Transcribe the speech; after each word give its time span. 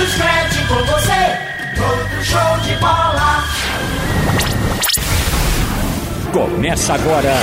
do 0.00 0.06
Scratch 0.06 0.66
com 0.66 0.82
você, 0.86 1.12
todo 1.76 2.24
show 2.24 2.58
de 2.62 2.74
bola. 2.80 3.44
Começa 6.32 6.94
agora, 6.94 7.34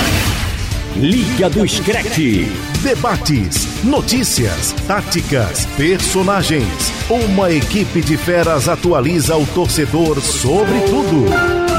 Liga 0.96 1.48
do 1.48 1.68
Screte. 1.68 2.50
Debates, 2.82 3.84
notícias, 3.84 4.72
táticas, 4.88 5.66
personagens. 5.76 6.92
Uma 7.08 7.52
equipe 7.52 8.00
de 8.00 8.16
feras 8.16 8.68
atualiza 8.68 9.36
o 9.36 9.46
torcedor 9.46 10.20
sobre 10.20 10.80
tudo. 10.80 11.26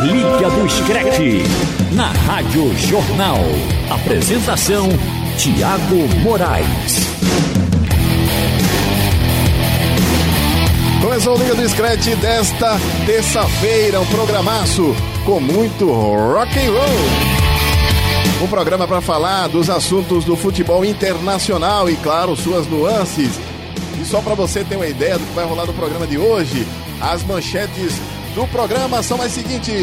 Liga 0.03 0.49
do 0.49 0.69
Screte, 0.69 1.43
na 1.91 2.07
Rádio 2.07 2.73
Jornal. 2.77 3.39
Apresentação, 3.89 4.87
Tiago 5.37 6.07
Moraes. 6.21 7.09
Começou 11.19 11.35
o 11.35 11.43
Liga 11.43 11.53
do 11.53 11.67
Scratch 11.67 12.15
desta 12.15 12.79
terça-feira, 13.05 13.99
um 13.99 14.05
programaço 14.05 14.95
com 15.25 15.37
muito 15.41 15.91
rock 15.91 16.57
and 16.57 16.71
roll. 16.71 18.41
Um 18.41 18.47
programa 18.47 18.87
para 18.87 19.01
falar 19.01 19.49
dos 19.49 19.69
assuntos 19.69 20.23
do 20.23 20.37
futebol 20.37 20.85
internacional 20.85 21.89
e, 21.89 21.97
claro, 21.97 22.37
suas 22.37 22.65
nuances. 22.67 23.37
E 24.01 24.05
só 24.05 24.21
para 24.21 24.33
você 24.33 24.63
ter 24.63 24.77
uma 24.77 24.87
ideia 24.87 25.19
do 25.19 25.25
que 25.25 25.33
vai 25.33 25.43
rolar 25.43 25.65
no 25.65 25.73
programa 25.73 26.07
de 26.07 26.17
hoje, 26.17 26.65
as 27.01 27.21
manchetes 27.23 27.95
do 28.33 28.47
programa 28.47 29.03
são 29.03 29.21
as 29.21 29.33
seguintes. 29.33 29.75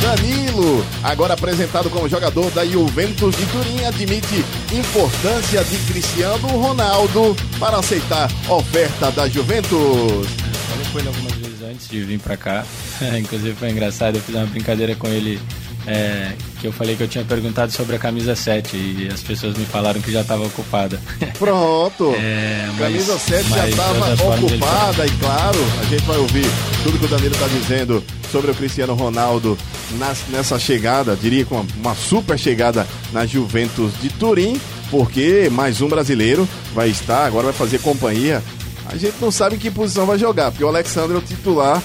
Danilo, 0.00 0.86
agora 1.02 1.34
apresentado 1.34 1.90
como 1.90 2.08
jogador 2.08 2.48
da 2.52 2.64
Juventus 2.64 3.34
de 3.34 3.46
Turim, 3.46 3.84
admite 3.84 4.44
importância 4.72 5.62
de 5.64 5.76
Cristiano 5.92 6.48
Ronaldo 6.48 7.36
para 7.58 7.78
aceitar 7.78 8.30
oferta 8.48 9.10
da 9.10 9.28
Juventus. 9.28 10.26
Falei 10.68 10.86
com 10.92 10.98
ele 10.98 11.08
algumas 11.08 11.32
vezes 11.32 11.62
antes 11.62 11.88
de 11.88 12.02
vir 12.02 12.18
pra 12.18 12.36
cá. 12.36 12.64
Inclusive 13.18 13.54
foi 13.54 13.70
engraçado, 13.70 14.16
eu 14.16 14.22
fiz 14.22 14.34
uma 14.34 14.46
brincadeira 14.46 14.94
com 14.94 15.08
ele 15.08 15.40
é, 15.86 16.32
que 16.60 16.66
eu 16.66 16.72
falei 16.72 16.94
que 16.96 17.02
eu 17.02 17.08
tinha 17.08 17.24
perguntado 17.24 17.72
sobre 17.72 17.96
a 17.96 17.98
camisa 17.98 18.34
7 18.36 18.76
e 18.76 19.08
as 19.12 19.20
pessoas 19.22 19.56
me 19.56 19.64
falaram 19.64 20.00
que 20.00 20.10
já 20.12 20.20
estava 20.22 20.44
ocupada. 20.46 21.00
Pronto! 21.38 22.12
É, 22.22 22.66
mas- 22.68 22.78
camisa 22.78 23.18
7 23.18 23.48
já 23.50 23.68
estava 23.68 24.14
ocupada 24.36 25.06
e 25.06 25.10
claro, 25.12 25.58
a 25.80 25.84
gente 25.84 26.02
vai 26.04 26.16
ouvir 26.18 26.46
tudo 26.82 26.98
que 26.98 27.04
o 27.04 27.08
Danilo 27.08 27.34
está 27.34 27.46
dizendo 27.48 28.02
sobre 28.30 28.50
o 28.50 28.54
Cristiano 28.54 28.94
Ronaldo 28.94 29.58
nas- 29.98 30.22
nessa 30.30 30.58
chegada, 30.58 31.16
diria 31.16 31.44
com 31.44 31.56
uma, 31.56 31.66
uma 31.76 31.94
super 31.94 32.38
chegada 32.38 32.86
na 33.12 33.26
Juventus 33.26 33.92
de 34.00 34.08
Turim, 34.10 34.60
porque 34.90 35.48
mais 35.50 35.80
um 35.80 35.88
brasileiro 35.88 36.48
vai 36.74 36.88
estar, 36.90 37.24
agora 37.26 37.46
vai 37.46 37.52
fazer 37.54 37.78
companhia. 37.80 38.42
A 38.86 38.96
gente 38.96 39.14
não 39.20 39.30
sabe 39.30 39.56
em 39.56 39.58
que 39.58 39.70
posição 39.70 40.06
vai 40.06 40.18
jogar, 40.18 40.50
porque 40.50 40.64
o 40.64 40.68
Alexandre 40.68 41.16
é 41.16 41.18
o 41.18 41.22
titular 41.22 41.82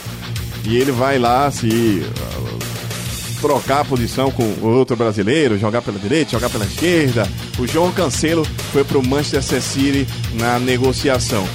e 0.66 0.76
ele 0.78 0.92
vai 0.92 1.18
lá 1.18 1.50
se 1.52 2.04
trocar 3.42 3.82
a 3.82 3.86
posição 3.86 4.32
com 4.32 4.56
outro 4.62 4.96
brasileiro, 4.96 5.58
jogar 5.58 5.82
pela 5.82 6.00
direita, 6.00 6.32
jogar 6.32 6.50
pela 6.50 6.66
esquerda. 6.66 7.28
O 7.58 7.68
João 7.68 7.92
Cancelo 7.92 8.46
foi 8.72 8.84
para 8.84 8.98
o 8.98 9.08
Manchester 9.08 9.62
City 9.62 10.08
na 10.34 10.60
negociação. 10.60 11.48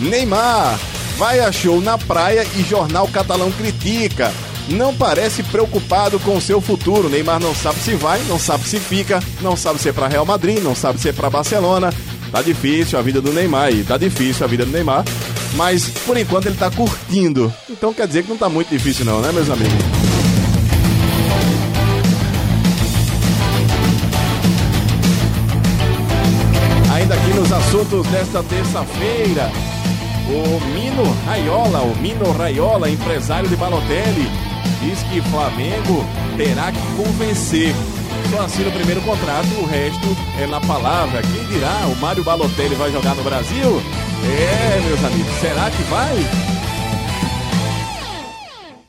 Neymar 0.00 0.78
vai 1.16 1.40
a 1.40 1.52
show 1.52 1.80
na 1.80 1.98
praia 1.98 2.46
e 2.56 2.62
jornal 2.62 3.06
catalão 3.08 3.50
critica. 3.52 4.32
Não 4.68 4.94
parece 4.94 5.42
preocupado 5.42 6.18
com 6.20 6.40
seu 6.40 6.60
futuro. 6.60 7.08
Neymar 7.08 7.40
não 7.40 7.54
sabe 7.54 7.80
se 7.80 7.94
vai, 7.94 8.20
não 8.28 8.38
sabe 8.38 8.64
se 8.64 8.78
fica, 8.78 9.20
não 9.40 9.56
sabe 9.56 9.80
se 9.80 9.88
é 9.88 9.92
para 9.92 10.08
Real 10.08 10.24
Madrid, 10.24 10.62
não 10.62 10.74
sabe 10.74 11.00
se 11.00 11.08
é 11.08 11.12
para 11.12 11.30
Barcelona. 11.30 11.92
Tá 12.30 12.40
difícil 12.40 12.98
a 12.98 13.02
vida 13.02 13.20
do 13.20 13.32
Neymar 13.32 13.72
e 13.72 13.84
tá 13.84 13.98
difícil 13.98 14.44
a 14.44 14.48
vida 14.48 14.64
do 14.64 14.72
Neymar, 14.72 15.04
mas 15.54 15.88
por 16.06 16.16
enquanto 16.16 16.46
ele 16.46 16.56
tá 16.56 16.70
curtindo. 16.70 17.52
Então 17.68 17.92
quer 17.92 18.06
dizer 18.06 18.22
que 18.22 18.30
não 18.30 18.38
tá 18.38 18.48
muito 18.48 18.68
difícil 18.70 19.04
não, 19.04 19.20
né, 19.20 19.30
meus 19.32 19.50
amigos? 19.50 20.11
Assuntos 27.72 28.06
desta 28.08 28.42
terça-feira, 28.42 29.50
o 30.28 30.60
Mino 30.74 31.10
Raiola, 31.24 31.80
o 31.80 31.96
Mino 32.02 32.30
Raiola, 32.32 32.90
empresário 32.90 33.48
de 33.48 33.56
Balotelli, 33.56 34.28
diz 34.82 35.02
que 35.04 35.22
Flamengo 35.22 36.04
terá 36.36 36.70
que 36.70 37.02
convencer. 37.02 37.74
Só 38.30 38.42
assina 38.42 38.68
o 38.68 38.72
primeiro 38.72 39.00
contrato, 39.00 39.48
o 39.58 39.64
resto 39.64 40.06
é 40.38 40.46
na 40.46 40.60
palavra. 40.60 41.22
Quem 41.22 41.46
dirá, 41.46 41.86
o 41.86 41.96
Mário 41.96 42.22
Balotelli 42.22 42.74
vai 42.74 42.92
jogar 42.92 43.14
no 43.14 43.22
Brasil? 43.22 43.82
É, 44.22 44.80
meus 44.86 45.02
amigos, 45.02 45.32
será 45.40 45.70
que 45.70 45.82
vai? 45.84 46.26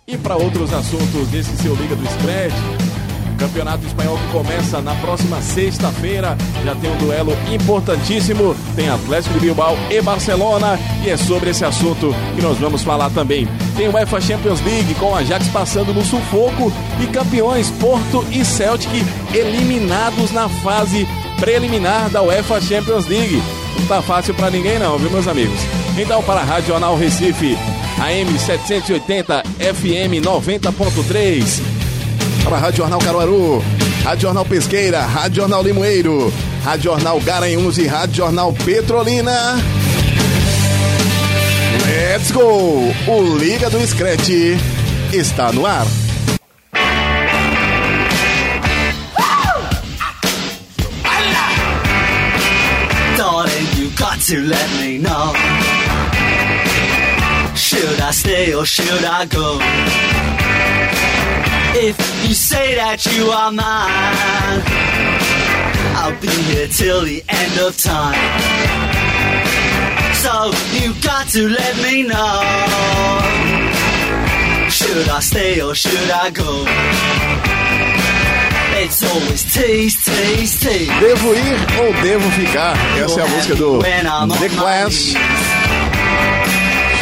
E 0.05 0.17
para 0.17 0.35
outros 0.35 0.73
assuntos 0.73 1.29
desse 1.29 1.55
seu 1.55 1.73
Liga 1.75 1.95
do 1.95 2.05
Scratch, 2.05 2.82
Campeonato 3.33 3.85
Espanhol 3.85 4.17
que 4.17 4.31
começa 4.31 4.81
na 4.81 4.95
próxima 4.95 5.41
sexta-feira. 5.41 6.38
Já 6.63 6.75
tem 6.75 6.91
um 6.91 6.97
duelo 6.97 7.35
importantíssimo. 7.51 8.55
Tem 8.75 8.89
Atlético 8.89 9.33
de 9.35 9.41
Bilbao 9.41 9.77
e 9.89 10.01
Barcelona. 10.01 10.79
E 11.03 11.09
é 11.09 11.17
sobre 11.17 11.49
esse 11.49 11.66
assunto 11.66 12.13
que 12.35 12.41
nós 12.41 12.57
vamos 12.57 12.83
falar 12.83 13.09
também. 13.09 13.47
Tem 13.75 13.89
UEFA 13.89 14.22
Champions 14.22 14.61
League 14.61 14.93
com 14.95 15.11
o 15.11 15.16
Ajax 15.16 15.47
passando 15.49 15.93
no 15.93 16.03
sufoco. 16.03 16.72
E 17.01 17.07
campeões 17.07 17.72
Porto 17.72 18.25
e 18.31 18.43
Celtic 18.45 18.91
eliminados 19.33 20.31
na 20.31 20.47
fase 20.47 21.07
preliminar 21.39 22.09
da 22.09 22.22
UEFA 22.22 22.61
Champions 22.61 23.07
League. 23.07 23.41
Não 23.79 23.85
tá 23.88 24.01
fácil 24.01 24.33
para 24.33 24.49
ninguém 24.49 24.79
não, 24.79 24.97
viu 24.97 25.09
meus 25.09 25.27
amigos? 25.27 25.59
Então 25.97 26.22
para 26.23 26.41
a 26.41 26.43
Rádio 26.43 26.69
Jornal 26.69 26.95
Recife, 26.95 27.57
AM 27.99 28.38
780, 28.38 29.43
FM 29.59 30.23
90.3 30.23 31.82
para 32.43 32.57
a 32.57 32.59
Rádio 32.59 32.77
Jornal 32.79 32.99
Caruaru, 32.99 33.63
Rádio 34.03 34.21
Jornal 34.21 34.45
Pesqueira, 34.45 35.01
Rádio 35.05 35.41
Jornal 35.41 35.63
Limoeiro, 35.63 36.33
Rádio 36.63 36.91
Jornal 36.91 37.19
Garanhuns 37.21 37.77
e 37.77 37.87
Rádio 37.87 38.15
Jornal 38.15 38.53
Petrolina. 38.53 39.55
Let's 41.85 42.31
go! 42.31 42.93
O 43.07 43.37
Liga 43.37 43.69
do 43.69 43.79
Scratch 43.85 44.57
está 45.11 45.51
no 45.51 45.65
ar. 45.65 45.87
Got 53.95 54.19
to 54.21 54.39
let 54.41 54.69
me 54.81 54.97
know. 54.97 55.33
Should 57.55 57.99
I 58.01 58.11
stay 58.11 58.53
or 58.53 58.65
should 58.65 59.05
I 59.05 59.25
go? 59.25 60.22
If 61.75 61.97
you 62.28 62.34
say 62.34 62.75
that 62.75 63.06
you 63.06 63.29
are 63.29 63.51
mine, 63.51 64.61
I'll 65.97 66.19
be 66.22 66.28
here 66.28 66.67
till 66.67 67.01
the 67.01 67.23
end 67.28 67.59
of 67.59 67.78
time. 67.78 68.13
So 70.22 70.53
you 70.78 70.94
got 71.01 71.28
to 71.29 71.50
let 71.50 71.75
me 71.81 72.03
know. 72.03 72.41
Should 74.69 75.09
I 75.09 75.19
stay 75.19 75.61
or 75.61 75.75
should 75.75 76.09
I 76.11 76.29
go? 76.29 76.66
It's 78.75 79.03
always 79.03 79.44
tease, 79.53 79.95
tease, 80.03 80.59
tease. 80.59 80.90
Devo 81.00 81.34
ir 81.34 81.57
ou 81.79 81.94
devo 82.01 82.29
ficar? 82.31 82.75
Essa 82.97 83.22
é 83.22 83.23
a 83.23 83.28
música 83.28 83.55
do 83.55 83.79
The 83.79 84.50
Clash. 84.50 85.13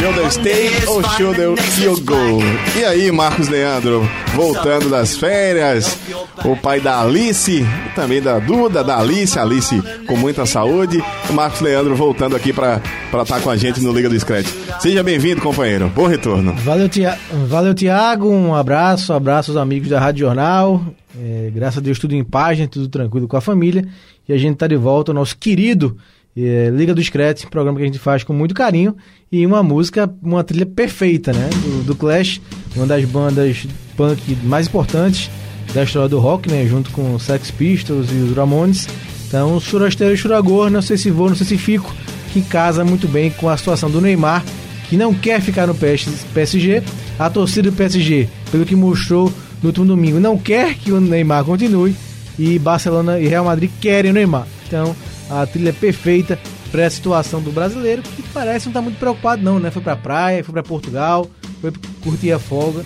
Should 0.02 0.18
I 0.18 0.30
stay 0.30 0.68
ou 0.88 1.00
should 1.10 1.40
you 1.80 2.00
go? 2.00 2.42
E 2.76 2.84
aí, 2.84 3.12
Marcos 3.12 3.48
Leandro, 3.48 4.02
voltando 4.34 4.90
das 4.90 5.16
férias, 5.16 5.96
o 6.44 6.56
pai 6.56 6.80
da 6.80 7.00
Alice, 7.00 7.64
também 7.94 8.20
da 8.20 8.40
Duda, 8.40 8.82
da 8.82 8.98
Alice, 8.98 9.38
Alice 9.38 9.80
com 10.08 10.16
muita 10.16 10.44
saúde. 10.44 11.00
O 11.30 11.32
Marcos 11.32 11.60
Leandro 11.60 11.94
voltando 11.94 12.34
aqui 12.34 12.52
para 12.52 12.82
estar 13.22 13.40
com 13.40 13.48
a 13.48 13.56
gente 13.56 13.80
no 13.80 13.92
Liga 13.92 14.08
do 14.08 14.18
Scratch. 14.18 14.48
Seja 14.80 15.04
bem-vindo, 15.04 15.40
companheiro. 15.40 15.88
Bom 15.94 16.08
retorno. 16.08 16.52
Valeu, 16.54 16.88
Tia... 16.88 17.16
Valeu, 17.46 17.72
Tiago. 17.72 18.28
Um 18.28 18.56
abraço, 18.56 19.12
abraço 19.12 19.52
aos 19.52 19.56
amigos 19.56 19.88
da 19.88 20.00
Rádio 20.00 20.26
Jornal. 20.26 20.84
É, 21.16 21.48
graças 21.54 21.78
a 21.78 21.80
Deus, 21.80 22.00
tudo 22.00 22.16
em 22.16 22.24
paz, 22.24 22.58
tudo 22.68 22.88
tranquilo 22.88 23.28
com 23.28 23.36
a 23.36 23.40
família. 23.40 23.86
E 24.28 24.32
a 24.32 24.36
gente 24.36 24.56
tá 24.56 24.66
de 24.66 24.76
volta, 24.76 25.12
o 25.12 25.14
nosso 25.14 25.38
querido 25.38 25.96
é, 26.36 26.70
Liga 26.70 26.94
do 26.94 27.02
Scratch, 27.02 27.44
programa 27.46 27.78
que 27.78 27.84
a 27.84 27.86
gente 27.86 27.98
faz 27.98 28.24
com 28.24 28.32
muito 28.32 28.54
carinho. 28.54 28.96
E 29.30 29.46
uma 29.46 29.62
música, 29.62 30.12
uma 30.22 30.42
trilha 30.42 30.66
perfeita, 30.66 31.32
né? 31.32 31.48
Do, 31.62 31.84
do 31.84 31.94
Clash, 31.94 32.40
uma 32.74 32.86
das 32.86 33.04
bandas 33.04 33.66
punk 33.96 34.36
mais 34.42 34.66
importantes 34.66 35.30
da 35.74 35.82
história 35.82 36.08
do 36.08 36.18
rock, 36.18 36.50
né? 36.50 36.66
Junto 36.66 36.90
com 36.90 37.18
Sex 37.18 37.50
Pistols 37.50 38.10
e 38.10 38.16
os 38.16 38.36
Ramones. 38.36 38.88
Então, 39.26 39.58
churasteiro 39.58 40.12
e 40.12 40.16
churagor, 40.16 40.70
não 40.70 40.82
sei 40.82 40.98
se 40.98 41.10
vou, 41.10 41.28
não 41.28 41.36
sei 41.36 41.46
se 41.46 41.56
fico, 41.56 41.90
que 42.32 42.42
casa 42.42 42.84
muito 42.84 43.08
bem 43.08 43.30
com 43.30 43.48
a 43.48 43.56
situação 43.56 43.90
do 43.90 44.00
Neymar, 44.00 44.44
que 44.88 44.96
não 44.96 45.14
quer 45.14 45.40
ficar 45.40 45.66
no 45.66 45.74
PS 45.74 46.26
PSG. 46.34 46.82
A 47.18 47.30
torcida 47.30 47.70
do 47.70 47.76
PSG, 47.76 48.28
pelo 48.50 48.66
que 48.66 48.74
mostrou 48.74 49.32
no 49.62 49.68
último 49.68 49.86
domingo, 49.86 50.18
não 50.18 50.36
quer 50.36 50.74
que 50.74 50.92
o 50.92 51.00
Neymar 51.00 51.44
continue. 51.44 51.94
E 52.38 52.58
Barcelona 52.58 53.20
e 53.20 53.28
Real 53.28 53.44
Madrid 53.44 53.70
querem 53.80 54.10
o 54.10 54.14
Neymar. 54.14 54.46
Então, 54.66 54.96
a 55.40 55.46
trilha 55.46 55.70
é 55.70 55.72
perfeita 55.72 56.38
para 56.70 56.86
a 56.86 56.90
situação 56.90 57.40
do 57.40 57.50
brasileiro, 57.50 58.02
que 58.02 58.22
parece 58.34 58.66
não 58.66 58.70
estar 58.70 58.80
tá 58.80 58.82
muito 58.82 58.98
preocupado 58.98 59.42
não, 59.42 59.58
né? 59.58 59.70
Foi 59.70 59.82
para 59.82 59.96
praia, 59.96 60.44
foi 60.44 60.52
para 60.52 60.62
Portugal, 60.62 61.28
foi 61.60 61.72
curtir 62.02 62.32
a 62.32 62.38
folga, 62.38 62.84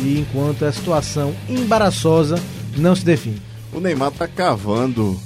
e 0.00 0.18
enquanto 0.18 0.64
a 0.64 0.72
situação 0.72 1.34
embaraçosa 1.48 2.36
não 2.76 2.94
se 2.94 3.04
define. 3.04 3.40
O 3.72 3.80
Neymar 3.80 4.12
tá 4.12 4.26
cavando 4.26 5.18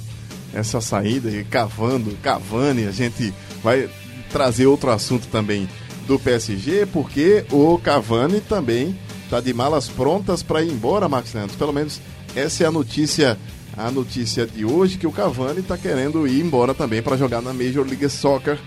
essa 0.53 0.79
saída, 0.79 1.29
cavando, 1.49 2.15
Cavani, 2.21 2.85
a 2.85 2.91
gente 2.91 3.33
vai 3.63 3.89
trazer 4.29 4.67
outro 4.67 4.91
assunto 4.91 5.27
também 5.27 5.67
do 6.07 6.19
PSG, 6.19 6.85
porque 6.85 7.45
o 7.51 7.77
Cavani 7.79 8.39
também 8.41 8.97
tá 9.29 9.39
de 9.39 9.53
malas 9.53 9.87
prontas 9.87 10.43
para 10.43 10.61
ir 10.61 10.71
embora, 10.71 11.09
Max 11.09 11.33
Leandro. 11.33 11.57
Pelo 11.57 11.73
menos 11.73 11.99
essa 12.35 12.63
é 12.63 12.67
a 12.67 12.71
notícia 12.71 13.37
a 13.75 13.89
notícia 13.89 14.45
de 14.45 14.63
hoje 14.63 14.97
que 14.97 15.07
o 15.07 15.11
Cavani 15.11 15.59
está 15.59 15.77
querendo 15.77 16.27
ir 16.27 16.39
embora 16.39 16.73
também 16.73 17.01
para 17.01 17.17
jogar 17.17 17.41
na 17.41 17.53
Major 17.53 17.85
League 17.85 18.07
Soccer. 18.09 18.59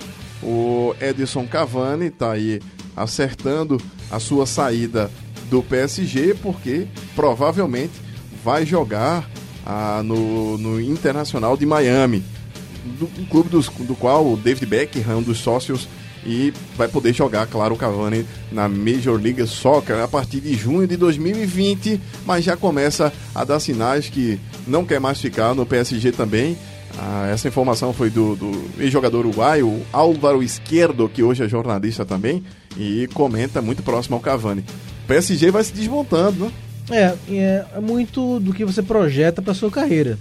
O 0.43 0.94
Edson 1.00 1.47
Cavani 1.47 2.06
está 2.06 2.32
aí 2.32 2.61
acertando 2.97 3.81
a 4.11 4.19
sua 4.19 4.47
saída 4.47 5.11
do 5.49 5.62
PSG 5.62 6.35
porque 6.35 6.87
provavelmente 7.14 7.93
vai 8.44 8.67
jogar 8.67 9.29
ah, 9.64 10.03
no, 10.05 10.58
no 10.58 10.81
Internacional 10.81 11.56
de 11.56 11.67
Miami, 11.67 12.23
do, 12.99 13.11
um 13.20 13.25
clube 13.26 13.49
dos, 13.49 13.69
do 13.69 13.94
qual 13.94 14.26
o 14.26 14.37
David 14.37 14.67
Beckham, 14.67 15.19
um 15.19 15.23
dos 15.23 15.38
sócios, 15.38 15.88
e 16.26 16.52
vai 16.76 16.88
poder 16.88 17.14
jogar, 17.14 17.46
claro, 17.46 17.75
o 17.75 17.78
Cavani 17.78 18.26
na 18.50 18.69
Major 18.69 19.19
League 19.20 19.46
Soccer 19.46 20.00
a 20.02 20.08
partir 20.08 20.40
de 20.40 20.55
junho 20.55 20.87
de 20.87 20.96
2020, 20.96 22.00
mas 22.26 22.44
já 22.44 22.56
começa 22.56 23.12
a 23.32 23.44
dar 23.44 23.61
sinais 23.61 24.08
que 24.08 24.38
não 24.67 24.84
quer 24.84 24.99
mais 24.99 25.20
ficar 25.20 25.55
no 25.55 25.64
PSG 25.64 26.11
também. 26.11 26.58
Ah, 26.99 27.28
essa 27.32 27.46
informação 27.46 27.93
foi 27.93 28.11
do, 28.11 28.34
do 28.34 28.70
ex-jogador 28.78 29.20
uruguaio, 29.20 29.82
Álvaro 29.93 30.43
Esquerdo, 30.43 31.08
que 31.08 31.23
hoje 31.23 31.44
é 31.44 31.49
jornalista 31.49 32.05
também, 32.05 32.43
e 32.76 33.08
comenta 33.14 33.62
muito 33.62 33.82
próximo 33.82 34.17
ao 34.17 34.23
Cavani. 34.23 34.64
O 35.05 35.06
PSG 35.06 35.50
vai 35.52 35.62
se 35.62 35.73
desmontando, 35.73 36.46
né? 36.46 36.52
É, 37.28 37.64
é 37.76 37.81
muito 37.81 38.40
do 38.40 38.52
que 38.52 38.64
você 38.64 38.82
projeta 38.82 39.40
para 39.40 39.55
sua 39.55 39.70
carreira. 39.70 40.19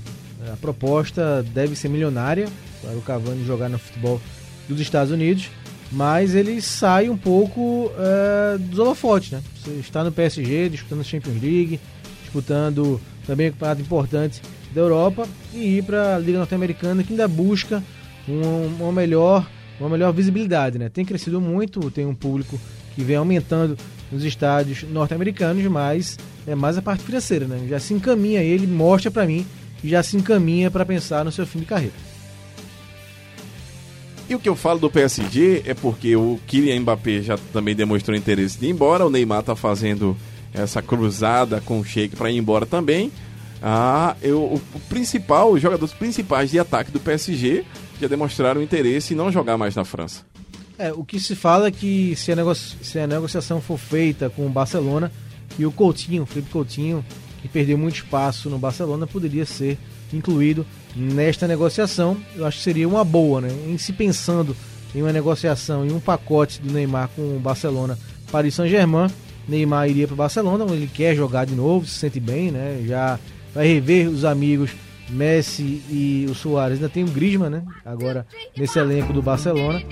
A 0.52 0.58
proposta 0.58 1.44
deve 1.54 1.76
ser 1.76 1.90
milionária 1.90 2.48
para 2.82 2.96
o 2.96 3.02
Cavani 3.02 3.46
jogar 3.46 3.70
no 3.70 3.80
futebol 3.80 4.22
dos 4.68 4.80
Estados 4.80 5.12
Unidos 5.12 5.50
mas 5.96 6.36
ele 6.36 6.62
sai 6.62 7.10
um 7.10 7.16
pouco 7.16 7.90
é, 7.98 8.58
dos 8.58 8.78
holofotes, 8.78 9.32
né? 9.32 9.42
Você 9.64 9.72
está 9.80 10.04
no 10.04 10.12
PSG, 10.12 10.68
disputando 10.68 11.00
a 11.00 11.04
Champions 11.06 11.42
League, 11.42 11.80
disputando 12.22 13.00
também 13.26 13.50
campeonato 13.50 13.82
importante 13.82 14.42
da 14.74 14.82
Europa 14.82 15.26
e 15.54 15.78
ir 15.78 15.84
para 15.84 16.18
a 16.18 16.20
Liga 16.20 16.38
Norte-Americana 16.38 17.02
que 17.02 17.14
ainda 17.14 17.30
busca 17.30 17.82
um, 18.28 18.84
uma 18.84 18.92
melhor 18.92 19.48
uma 19.80 19.90
melhor 19.90 20.12
visibilidade, 20.12 20.78
né? 20.78 20.90
Tem 20.90 21.06
crescido 21.06 21.40
muito, 21.40 21.90
tem 21.90 22.06
um 22.06 22.16
público 22.16 22.60
que 22.94 23.02
vem 23.02 23.16
aumentando 23.16 23.78
nos 24.12 24.24
estádios 24.26 24.84
norte-americanos, 24.84 25.64
mas 25.66 26.18
é 26.46 26.56
mais 26.56 26.78
a 26.78 26.82
parte 26.82 27.04
financeira, 27.04 27.48
né? 27.48 27.68
Já 27.70 27.80
se 27.80 27.94
encaminha 27.94 28.42
ele, 28.42 28.68
mostra 28.68 29.10
para 29.10 29.26
mim, 29.26 29.46
já 29.82 30.04
se 30.04 30.18
encaminha 30.18 30.70
para 30.70 30.86
pensar 30.86 31.24
no 31.24 31.32
seu 31.32 31.48
fim 31.48 31.60
de 31.60 31.66
carreira. 31.66 31.94
E 34.28 34.34
o 34.34 34.40
que 34.40 34.50
eu 34.50 34.56
falo 34.56 34.80
do 34.80 34.90
PSG 34.90 35.64
é 35.66 35.74
porque 35.76 36.16
o 36.16 36.40
Kylian 36.48 36.80
Mbappé 36.80 37.22
já 37.22 37.38
também 37.54 37.76
demonstrou 37.76 38.18
interesse 38.18 38.58
de 38.58 38.66
ir 38.66 38.70
embora, 38.70 39.06
o 39.06 39.10
Neymar 39.10 39.42
está 39.42 39.56
fazendo 39.56 40.18
essa 40.52 40.82
cruzada 40.82 41.62
com 41.62 41.80
o 41.80 41.86
Sheik 41.86 42.16
para 42.16 42.32
ir 42.32 42.38
embora 42.38 42.66
também. 42.66 43.12
Ah, 43.62 44.16
eu, 44.22 44.42
o, 44.44 44.80
principal, 44.90 45.52
os 45.52 45.62
jogadores 45.62 45.94
principais 45.94 46.50
de 46.50 46.58
ataque 46.58 46.92
do 46.92 47.00
PSG 47.00 47.64
já 48.02 48.08
demonstraram 48.08 48.62
interesse 48.62 49.14
em 49.14 49.18
não 49.18 49.32
jogar 49.32 49.58
mais 49.58 49.76
na 49.76 49.86
França. 49.86 50.24
É, 50.78 50.92
o 50.92 51.04
que 51.04 51.20
se 51.20 51.36
fala 51.36 51.68
é 51.68 51.72
que 51.72 52.16
se 52.16 52.32
a, 52.32 52.36
negocia 52.36 52.78
se 52.82 53.00
a 53.00 53.08
negociação 53.08 53.62
for 53.62 53.78
feita 53.78 54.30
com 54.30 54.46
o 54.46 54.50
Barcelona 54.50 55.12
e 55.58 55.66
o 55.66 55.72
Coutinho, 55.72 56.24
o 56.24 56.26
Felipe 56.26 56.50
Coutinho, 56.50 57.06
que 57.42 57.48
perdeu 57.48 57.78
muito 57.78 57.96
espaço 57.96 58.50
no 58.50 58.58
Barcelona, 58.58 59.08
poderia 59.08 59.46
ser 59.46 59.78
incluído 60.12 60.66
nesta 60.96 61.48
negociação. 61.48 62.18
Eu 62.36 62.46
acho 62.46 62.58
que 62.58 62.64
seria 62.64 62.88
uma 62.88 63.04
boa, 63.04 63.42
né? 63.42 63.50
Em 63.68 63.78
se 63.78 63.92
pensando 63.92 64.56
em 64.94 65.02
uma 65.02 65.12
negociação, 65.12 65.86
em 65.86 65.92
um 65.92 66.00
pacote 66.00 66.62
do 66.62 66.72
Neymar 66.72 67.10
com 67.16 67.36
o 67.36 67.40
Barcelona, 67.40 67.98
Paris 68.32 68.56
Saint-Germain, 68.56 69.10
Neymar 69.48 69.90
iria 69.90 70.08
para 70.08 70.14
o 70.14 70.18
Barcelona, 70.18 70.64
onde 70.64 70.74
ele 70.74 70.88
quer 70.88 71.16
jogar 71.16 71.46
de 71.46 71.54
novo, 71.54 71.86
se 71.86 72.00
sente 72.00 72.20
bem, 72.20 72.50
né? 72.50 72.82
Já 72.86 73.20
vai 73.54 73.68
rever 73.68 74.08
os 74.08 74.24
amigos 74.24 74.72
Messi 75.10 75.84
e 75.90 76.26
o 76.30 76.34
Soares. 76.34 76.78
Ainda 76.78 76.90
tem 76.90 77.04
o 77.04 77.08
Griezmann, 77.08 77.50
né? 77.50 77.64
Agora 77.86 78.26
nesse 78.58 78.80
elenco 78.80 79.14
do 79.14 79.22
Barcelona. 79.22 79.84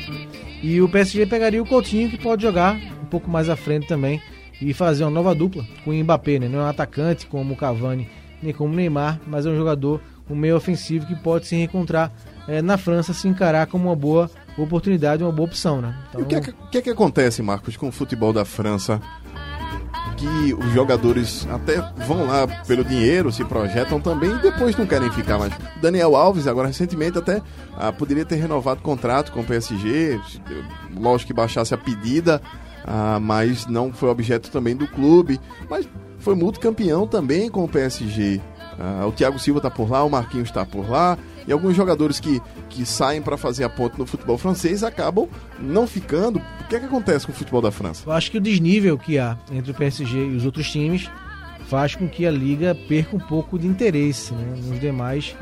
E 0.61 0.81
o 0.81 0.89
PSG 0.89 1.25
pegaria 1.25 1.61
o 1.61 1.65
Coutinho, 1.65 2.09
que 2.09 2.17
pode 2.17 2.41
jogar 2.41 2.75
um 3.01 3.05
pouco 3.05 3.29
mais 3.29 3.49
à 3.49 3.55
frente 3.55 3.87
também 3.87 4.21
e 4.61 4.73
fazer 4.73 5.03
uma 5.03 5.11
nova 5.11 5.35
dupla 5.35 5.65
com 5.83 5.91
o 5.91 5.93
Mbappé, 5.93 6.39
né? 6.39 6.47
Não 6.47 6.59
é 6.59 6.63
um 6.63 6.67
atacante 6.67 7.27
como 7.27 7.53
o 7.53 7.57
Cavani 7.57 8.07
nem 8.41 8.53
como 8.53 8.73
o 8.73 8.75
Neymar, 8.75 9.21
mas 9.25 9.45
é 9.45 9.49
um 9.49 9.55
jogador 9.55 10.01
um 10.33 10.37
meio 10.37 10.55
ofensivo 10.55 11.05
que 11.05 11.15
pode 11.15 11.47
se 11.47 11.55
reencontrar 11.55 12.11
é, 12.47 12.61
na 12.61 12.77
França, 12.77 13.13
se 13.13 13.27
encarar 13.27 13.67
como 13.67 13.89
uma 13.89 13.95
boa 13.95 14.29
oportunidade, 14.57 15.23
uma 15.23 15.31
boa 15.31 15.47
opção, 15.47 15.81
né? 15.81 15.95
Então... 16.09 16.21
O 16.21 16.25
que 16.25 16.35
é 16.35 16.41
que, 16.41 16.53
que, 16.71 16.77
é 16.77 16.81
que 16.81 16.89
acontece, 16.89 17.41
Marcos, 17.41 17.77
com 17.77 17.87
o 17.87 17.91
futebol 17.91 18.33
da 18.33 18.43
França? 18.43 18.99
que 20.17 20.53
os 20.53 20.71
jogadores 20.73 21.47
até 21.49 21.81
vão 22.05 22.27
lá 22.27 22.47
pelo 22.67 22.83
dinheiro, 22.83 23.31
se 23.31 23.43
projetam 23.43 23.99
também 23.99 24.31
e 24.31 24.41
depois 24.41 24.75
não 24.77 24.85
querem 24.85 25.11
ficar 25.11 25.37
mais. 25.37 25.53
Daniel 25.81 26.15
Alves, 26.15 26.47
agora 26.47 26.67
recentemente, 26.67 27.17
até 27.17 27.41
ah, 27.75 27.91
poderia 27.91 28.23
ter 28.23 28.35
renovado 28.35 28.79
o 28.79 28.83
contrato 28.83 29.31
com 29.31 29.41
o 29.41 29.43
PSG, 29.43 30.19
lógico 30.95 31.27
que 31.27 31.33
baixasse 31.33 31.73
a 31.73 31.77
pedida, 31.77 32.41
ah, 32.85 33.19
mas 33.19 33.65
não 33.65 33.91
foi 33.91 34.09
objeto 34.09 34.51
também 34.51 34.75
do 34.75 34.87
clube. 34.87 35.39
Mas 35.69 35.87
foi 36.19 36.35
multicampeão 36.35 37.05
também 37.05 37.49
com 37.49 37.63
o 37.63 37.67
PSG. 37.67 38.41
Uh, 38.77 39.07
o 39.07 39.11
Thiago 39.11 39.37
Silva 39.37 39.59
está 39.59 39.69
por 39.69 39.89
lá, 39.89 40.03
o 40.03 40.09
Marquinhos 40.09 40.49
está 40.49 40.65
por 40.65 40.89
lá, 40.89 41.17
e 41.47 41.51
alguns 41.51 41.75
jogadores 41.75 42.19
que, 42.19 42.41
que 42.69 42.85
saem 42.85 43.21
para 43.21 43.37
fazer 43.37 43.63
a 43.63 43.69
ponte 43.69 43.97
no 43.99 44.05
futebol 44.05 44.37
francês 44.37 44.83
acabam 44.83 45.27
não 45.59 45.85
ficando. 45.85 46.39
O 46.61 46.67
que 46.67 46.75
é 46.75 46.79
que 46.79 46.85
acontece 46.85 47.25
com 47.25 47.31
o 47.31 47.35
futebol 47.35 47.61
da 47.61 47.71
França? 47.71 48.03
Eu 48.07 48.13
acho 48.13 48.31
que 48.31 48.37
o 48.37 48.41
desnível 48.41 48.97
que 48.97 49.19
há 49.19 49.37
entre 49.51 49.71
o 49.71 49.75
PSG 49.75 50.17
e 50.17 50.35
os 50.35 50.45
outros 50.45 50.71
times 50.71 51.09
faz 51.67 51.95
com 51.95 52.07
que 52.07 52.25
a 52.25 52.31
liga 52.31 52.75
perca 52.87 53.15
um 53.15 53.19
pouco 53.19 53.57
de 53.57 53.67
interesse 53.67 54.33
né, 54.33 54.55
nos 54.57 54.79
demais, 54.79 55.35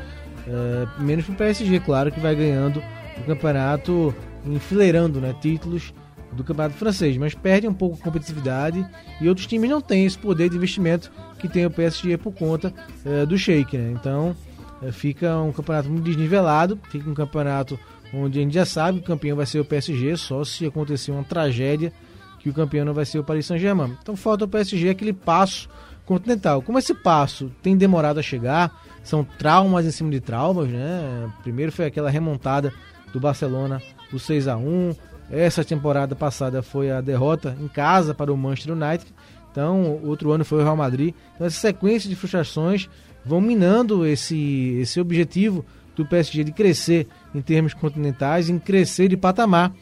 uh, 0.46 1.02
menos 1.02 1.24
para 1.24 1.34
o 1.34 1.36
PSG, 1.36 1.80
claro, 1.80 2.10
que 2.12 2.20
vai 2.20 2.34
ganhando 2.34 2.82
o 3.18 3.24
campeonato, 3.24 4.14
enfileirando 4.46 5.20
né, 5.20 5.34
títulos 5.40 5.92
do 6.32 6.42
campeonato 6.42 6.76
francês, 6.76 7.16
mas 7.16 7.34
perde 7.34 7.68
um 7.68 7.74
pouco 7.74 7.98
a 8.00 8.04
competitividade 8.04 8.86
e 9.20 9.28
outros 9.28 9.46
times 9.46 9.70
não 9.70 9.80
têm 9.80 10.06
esse 10.06 10.18
poder 10.18 10.48
de 10.48 10.56
investimento 10.56 11.10
que 11.38 11.48
tem 11.48 11.66
o 11.66 11.70
PSG 11.70 12.16
por 12.16 12.32
conta 12.32 12.72
é, 13.04 13.26
do 13.26 13.36
Sheik, 13.36 13.76
né? 13.76 13.92
Então 13.92 14.34
é, 14.82 14.90
fica 14.90 15.38
um 15.38 15.52
campeonato 15.52 15.90
muito 15.90 16.04
desnivelado, 16.04 16.78
fica 16.90 17.08
um 17.08 17.14
campeonato 17.14 17.78
onde 18.14 18.38
a 18.38 18.42
gente 18.42 18.54
já 18.54 18.64
sabe 18.64 18.98
que 18.98 19.04
o 19.04 19.08
campeão 19.08 19.36
vai 19.36 19.46
ser 19.46 19.60
o 19.60 19.64
PSG, 19.64 20.16
só 20.16 20.44
se 20.44 20.66
acontecer 20.66 21.12
uma 21.12 21.24
tragédia 21.24 21.92
que 22.38 22.48
o 22.48 22.52
campeão 22.52 22.84
não 22.84 22.92
vai 22.92 23.04
ser 23.04 23.18
o 23.18 23.24
Paris 23.24 23.46
Saint-Germain. 23.46 23.96
Então 24.02 24.16
falta 24.16 24.44
o 24.44 24.48
PSG 24.48 24.90
aquele 24.90 25.12
passo 25.12 25.68
continental. 26.04 26.60
Como 26.60 26.78
esse 26.78 26.92
passo 26.92 27.50
tem 27.62 27.76
demorado 27.76 28.18
a 28.18 28.22
chegar, 28.22 28.82
são 29.04 29.24
traumas 29.24 29.86
em 29.86 29.90
cima 29.90 30.10
de 30.10 30.20
traumas, 30.20 30.68
né? 30.68 31.30
Primeiro 31.42 31.70
foi 31.70 31.86
aquela 31.86 32.10
remontada 32.10 32.72
do 33.12 33.20
Barcelona, 33.20 33.80
o 34.12 34.18
6 34.18 34.48
a 34.48 34.56
1 34.56 34.94
essa 35.32 35.64
temporada 35.64 36.14
passada 36.14 36.62
foi 36.62 36.90
a 36.90 37.00
derrota 37.00 37.56
em 37.58 37.66
casa 37.66 38.14
para 38.14 38.30
o 38.30 38.36
Manchester 38.36 38.74
United. 38.74 39.06
Então, 39.50 39.98
outro 40.04 40.30
ano 40.30 40.44
foi 40.44 40.60
o 40.60 40.62
Real 40.62 40.76
Madrid. 40.76 41.14
Então, 41.34 41.46
essa 41.46 41.58
sequência 41.58 42.08
de 42.08 42.14
frustrações 42.14 42.88
vão 43.24 43.40
minando 43.40 44.06
esse, 44.06 44.78
esse 44.80 45.00
objetivo 45.00 45.64
do 45.96 46.06
PSG 46.06 46.44
de 46.44 46.52
crescer 46.52 47.06
em 47.34 47.40
termos 47.40 47.74
continentais, 47.74 48.48
em 48.48 48.58
crescer 48.58 49.08
de 49.08 49.16
patamar, 49.16 49.72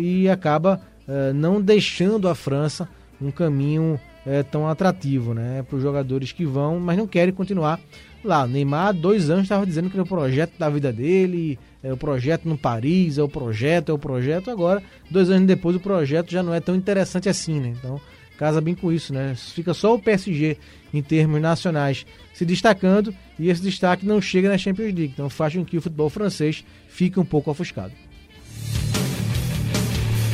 e 0.00 0.28
acaba 0.28 0.80
uh, 1.06 1.34
não 1.34 1.60
deixando 1.60 2.28
a 2.28 2.34
França 2.34 2.88
um 3.20 3.30
caminho 3.30 4.00
uh, 4.26 4.44
tão 4.50 4.68
atrativo 4.68 5.32
né, 5.34 5.62
para 5.62 5.76
os 5.76 5.82
jogadores 5.82 6.32
que 6.32 6.44
vão, 6.44 6.78
mas 6.80 6.96
não 6.96 7.06
querem 7.06 7.32
continuar 7.32 7.80
lá. 8.24 8.46
Neymar, 8.46 8.94
dois 8.94 9.30
anos, 9.30 9.44
estava 9.44 9.66
dizendo 9.66 9.88
que 9.90 9.96
era 9.96 10.04
o 10.04 10.08
projeto 10.08 10.58
da 10.58 10.68
vida 10.68 10.92
dele, 10.92 11.58
é 11.82 11.92
o 11.92 11.96
projeto 11.96 12.48
no 12.48 12.56
Paris, 12.56 13.18
é 13.18 13.22
o 13.22 13.28
projeto, 13.28 13.90
é 13.90 13.92
o 13.94 13.98
projeto. 13.98 14.50
Agora, 14.50 14.82
dois 15.10 15.30
anos 15.30 15.46
depois, 15.46 15.74
o 15.76 15.80
projeto 15.80 16.30
já 16.30 16.42
não 16.42 16.54
é 16.54 16.60
tão 16.60 16.76
interessante 16.76 17.28
assim, 17.28 17.58
né? 17.58 17.74
Então, 17.76 18.00
casa 18.38 18.60
bem 18.60 18.74
com 18.74 18.92
isso, 18.92 19.12
né? 19.12 19.34
Fica 19.36 19.74
só 19.74 19.94
o 19.94 19.98
PSG 19.98 20.56
em 20.94 21.02
termos 21.02 21.40
nacionais 21.40 22.06
se 22.32 22.44
destacando 22.44 23.14
e 23.38 23.48
esse 23.48 23.62
destaque 23.62 24.06
não 24.06 24.20
chega 24.20 24.48
na 24.48 24.56
Champions 24.58 24.94
League. 24.94 25.12
Então, 25.14 25.28
faz 25.28 25.54
com 25.54 25.64
que 25.64 25.76
o 25.76 25.82
futebol 25.82 26.08
francês 26.08 26.64
fique 26.88 27.18
um 27.18 27.24
pouco 27.24 27.50
ofuscado. 27.50 27.92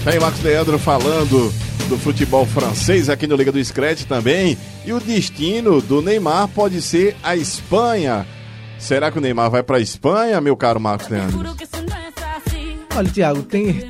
Tem 0.05 0.19
Marcos 0.21 0.43
Leandro 0.43 0.78
falando 0.78 1.52
do 1.88 1.97
futebol 1.97 2.45
francês 2.45 3.09
aqui 3.09 3.26
no 3.26 3.35
Liga 3.35 3.50
do 3.50 3.64
Scratch 3.64 4.05
também. 4.05 4.57
E 4.85 4.93
o 4.93 5.00
destino 5.00 5.81
do 5.81 6.02
Neymar 6.02 6.49
pode 6.49 6.83
ser 6.83 7.17
a 7.23 7.35
Espanha. 7.35 8.26
Será 8.78 9.11
que 9.11 9.18
o 9.18 9.20
Neymar 9.20 9.50
vai 9.50 9.62
para 9.62 9.76
a 9.76 9.80
Espanha, 9.80 10.40
meu 10.40 10.56
caro 10.56 10.80
Marcos 10.80 11.08
Leandro? 11.08 11.56
Olha, 12.97 13.11
Thiago, 13.11 13.42
tem 13.42 13.88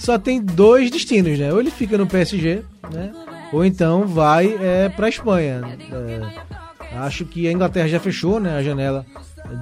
só 0.00 0.18
tem 0.18 0.40
dois 0.40 0.90
destinos, 0.90 1.38
né? 1.38 1.52
Ou 1.52 1.60
ele 1.60 1.70
fica 1.70 1.98
no 1.98 2.06
PSG, 2.06 2.62
né? 2.92 3.12
Ou 3.52 3.64
então 3.64 4.06
vai 4.06 4.56
é, 4.60 4.88
para 4.88 5.06
a 5.06 5.08
Espanha. 5.08 5.60
É, 5.92 6.96
acho 6.98 7.26
que 7.26 7.46
a 7.46 7.52
Inglaterra 7.52 7.86
já 7.86 8.00
fechou, 8.00 8.40
né? 8.40 8.56
A 8.56 8.62
janela 8.62 9.04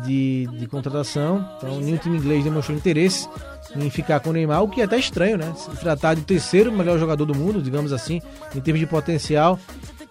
de, 0.04 0.46
de 0.52 0.66
contratação. 0.68 1.44
Então, 1.56 1.80
nenhum 1.80 1.96
time 1.96 2.16
inglês 2.16 2.44
demonstrou 2.44 2.76
interesse 2.76 3.28
em 3.76 3.90
ficar 3.90 4.20
com 4.20 4.30
o 4.30 4.32
Neymar, 4.32 4.62
o 4.62 4.68
que 4.68 4.80
é 4.80 4.84
até 4.84 4.96
estranho, 4.96 5.36
né? 5.36 5.52
Se 5.56 5.70
tratar 5.80 6.14
de 6.14 6.22
terceiro 6.22 6.70
melhor 6.72 6.98
jogador 6.98 7.24
do 7.24 7.34
mundo, 7.34 7.60
digamos 7.60 7.92
assim, 7.92 8.22
em 8.54 8.60
termos 8.60 8.80
de 8.80 8.86
potencial. 8.86 9.58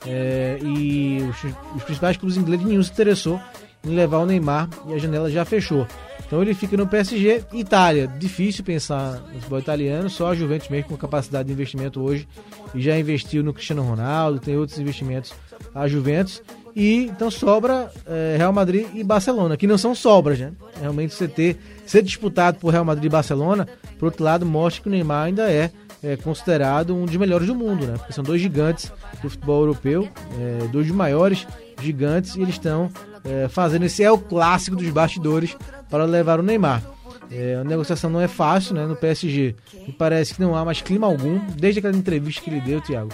É, 0.06 0.60
e 0.62 1.20
os, 1.22 1.38
os, 1.76 1.84
principais 1.84 2.18
clubes 2.18 2.38
ingleses 2.38 2.66
nenhum 2.66 2.84
se 2.84 2.92
interessou 2.92 3.42
em 3.88 3.96
levar 3.96 4.20
o 4.20 4.26
Neymar 4.26 4.70
e 4.88 4.94
a 4.94 4.98
janela 4.98 5.30
já 5.30 5.46
fechou. 5.46 5.88
Então 6.28 6.42
ele 6.42 6.54
fica 6.54 6.76
no 6.76 6.86
PSG. 6.86 7.44
Itália, 7.54 8.08
difícil 8.08 8.64
pensar 8.64 9.22
no 9.34 9.36
futebol 9.36 9.60
italiano, 9.60 10.10
só 10.10 10.32
a 10.32 10.36
Juventus 10.36 10.68
mesmo 10.68 10.90
com 10.90 10.98
capacidade 10.98 11.48
de 11.48 11.54
investimento 11.54 12.02
hoje 12.02 12.28
e 12.76 12.82
já 12.82 13.00
investiu 13.00 13.42
no 13.42 13.54
Cristiano 13.54 13.82
Ronaldo, 13.82 14.40
tem 14.40 14.58
outros 14.58 14.78
investimentos 14.78 15.34
a 15.74 15.88
Juventus. 15.88 16.42
E 16.76 17.06
então 17.06 17.32
sobra 17.32 17.92
é, 18.06 18.36
Real 18.38 18.54
Madrid 18.54 18.86
e 18.94 19.04
Barcelona, 19.04 19.58
que 19.58 19.66
não 19.66 19.78
são 19.78 19.96
sobras, 19.96 20.38
né? 20.38 20.52
Realmente 20.80 21.14
você 21.14 21.28
ter 21.28 21.58
ser 21.86 22.04
disputado 22.04 22.60
por 22.60 22.72
Real 22.72 22.86
Madrid 22.86 23.06
e 23.06 23.10
Barcelona, 23.10 23.68
por 23.98 24.08
outro 24.08 24.24
lado, 24.24 24.46
mostra 24.46 24.84
que 24.84 24.90
o 24.90 24.92
Neymar 24.92 25.26
ainda 25.26 25.50
é, 25.50 25.72
é 26.04 26.16
considerado 26.18 26.94
um 26.94 27.06
dos 27.06 27.16
melhores 27.16 27.48
do 27.48 27.56
mundo, 27.56 27.88
né? 27.88 27.96
Porque 27.98 28.14
são 28.14 28.24
dois 28.24 28.40
gigantes 28.42 28.92
do 29.24 29.30
futebol 29.30 29.62
europeu, 29.62 30.08
é, 30.40 30.68
dois 30.68 30.86
dos 30.86 30.96
maiores 30.96 31.48
gigantes, 31.82 32.36
e 32.36 32.42
eles 32.42 32.56
estão 32.56 32.90
é, 33.24 33.48
fazendo 33.48 33.84
esse 33.84 34.04
é 34.04 34.12
o 34.12 34.18
clássico 34.18 34.76
dos 34.76 34.90
bastidores 34.90 35.56
para 35.90 36.06
levar 36.06 36.40
o 36.40 36.44
Neymar. 36.44 36.84
É, 37.30 37.56
a 37.56 37.64
negociação 37.64 38.10
não 38.10 38.22
é 38.22 38.28
fácil, 38.28 38.74
né? 38.74 38.86
No 38.86 38.96
PSG. 38.96 39.56
E 39.88 39.92
parece 39.92 40.34
que 40.34 40.42
não 40.42 40.56
há 40.56 40.64
mais 40.64 40.82
clima 40.82 41.08
algum, 41.08 41.40
desde 41.56 41.80
aquela 41.80 41.96
entrevista 41.96 42.42
que 42.42 42.50
ele 42.50 42.62
deu, 42.62 42.80
Thiago, 42.82 43.10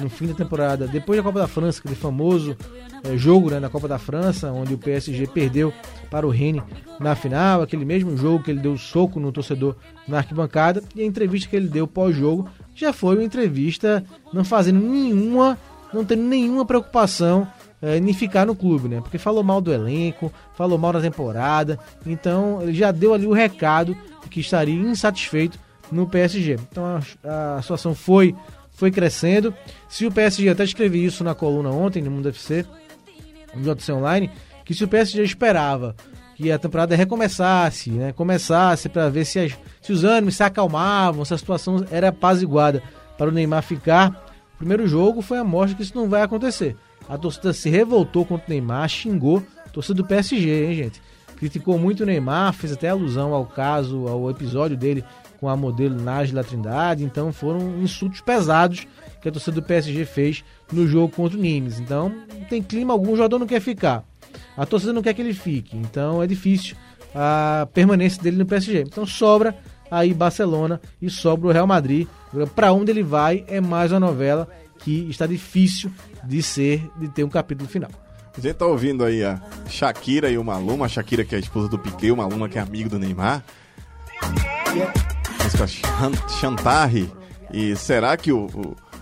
no 0.00 0.08
fim 0.08 0.26
da 0.26 0.34
temporada, 0.34 0.86
depois 0.86 1.18
da 1.18 1.22
Copa 1.22 1.40
da 1.40 1.48
França, 1.48 1.80
aquele 1.80 1.94
famoso 1.94 2.56
é, 3.04 3.16
jogo 3.16 3.50
né, 3.50 3.60
na 3.60 3.68
Copa 3.68 3.88
da 3.88 3.98
França, 3.98 4.50
onde 4.52 4.74
o 4.74 4.78
PSG 4.78 5.26
perdeu 5.26 5.72
para 6.10 6.26
o 6.26 6.30
Rennes 6.30 6.62
na 6.98 7.14
final, 7.14 7.62
aquele 7.62 7.84
mesmo 7.84 8.16
jogo 8.16 8.42
que 8.42 8.50
ele 8.50 8.60
deu 8.60 8.76
soco 8.78 9.20
no 9.20 9.32
torcedor 9.32 9.76
na 10.06 10.18
arquibancada, 10.18 10.82
e 10.94 11.02
a 11.02 11.04
entrevista 11.04 11.48
que 11.48 11.56
ele 11.56 11.68
deu 11.68 11.86
pós-jogo 11.86 12.48
já 12.74 12.92
foi 12.92 13.16
uma 13.16 13.24
entrevista 13.24 14.04
não 14.32 14.44
fazendo 14.44 14.80
nenhuma, 14.80 15.58
não 15.92 16.04
tendo 16.04 16.22
nenhuma 16.22 16.64
preocupação 16.64 17.46
é, 17.80 17.96
em 17.96 18.12
ficar 18.12 18.46
no 18.46 18.54
clube, 18.54 18.88
né? 18.88 19.00
Porque 19.00 19.18
falou 19.18 19.42
mal 19.42 19.60
do 19.60 19.72
elenco, 19.72 20.32
falou 20.54 20.78
mal 20.78 20.92
da 20.92 21.00
temporada, 21.00 21.78
então 22.06 22.62
ele 22.62 22.74
já 22.74 22.90
deu 22.90 23.14
ali 23.14 23.26
o 23.26 23.32
recado 23.32 23.96
que 24.30 24.40
estaria 24.40 24.74
insatisfeito 24.74 25.58
no 25.90 26.06
PSG. 26.06 26.58
Então 26.70 26.84
a, 27.24 27.56
a 27.56 27.62
situação 27.62 27.94
foi 27.94 28.34
foi 28.78 28.92
crescendo. 28.92 29.52
Se 29.88 30.06
o 30.06 30.12
PSG, 30.12 30.48
até 30.48 30.62
escrevi 30.62 31.04
isso 31.04 31.24
na 31.24 31.34
coluna 31.34 31.70
ontem 31.70 32.00
no 32.00 32.12
Mundo 32.12 32.28
FC, 32.28 32.64
no 33.52 33.74
JC 33.74 33.92
Online, 33.92 34.30
que 34.64 34.72
se 34.72 34.84
o 34.84 34.88
PSG 34.88 35.22
esperava 35.24 35.96
que 36.36 36.52
a 36.52 36.58
temporada 36.58 36.94
recomeçasse, 36.94 37.90
né, 37.90 38.12
começasse 38.12 38.88
para 38.88 39.08
ver 39.08 39.24
se, 39.24 39.40
as, 39.40 39.58
se 39.82 39.92
os 39.92 40.04
ânimos 40.04 40.36
se 40.36 40.44
acalmavam, 40.44 41.24
se 41.24 41.34
a 41.34 41.38
situação 41.38 41.84
era 41.90 42.10
apaziguada 42.10 42.80
para 43.16 43.28
o 43.28 43.32
Neymar 43.32 43.64
ficar, 43.64 44.24
o 44.54 44.58
primeiro 44.58 44.86
jogo 44.86 45.20
foi 45.20 45.38
a 45.38 45.44
mostra 45.44 45.76
que 45.76 45.82
isso 45.82 45.96
não 45.96 46.08
vai 46.08 46.22
acontecer. 46.22 46.76
A 47.08 47.16
torcida 47.16 47.52
se 47.52 47.70
revoltou 47.70 48.24
contra 48.24 48.46
o 48.46 48.50
Neymar, 48.50 48.88
xingou 48.88 49.42
a 49.64 49.68
torcida 49.70 49.94
do 49.94 50.06
PSG, 50.06 50.66
hein, 50.66 50.74
gente? 50.74 51.02
Criticou 51.36 51.78
muito 51.78 52.02
o 52.02 52.06
Neymar, 52.06 52.52
fez 52.52 52.72
até 52.72 52.88
alusão 52.88 53.32
ao 53.32 53.46
caso, 53.46 54.06
ao 54.08 54.28
episódio 54.28 54.76
dele 54.76 55.04
com 55.40 55.48
a 55.48 55.56
modelo 55.56 56.00
Nájila 56.00 56.44
Trindade. 56.44 57.04
Então 57.04 57.32
foram 57.32 57.80
insultos 57.80 58.20
pesados 58.20 58.86
que 59.22 59.28
a 59.28 59.32
torcida 59.32 59.54
do 59.54 59.62
PSG 59.62 60.04
fez 60.04 60.44
no 60.72 60.86
jogo 60.86 61.14
contra 61.14 61.38
o 61.38 61.40
Nimes. 61.40 61.78
Então 61.80 62.08
não 62.08 62.44
tem 62.44 62.62
clima 62.62 62.92
algum, 62.92 63.12
o 63.12 63.16
jogador 63.16 63.38
não 63.38 63.46
quer 63.46 63.60
ficar. 63.60 64.04
A 64.56 64.66
torcida 64.66 64.92
não 64.92 65.02
quer 65.02 65.14
que 65.14 65.22
ele 65.22 65.34
fique. 65.34 65.76
Então 65.76 66.22
é 66.22 66.26
difícil 66.26 66.76
a 67.14 67.68
permanência 67.72 68.22
dele 68.22 68.36
no 68.36 68.46
PSG. 68.46 68.82
Então 68.82 69.06
sobra 69.06 69.56
aí 69.90 70.12
Barcelona 70.12 70.80
e 71.00 71.08
sobra 71.08 71.48
o 71.48 71.52
Real 71.52 71.66
Madrid. 71.66 72.06
Para 72.54 72.72
onde 72.72 72.90
ele 72.90 73.02
vai 73.02 73.44
é 73.48 73.60
mais 73.60 73.92
uma 73.92 74.00
novela 74.00 74.48
que 74.88 75.10
está 75.10 75.26
difícil 75.26 75.92
de 76.24 76.42
ser, 76.42 76.90
de 76.98 77.08
ter 77.08 77.22
um 77.22 77.28
capítulo 77.28 77.68
final. 77.68 77.90
Gente 78.38 78.54
tá 78.54 78.64
ouvindo 78.64 79.04
aí 79.04 79.22
a 79.22 79.40
Shakira 79.68 80.30
e 80.30 80.38
o 80.38 80.44
Maluma, 80.44 80.86
a 80.86 80.88
Shakira 80.88 81.24
que 81.24 81.34
é 81.34 81.38
a 81.38 81.40
esposa 81.40 81.68
do 81.68 81.78
Piquet, 81.78 82.10
o 82.12 82.16
Maluma 82.16 82.48
que 82.48 82.56
é 82.56 82.60
amigo 82.62 82.88
do 82.88 82.98
Neymar. 82.98 83.44
Música 84.22 85.08
Chantarre. 86.40 87.10
E 87.52 87.74
será 87.76 88.16
que 88.16 88.32
o, 88.32 88.46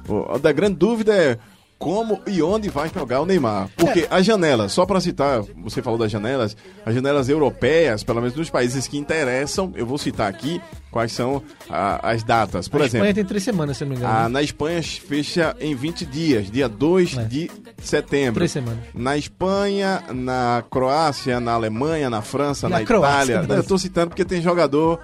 o, 0.09 0.12
o, 0.12 0.33
a 0.33 0.52
grande 0.52 0.76
dúvida 0.76 1.14
é 1.14 1.38
como 1.78 2.21
e 2.26 2.42
onde 2.42 2.68
vai 2.71 2.90
jogar 2.92 3.21
o 3.21 3.26
Neymar. 3.26 3.68
Porque 3.76 4.00
é. 4.00 4.09
as 4.11 4.25
janelas, 4.25 4.73
só 4.73 4.87
para 4.87 5.00
citar, 5.00 5.42
você 5.56 5.83
falou 5.83 5.99
das 5.99 6.11
janelas, 6.11 6.56
as 6.85 6.95
janelas 6.95 7.28
europeias, 7.28 8.02
pelo 8.02 8.21
menos 8.21 8.37
nos 8.37 8.50
países 8.50 8.87
que 8.87 8.97
interessam, 8.97 9.73
eu 9.76 9.87
vou 9.87 9.99
citar 9.99 10.28
aqui 10.28 10.61
quais 10.90 11.12
são 11.12 11.42
a, 11.68 12.11
as 12.11 12.23
datas. 12.23 12.68
Por 12.68 12.80
a 12.80 12.87
exemplo, 12.87 13.04
Espanha 13.04 13.14
tem 13.14 13.25
três 13.25 13.45
semanas, 13.45 13.76
se 13.76 13.85
não 13.85 13.90
me 13.90 13.97
engano. 13.97 14.12
A, 14.12 14.28
na 14.28 14.42
Espanha 14.42 14.83
fecha 14.83 15.54
em 15.61 15.75
20 15.75 16.06
dias, 16.06 16.50
dia 16.50 16.68
2 16.68 17.18
é. 17.18 17.25
de 17.25 17.50
setembro. 17.83 18.35
Três 18.37 18.52
semanas. 18.52 18.80
Na 18.95 19.16
Espanha, 19.16 20.02
na 20.14 20.64
Croácia, 20.71 21.38
na 21.40 21.52
Alemanha, 21.52 22.09
na 22.09 22.23
França, 22.23 22.68
na, 22.68 22.76
na 22.76 22.83
Itália. 22.83 23.42
Croácia, 23.42 23.54
eu 23.54 23.64
tô 23.64 23.76
citando 23.76 24.09
porque 24.09 24.25
tem 24.25 24.40
jogador. 24.40 24.99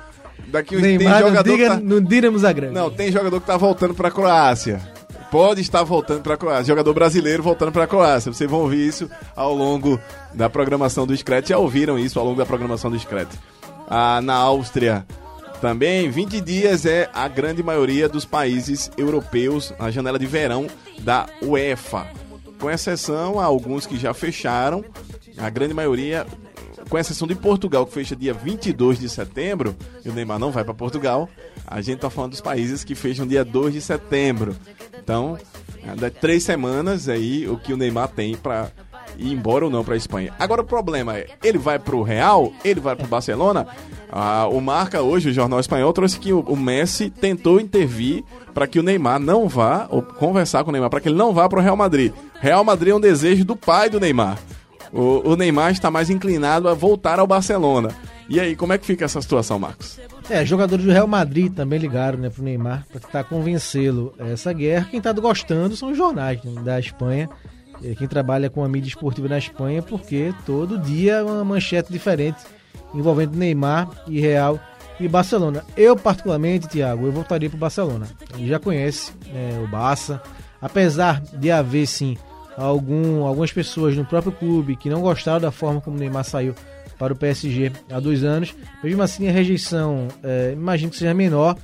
Daqui 0.49 0.77
Neymar, 0.77 1.19
tem 1.19 1.29
jogador. 1.29 1.49
Não, 1.51 1.57
diga, 1.57 1.69
tá... 1.69 1.81
não 1.81 2.01
diremos 2.01 2.45
a 2.45 2.53
grande. 2.53 2.75
Não, 2.75 2.91
tem 2.91 3.13
jogador 3.13 3.41
que 3.41 3.47
tá 3.47 3.57
voltando 3.57 3.95
pra 3.95 4.11
Croácia 4.11 4.92
pode 5.33 5.63
estar 5.63 5.83
voltando 5.83 6.21
para 6.21 6.35
a 6.35 6.37
Croácia. 6.37 6.67
Jogador 6.67 6.93
brasileiro 6.93 7.43
voltando 7.43 7.73
para 7.73 7.85
a 7.85 7.87
Croácia. 7.87 8.31
Vocês 8.31 8.49
vão 8.49 8.61
ouvir 8.61 8.87
isso 8.87 9.11
ao 9.35 9.55
longo 9.55 9.99
da 10.35 10.51
programação 10.51 11.07
do 11.07 11.17
Scratch. 11.17 11.49
Já 11.49 11.57
ouviram 11.57 11.99
isso 11.99 12.19
ao 12.19 12.27
longo 12.27 12.37
da 12.37 12.45
programação 12.45 12.91
do 12.91 12.99
Scratch. 12.99 13.35
Ah, 13.89 14.21
na 14.21 14.35
Áustria 14.35 15.07
também, 15.59 16.11
20 16.11 16.39
dias 16.43 16.85
é 16.85 17.09
a 17.15 17.27
grande 17.29 17.63
maioria 17.63 18.11
dos 18.11 18.27
países 18.27 18.91
europeus, 18.99 19.73
a 19.79 19.91
janela 19.91 20.19
de 20.19 20.27
verão 20.27 20.67
da 20.99 21.27
UEFA. 21.43 22.09
Com 22.61 22.71
exceção 22.71 23.41
a 23.41 23.45
alguns 23.45 23.87
que 23.87 23.97
já 23.97 24.13
fecharam, 24.13 24.85
a 25.39 25.49
grande 25.49 25.73
maioria 25.73 26.27
com 26.91 26.99
exceção 26.99 27.27
de 27.27 27.35
Portugal, 27.35 27.87
que 27.87 27.95
fecha 27.95 28.15
dia 28.15 28.35
22 28.35 28.99
de 28.99 29.09
setembro, 29.09 29.75
e 30.05 30.11
o 30.11 30.13
Neymar 30.13 30.39
não 30.39 30.51
vai 30.51 30.63
para 30.63 30.75
Portugal, 30.75 31.27
a 31.67 31.81
gente 31.81 31.97
está 31.97 32.11
falando 32.11 32.33
dos 32.33 32.43
países 32.43 32.85
que 32.85 32.95
fecham 32.95 33.27
dia 33.27 33.43
2 33.43 33.73
de 33.73 33.81
setembro. 33.81 34.55
Então, 35.03 35.37
é 36.01 36.11
três 36.11 36.45
semanas 36.45 37.09
aí 37.09 37.49
o 37.49 37.57
que 37.57 37.73
o 37.73 37.77
Neymar 37.77 38.09
tem 38.09 38.37
para 38.37 38.71
ir 39.19 39.33
embora 39.33 39.65
ou 39.65 39.71
não 39.71 39.85
para 39.85 39.95
a 39.95 39.97
Espanha. 39.97 40.33
Agora 40.39 40.63
o 40.63 40.65
problema 40.65 41.19
é, 41.19 41.27
ele 41.43 41.59
vai 41.59 41.79
para 41.79 41.97
o 41.97 42.03
Real, 42.03 42.53
ele 42.65 42.81
vai 42.81 42.95
para 42.95 43.05
o 43.05 43.09
Barcelona. 43.09 43.67
Ah, 44.11 44.47
o 44.47 44.61
Marca 44.61 45.03
hoje, 45.03 45.31
o 45.31 45.33
jornal 45.33 45.59
espanhol 45.59 45.93
trouxe 45.93 46.19
que 46.19 46.33
o, 46.33 46.41
o 46.41 46.57
Messi 46.57 47.11
tentou 47.11 47.61
intervir 47.61 48.25
para 48.55 48.67
que 48.67 48.79
o 48.79 48.83
Neymar 48.83 49.19
não 49.19 49.49
vá, 49.49 49.87
ou 49.91 50.03
conversar 50.03 50.63
com 50.63 50.71
o 50.71 50.73
Neymar 50.73 50.91
para 50.91 51.01
que 51.01 51.09
ele 51.09 51.17
não 51.17 51.33
vá 51.33 51.49
para 51.49 51.59
o 51.59 51.63
Real 51.63 51.77
Madrid. 51.77 52.13
Real 52.41 52.63
Madrid 52.63 52.93
é 52.93 52.97
um 52.97 53.01
desejo 53.01 53.45
do 53.45 53.57
pai 53.57 53.91
do 53.91 53.99
Neymar. 53.99 54.39
O, 54.93 55.31
o 55.31 55.37
Neymar 55.37 55.73
está 55.73 55.91
mais 55.91 56.11
inclinado 56.11 56.69
a 56.69 56.75
voltar 56.75 57.19
ao 57.19 57.27
Barcelona. 57.27 57.89
E 58.33 58.41
aí, 58.41 58.57
como 58.57 58.73
é 58.73 58.79
que 58.79 58.87
fica 58.87 59.05
essa 59.05 59.21
situação, 59.21 59.59
Marcos? 59.59 60.01
É, 60.31 60.43
jogadores 60.43 60.83
do 60.83 60.91
Real 60.91 61.07
Madrid 61.07 61.53
também 61.53 61.79
ligaram 61.79 62.19
né, 62.19 62.31
pro 62.31 62.43
Neymar 62.43 62.87
para 62.91 62.99
tentar 62.99 63.25
convencê-lo 63.25 64.15
essa 64.19 64.51
guerra. 64.55 64.87
Quem 64.91 64.97
está 64.97 65.13
gostando 65.13 65.77
são 65.77 65.91
os 65.91 65.99
jornais 65.99 66.43
né, 66.43 66.63
da 66.63 66.81
Espanha, 66.81 67.29
é, 67.85 67.95
quem 67.95 68.09
trabalha 68.09 68.49
com 68.49 68.65
a 68.65 68.69
mídia 68.71 68.89
esportiva 68.89 69.29
na 69.29 69.37
Espanha, 69.37 69.83
porque 69.83 70.33
todo 70.47 70.79
dia 70.79 71.17
é 71.17 71.23
uma 71.23 71.45
manchete 71.45 71.93
diferente 71.93 72.39
envolvendo 72.95 73.37
Neymar 73.37 73.91
e 74.07 74.19
Real 74.19 74.59
e 74.99 75.07
Barcelona. 75.07 75.63
Eu, 75.77 75.95
particularmente, 75.95 76.69
Thiago, 76.69 77.05
eu 77.05 77.13
voltaria 77.13 77.51
pro 77.51 77.59
Barcelona. 77.59 78.07
Ele 78.35 78.49
já 78.49 78.59
conhece 78.59 79.13
é, 79.27 79.63
o 79.63 79.69
Barça, 79.69 80.23
apesar 80.59 81.21
de 81.21 81.51
haver 81.51 81.87
sim 81.87 82.17
algum, 82.57 83.27
algumas 83.27 83.53
pessoas 83.53 83.95
no 83.95 84.07
próprio 84.07 84.33
clube 84.33 84.75
que 84.75 84.89
não 84.89 85.03
gostaram 85.03 85.39
da 85.39 85.51
forma 85.51 85.83
como 85.83 85.99
Neymar 85.99 86.25
saiu 86.25 86.55
para 87.03 87.13
o 87.13 87.17
PSG 87.17 87.73
há 87.91 87.99
dois 87.99 88.23
anos. 88.23 88.55
Mesmo 88.81 89.03
assim, 89.03 89.29
a 89.29 89.33
rejeição, 89.33 90.07
é, 90.23 90.53
imagino 90.53 90.89
que 90.93 90.97
seja 90.97 91.13
menor 91.13 91.57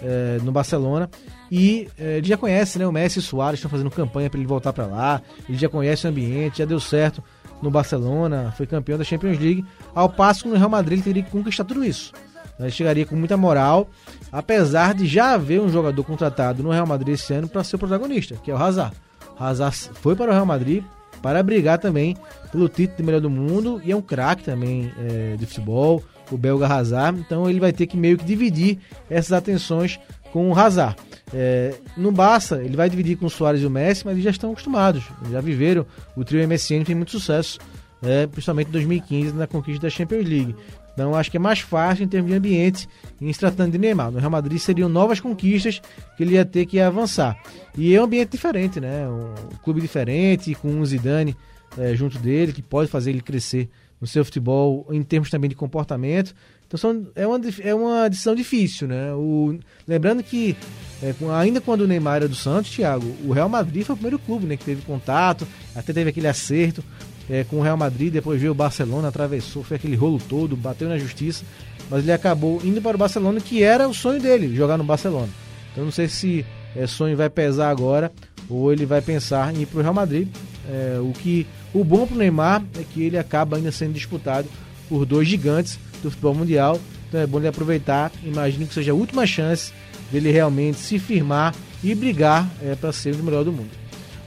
é, 0.00 0.38
no 0.42 0.50
Barcelona. 0.50 1.10
E 1.52 1.86
é, 1.98 2.16
ele 2.16 2.26
já 2.26 2.38
conhece, 2.38 2.78
né? 2.78 2.86
O 2.86 2.92
Messi 2.92 3.18
e 3.18 3.20
o 3.20 3.22
Soares 3.22 3.58
estão 3.58 3.70
fazendo 3.70 3.90
campanha 3.90 4.30
para 4.30 4.40
ele 4.40 4.48
voltar 4.48 4.72
para 4.72 4.86
lá. 4.86 5.20
Ele 5.46 5.58
já 5.58 5.68
conhece 5.68 6.06
o 6.06 6.08
ambiente, 6.08 6.60
já 6.60 6.64
deu 6.64 6.80
certo 6.80 7.22
no 7.60 7.70
Barcelona, 7.70 8.54
foi 8.56 8.66
campeão 8.66 8.96
da 8.96 9.04
Champions 9.04 9.38
League. 9.38 9.66
Ao 9.94 10.08
passo 10.08 10.44
que 10.44 10.48
no 10.48 10.56
Real 10.56 10.70
Madrid 10.70 10.94
ele 10.94 11.02
teria 11.02 11.22
que 11.22 11.30
conquistar 11.30 11.64
tudo 11.64 11.84
isso. 11.84 12.14
Ele 12.58 12.70
chegaria 12.70 13.04
com 13.04 13.16
muita 13.16 13.36
moral, 13.36 13.90
apesar 14.32 14.94
de 14.94 15.06
já 15.06 15.34
haver 15.34 15.60
um 15.60 15.68
jogador 15.68 16.02
contratado 16.04 16.62
no 16.62 16.70
Real 16.70 16.86
Madrid 16.86 17.16
esse 17.16 17.34
ano 17.34 17.48
para 17.48 17.62
ser 17.62 17.76
o 17.76 17.78
protagonista, 17.78 18.34
que 18.42 18.50
é 18.50 18.54
o 18.54 18.56
Hazard. 18.56 18.96
Hazard 19.38 19.90
foi 19.92 20.16
para 20.16 20.30
o 20.30 20.32
Real 20.32 20.46
Madrid 20.46 20.82
para 21.22 21.42
brigar 21.42 21.78
também 21.78 22.16
pelo 22.50 22.68
título 22.68 22.96
de 22.96 23.02
melhor 23.02 23.20
do 23.20 23.30
mundo 23.30 23.80
e 23.84 23.92
é 23.92 23.96
um 23.96 24.02
craque 24.02 24.44
também 24.44 24.92
é, 24.98 25.36
de 25.36 25.46
futebol, 25.46 26.02
o 26.30 26.36
belga 26.36 26.66
Hazard. 26.66 27.18
Então 27.20 27.48
ele 27.48 27.60
vai 27.60 27.72
ter 27.72 27.86
que 27.86 27.96
meio 27.96 28.16
que 28.16 28.24
dividir 28.24 28.78
essas 29.08 29.32
atenções 29.32 29.98
com 30.32 30.50
o 30.50 30.58
Hazard. 30.58 30.96
É, 31.34 31.74
no 31.96 32.12
Barça, 32.12 32.62
ele 32.62 32.76
vai 32.76 32.88
dividir 32.88 33.16
com 33.16 33.26
o 33.26 33.30
Soares 33.30 33.62
e 33.62 33.66
o 33.66 33.70
Messi, 33.70 34.04
mas 34.04 34.12
eles 34.12 34.24
já 34.24 34.30
estão 34.30 34.52
acostumados, 34.52 35.04
já 35.30 35.40
viveram. 35.40 35.86
O 36.16 36.24
trio 36.24 36.46
MSN 36.46 36.84
tem 36.84 36.94
muito 36.94 37.10
sucesso, 37.10 37.58
é, 38.02 38.26
principalmente 38.26 38.68
em 38.68 38.72
2015 38.72 39.32
na 39.32 39.46
conquista 39.46 39.82
da 39.82 39.90
Champions 39.90 40.28
League. 40.28 40.54
Então 40.96 41.14
acho 41.14 41.30
que 41.30 41.36
é 41.36 41.40
mais 41.40 41.60
fácil 41.60 42.04
em 42.04 42.08
termos 42.08 42.30
de 42.30 42.36
ambiente 42.38 42.88
em 43.20 43.30
se 43.30 43.38
tratando 43.38 43.70
de 43.70 43.76
Neymar. 43.76 44.10
No 44.10 44.18
Real 44.18 44.30
Madrid 44.30 44.58
seriam 44.58 44.88
novas 44.88 45.20
conquistas 45.20 45.82
que 46.16 46.22
ele 46.22 46.34
ia 46.34 46.44
ter 46.44 46.64
que 46.64 46.80
avançar. 46.80 47.38
E 47.76 47.94
é 47.94 48.00
um 48.00 48.04
ambiente 48.04 48.30
diferente, 48.30 48.80
né? 48.80 49.06
Um 49.06 49.34
clube 49.62 49.78
diferente, 49.78 50.54
com 50.54 50.68
um 50.68 50.84
Zidane 50.86 51.36
é, 51.76 51.94
junto 51.94 52.18
dele, 52.18 52.50
que 52.50 52.62
pode 52.62 52.90
fazer 52.90 53.10
ele 53.10 53.20
crescer 53.20 53.68
no 54.00 54.06
seu 54.06 54.24
futebol 54.24 54.86
em 54.90 55.02
termos 55.02 55.28
também 55.28 55.50
de 55.50 55.54
comportamento. 55.54 56.34
Então 56.66 56.78
são, 56.78 57.06
é, 57.14 57.26
uma, 57.26 57.40
é 57.62 57.74
uma 57.74 58.08
decisão 58.08 58.34
difícil, 58.34 58.88
né? 58.88 59.12
O, 59.12 59.58
lembrando 59.86 60.22
que 60.22 60.56
é, 61.02 61.14
ainda 61.38 61.60
quando 61.60 61.82
o 61.82 61.86
Neymar 61.86 62.16
era 62.16 62.28
do 62.28 62.34
Santos, 62.34 62.74
Thiago, 62.74 63.06
o 63.22 63.32
Real 63.32 63.50
Madrid 63.50 63.84
foi 63.84 63.92
o 63.92 63.96
primeiro 63.96 64.18
clube 64.18 64.46
né, 64.46 64.56
que 64.56 64.64
teve 64.64 64.80
contato, 64.82 65.46
até 65.74 65.92
teve 65.92 66.08
aquele 66.08 66.26
acerto 66.26 66.82
é, 67.28 67.44
com 67.44 67.56
o 67.56 67.62
Real 67.62 67.76
Madrid, 67.76 68.12
depois 68.12 68.40
veio 68.40 68.52
o 68.52 68.54
Barcelona, 68.54 69.08
atravessou, 69.08 69.62
foi 69.62 69.76
aquele 69.76 69.96
rolo 69.96 70.20
todo, 70.28 70.56
bateu 70.56 70.88
na 70.88 70.98
justiça, 70.98 71.44
mas 71.90 72.02
ele 72.02 72.12
acabou 72.12 72.60
indo 72.64 72.80
para 72.80 72.96
o 72.96 72.98
Barcelona, 72.98 73.40
que 73.40 73.62
era 73.62 73.88
o 73.88 73.94
sonho 73.94 74.20
dele, 74.20 74.54
jogar 74.54 74.76
no 74.76 74.84
Barcelona. 74.84 75.28
Então 75.72 75.84
não 75.84 75.92
sei 75.92 76.08
se 76.08 76.44
é, 76.74 76.86
sonho 76.86 77.16
vai 77.16 77.28
pesar 77.28 77.70
agora 77.70 78.12
ou 78.48 78.72
ele 78.72 78.86
vai 78.86 79.00
pensar 79.00 79.54
em 79.54 79.62
ir 79.62 79.66
para 79.66 79.78
o 79.78 79.82
Real 79.82 79.94
Madrid. 79.94 80.28
É, 80.68 80.98
o 81.00 81.12
que 81.12 81.46
o 81.74 81.84
bom 81.84 82.06
para 82.06 82.14
o 82.14 82.18
Neymar 82.18 82.62
é 82.78 82.82
que 82.82 83.02
ele 83.02 83.18
acaba 83.18 83.56
ainda 83.56 83.72
sendo 83.72 83.92
disputado 83.92 84.48
por 84.88 85.04
dois 85.04 85.28
gigantes 85.28 85.78
do 86.02 86.10
futebol 86.10 86.34
mundial. 86.34 86.80
Então 87.08 87.20
é 87.20 87.26
bom 87.26 87.38
ele 87.38 87.48
aproveitar. 87.48 88.10
Imagine 88.24 88.66
que 88.66 88.74
seja 88.74 88.92
a 88.92 88.94
última 88.94 89.26
chance 89.26 89.72
dele 90.10 90.30
realmente 90.30 90.78
se 90.78 90.98
firmar 90.98 91.54
e 91.82 91.94
brigar 91.94 92.48
é, 92.62 92.74
para 92.74 92.92
ser 92.92 93.14
o 93.14 93.22
melhor 93.22 93.44
do 93.44 93.52
mundo. 93.52 93.70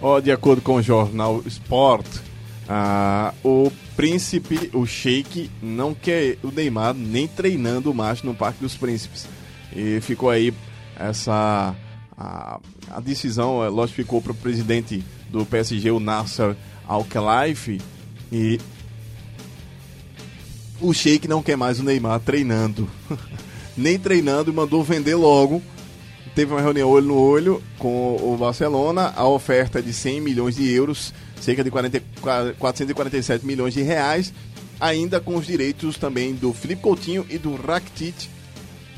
Oh, 0.01 0.21
de 0.21 0.31
acordo 0.31 0.61
com 0.61 0.75
o 0.75 0.81
jornal 0.81 1.41
Sport, 1.45 2.05
ah, 2.71 3.33
o 3.43 3.71
príncipe, 3.95 4.69
o 4.73 4.85
Sheik, 4.85 5.49
não 5.59 5.95
quer 5.95 6.37
o 6.43 6.51
Neymar 6.51 6.93
nem 6.93 7.27
treinando 7.27 7.95
mais 7.95 8.21
no 8.21 8.35
Parque 8.35 8.61
dos 8.61 8.77
Príncipes. 8.77 9.27
E 9.75 9.99
ficou 10.01 10.29
aí 10.29 10.53
essa. 10.95 11.75
A, 12.15 12.59
a 12.91 12.99
decisão, 12.99 13.63
é, 13.63 13.69
lógico, 13.69 13.95
ficou 13.95 14.21
para 14.21 14.33
o 14.33 14.35
presidente 14.35 15.03
do 15.31 15.43
PSG, 15.47 15.89
o 15.89 15.99
Nasser 15.99 16.55
Al-Khelaifi. 16.87 17.81
E 18.31 18.59
o 20.79 20.93
Sheik 20.93 21.27
não 21.27 21.41
quer 21.41 21.57
mais 21.57 21.79
o 21.79 21.83
Neymar 21.83 22.19
treinando. 22.19 22.87
nem 23.75 23.97
treinando 23.97 24.53
mandou 24.53 24.83
vender 24.83 25.15
logo. 25.15 25.59
Teve 26.35 26.53
uma 26.53 26.61
reunião 26.61 26.87
olho 26.87 27.07
no 27.07 27.17
olho 27.17 27.63
com 27.79 28.15
o 28.15 28.37
Barcelona. 28.37 29.11
A 29.15 29.27
oferta 29.27 29.79
é 29.79 29.81
de 29.81 29.91
100 29.91 30.21
milhões 30.21 30.55
de 30.55 30.71
euros 30.71 31.11
cerca 31.39 31.63
de 31.63 31.71
40, 31.71 32.01
447 32.57 33.45
milhões 33.45 33.73
de 33.73 33.81
reais, 33.81 34.33
ainda 34.79 35.19
com 35.19 35.35
os 35.35 35.45
direitos 35.45 35.97
também 35.97 36.33
do 36.33 36.53
Felipe 36.53 36.81
Coutinho 36.81 37.25
e 37.29 37.37
do 37.37 37.55
Rakitic. 37.55 38.29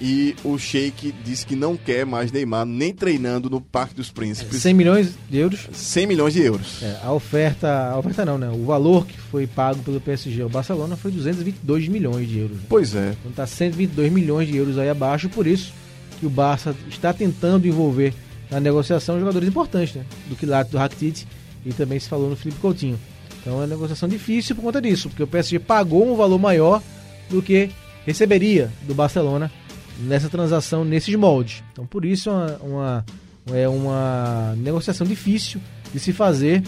E 0.03 0.36
o 0.43 0.57
Sheik 0.57 1.13
disse 1.24 1.45
que 1.45 1.55
não 1.55 1.77
quer 1.77 2.07
mais 2.07 2.31
Neymar 2.31 2.65
nem 2.65 2.91
treinando 2.91 3.51
no 3.51 3.62
Parque 3.62 3.93
dos 3.93 4.10
Príncipes. 4.10 4.60
100 4.60 4.74
milhões 4.74 5.13
de 5.29 5.38
euros? 5.38 5.69
100 5.71 6.07
milhões 6.07 6.33
de 6.33 6.41
euros. 6.41 6.81
É, 6.81 6.98
a 7.03 7.13
oferta, 7.13 7.91
a 7.91 8.00
oferta 8.00 8.25
não, 8.25 8.36
né? 8.36 8.50
O 8.50 8.65
valor 8.65 9.05
que 9.05 9.15
foi 9.15 9.45
pago 9.45 9.83
pelo 9.83 10.01
PSG 10.01 10.41
ao 10.41 10.50
Barcelona 10.50 10.95
foi 10.95 11.12
222 11.12 11.88
milhões 11.88 12.27
de 12.27 12.39
euros. 12.39 12.57
Né? 12.57 12.63
Pois 12.67 12.95
é. 12.95 13.15
Então 13.19 13.31
tá 13.31 13.45
122 13.45 14.12
milhões 14.12 14.48
de 14.48 14.57
euros 14.57 14.79
aí 14.79 14.89
abaixo, 14.89 15.29
por 15.29 15.45
isso 15.45 15.71
que 16.19 16.25
o 16.25 16.29
Barça 16.31 16.75
está 16.89 17.13
tentando 17.13 17.67
envolver 17.67 18.12
na 18.49 18.60
negociação 18.60 19.19
jogadores 19.19 19.47
importantes, 19.47 19.95
né? 19.95 20.06
Do 20.27 20.36
que 20.36 20.47
lá 20.47 20.63
do 20.63 20.80
Rakitic 20.80 21.27
e 21.65 21.74
também 21.74 22.00
se 22.00 22.10
falou 22.10 22.30
no 22.30 22.36
Felipe 22.36 22.60
Coutinho. 22.60 23.00
Então 23.41 23.54
é 23.54 23.56
uma 23.58 23.67
negociação 23.67 24.08
difícil 24.08 24.56
por 24.56 24.62
conta 24.62 24.82
disso, 24.82 25.10
porque 25.10 25.24
o 25.24 25.28
PSG 25.28 25.60
pagou 25.60 26.12
um 26.12 26.15
valor 26.15 26.39
maior 26.39 26.82
do 27.30 27.41
que 27.41 27.69
receberia 28.06 28.71
do 28.84 28.93
Barcelona 28.93 29.52
nessa 30.00 30.30
transação, 30.30 30.86
nesses 30.86 31.15
moldes. 31.15 31.63
Então 31.71 31.86
por 31.86 32.06
isso 32.06 32.30
é 32.30 32.34
uma, 32.34 32.60
uma, 32.62 33.06
é 33.54 33.67
uma 33.67 34.56
negociação 34.58 35.06
difícil 35.06 35.60
de 35.93 36.00
se 36.00 36.13
fazer. 36.13 36.63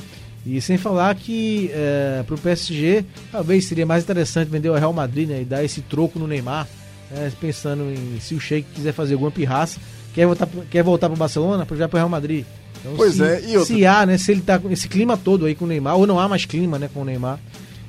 E 0.46 0.60
sem 0.60 0.78
falar 0.78 1.16
que 1.16 1.72
é, 1.74 2.22
para 2.26 2.36
o 2.36 2.38
PSG 2.38 3.06
talvez 3.32 3.66
seria 3.66 3.86
mais 3.86 4.04
interessante 4.04 4.50
vender 4.50 4.70
o 4.70 4.76
Real 4.76 4.92
Madrid 4.92 5.30
né, 5.30 5.42
e 5.42 5.46
dar 5.46 5.64
esse 5.64 5.80
troco 5.82 6.20
no 6.20 6.28
Neymar, 6.28 6.68
né, 7.10 7.32
pensando 7.40 7.84
em 7.84 8.20
se 8.20 8.36
o 8.36 8.42
Sheik 8.42 8.68
quiser 8.74 8.92
fazer 8.92 9.14
alguma 9.14 9.32
pirraça, 9.32 9.80
quer 10.14 10.26
voltar, 10.26 10.48
quer 10.70 10.84
voltar 10.84 11.08
para 11.08 11.16
o 11.16 11.20
Barcelona, 11.20 11.66
para 11.66 11.76
o 11.76 11.96
Real 11.96 12.10
Madrid. 12.10 12.46
Então, 12.84 12.96
pois 12.98 13.16
se, 13.16 13.24
é, 13.24 13.42
e 13.42 13.58
outra... 13.58 13.74
se 13.74 13.86
há, 13.86 14.06
né? 14.06 14.18
Se 14.18 14.32
ele 14.32 14.42
tá 14.42 14.60
com 14.60 14.70
esse 14.70 14.90
clima 14.90 15.16
todo 15.16 15.46
aí 15.46 15.56
com 15.56 15.64
o 15.64 15.68
Neymar, 15.68 15.96
ou 15.96 16.06
não 16.06 16.20
há 16.20 16.28
mais 16.28 16.44
clima, 16.46 16.78
né, 16.78 16.90
com 16.94 17.02
o 17.02 17.06
Neymar. 17.06 17.40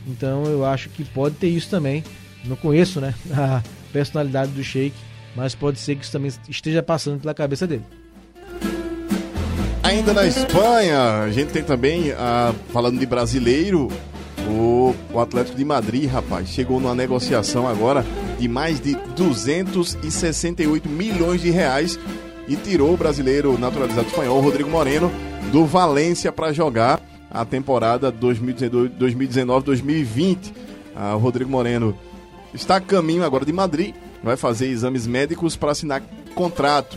Então 0.06 0.44
eu 0.44 0.64
acho 0.64 0.88
que 0.90 1.04
pode 1.04 1.34
ter 1.34 1.48
isso 1.48 1.68
também. 1.68 2.04
Não 2.44 2.56
conheço, 2.56 3.00
né, 3.00 3.12
a 3.34 3.62
personalidade 3.92 4.52
do 4.52 4.62
Sheik, 4.62 4.94
mas 5.34 5.54
pode 5.54 5.80
ser 5.80 5.96
que 5.96 6.04
isso 6.04 6.12
também 6.12 6.32
esteja 6.48 6.82
passando 6.82 7.20
pela 7.20 7.34
cabeça 7.34 7.66
dele. 7.66 7.82
Ainda 9.82 10.14
na 10.14 10.26
Espanha, 10.26 11.22
a 11.24 11.30
gente 11.30 11.52
tem 11.52 11.62
também, 11.62 12.12
ah, 12.12 12.54
falando 12.72 12.98
de 12.98 13.04
brasileiro, 13.04 13.88
o, 14.48 14.94
o 15.12 15.20
Atlético 15.20 15.56
de 15.56 15.64
Madrid, 15.64 16.08
rapaz, 16.08 16.48
chegou 16.48 16.80
numa 16.80 16.94
negociação 16.94 17.68
agora 17.68 18.04
de 18.38 18.48
mais 18.48 18.80
de 18.80 18.94
268 19.14 20.88
milhões 20.88 21.42
de 21.42 21.50
reais 21.50 21.98
e 22.48 22.56
tirou 22.56 22.94
o 22.94 22.96
brasileiro 22.96 23.58
naturalizado 23.58 24.08
espanhol 24.08 24.40
Rodrigo 24.40 24.70
Moreno 24.70 25.12
do 25.50 25.66
Valência 25.66 26.30
para 26.32 26.52
jogar 26.52 27.02
a 27.30 27.44
temporada 27.44 28.10
2019-2020. 28.12 30.52
Ah, 30.94 31.16
o 31.16 31.18
Rodrigo 31.18 31.50
Moreno 31.50 31.98
está 32.52 32.76
a 32.76 32.80
caminho 32.80 33.24
agora 33.24 33.44
de 33.44 33.52
Madrid, 33.52 33.94
vai 34.22 34.36
fazer 34.36 34.68
exames 34.68 35.04
médicos 35.06 35.56
para 35.56 35.72
assinar 35.72 36.02
contrato. 36.34 36.96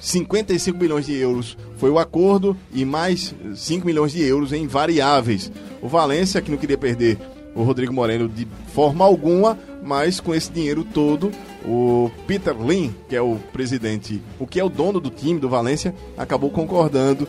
55 0.00 0.78
milhões 0.78 1.06
de 1.06 1.16
euros 1.16 1.56
foi 1.76 1.90
o 1.90 1.98
acordo 1.98 2.56
e 2.72 2.84
mais 2.84 3.34
5 3.54 3.86
milhões 3.86 4.12
de 4.12 4.22
euros 4.22 4.52
em 4.52 4.66
variáveis. 4.66 5.50
O 5.80 5.88
Valência, 5.88 6.40
que 6.40 6.50
não 6.50 6.58
queria 6.58 6.78
perder 6.78 7.18
o 7.54 7.62
Rodrigo 7.62 7.92
Moreno 7.92 8.28
de 8.28 8.46
forma 8.74 9.04
alguma, 9.04 9.58
mas 9.82 10.20
com 10.20 10.34
esse 10.34 10.50
dinheiro 10.50 10.84
todo, 10.84 11.30
o 11.64 12.10
Peter 12.26 12.56
Lin, 12.56 12.94
que 13.08 13.16
é 13.16 13.20
o 13.20 13.36
presidente, 13.52 14.22
o 14.38 14.46
que 14.46 14.58
é 14.58 14.64
o 14.64 14.68
dono 14.68 15.00
do 15.00 15.10
time 15.10 15.38
do 15.38 15.48
Valência, 15.48 15.94
acabou 16.16 16.50
concordando 16.50 17.28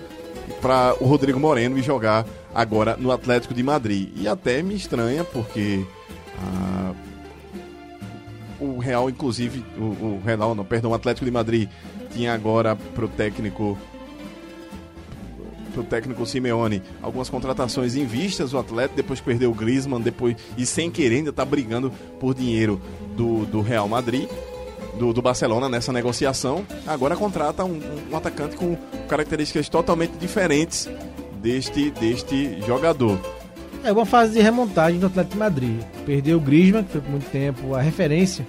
para 0.61 0.95
o 0.99 1.05
Rodrigo 1.05 1.39
Moreno 1.39 1.81
jogar 1.81 2.25
agora 2.53 2.95
no 2.97 3.11
Atlético 3.11 3.53
de 3.53 3.63
Madrid. 3.63 4.09
E 4.15 4.27
até 4.27 4.61
me 4.61 4.75
estranha 4.75 5.23
porque 5.23 5.85
ah, 6.39 6.93
o 8.59 8.77
Real, 8.79 9.09
inclusive, 9.09 9.63
o, 9.77 9.81
o 9.81 10.21
Real, 10.23 10.55
não, 10.55 10.63
perdão, 10.63 10.91
o 10.91 10.93
Atlético 10.93 11.25
de 11.25 11.31
Madrid 11.31 11.69
tinha 12.11 12.33
agora 12.33 12.75
para 12.75 13.05
o 13.05 13.07
técnico 13.07 13.77
pro 15.73 15.83
técnico 15.83 16.25
Simeone 16.25 16.81
algumas 17.01 17.29
contratações 17.29 17.95
em 17.95 18.05
vistas, 18.05 18.53
o 18.53 18.57
atleta 18.57 18.93
depois 18.95 19.19
perdeu 19.19 19.51
o 19.51 19.53
Griezmann, 19.53 20.01
depois 20.01 20.35
e 20.57 20.65
sem 20.65 20.89
querer 20.89 21.17
ainda 21.17 21.33
tá 21.33 21.43
brigando 21.43 21.91
por 22.19 22.33
dinheiro 22.33 22.81
do, 23.15 23.45
do 23.45 23.61
Real 23.61 23.87
Madrid, 23.87 24.29
do, 24.97 25.11
do 25.11 25.21
Barcelona 25.21 25.67
nessa 25.67 25.91
negociação. 25.91 26.65
Agora 26.85 27.15
contrata 27.15 27.65
um, 27.65 27.79
um 28.11 28.15
atacante 28.15 28.55
com 28.55 28.77
características 29.07 29.67
totalmente 29.67 30.13
diferentes 30.13 30.89
deste, 31.41 31.91
deste 31.91 32.61
jogador. 32.61 33.19
É 33.83 33.91
uma 33.91 34.05
fase 34.05 34.33
de 34.33 34.39
remontagem 34.39 34.99
do 34.99 35.07
Atlético 35.07 35.33
de 35.33 35.39
Madrid. 35.39 35.81
Perdeu 36.05 36.37
o 36.37 36.41
Griezmann, 36.41 36.83
que 36.85 36.91
foi 36.93 37.01
por 37.01 37.11
muito 37.11 37.29
tempo 37.29 37.75
a 37.75 37.81
referência 37.81 38.47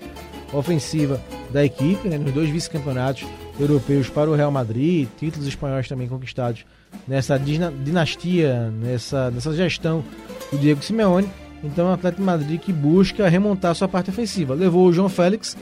ofensiva 0.52 1.20
da 1.50 1.64
equipe, 1.64 2.08
né, 2.08 2.16
nos 2.16 2.32
dois 2.32 2.48
vice-campeonatos 2.48 3.26
europeus 3.58 4.08
para 4.08 4.30
o 4.30 4.34
Real 4.34 4.50
Madrid, 4.50 5.08
títulos 5.18 5.46
espanhóis 5.46 5.88
também 5.88 6.08
conquistados 6.08 6.64
nessa 7.06 7.38
dinastia, 7.38 8.70
nessa, 8.70 9.30
nessa 9.30 9.52
gestão 9.54 10.04
do 10.50 10.58
Diego 10.58 10.82
Simeone. 10.82 11.28
Então, 11.62 11.88
o 11.88 11.92
Atlético 11.92 12.20
de 12.20 12.26
Madrid 12.26 12.60
que 12.60 12.72
busca 12.72 13.28
remontar 13.28 13.74
sua 13.74 13.88
parte 13.88 14.10
ofensiva. 14.10 14.54
Levou 14.54 14.86
o 14.86 14.92
João 14.92 15.08
Félix, 15.08 15.56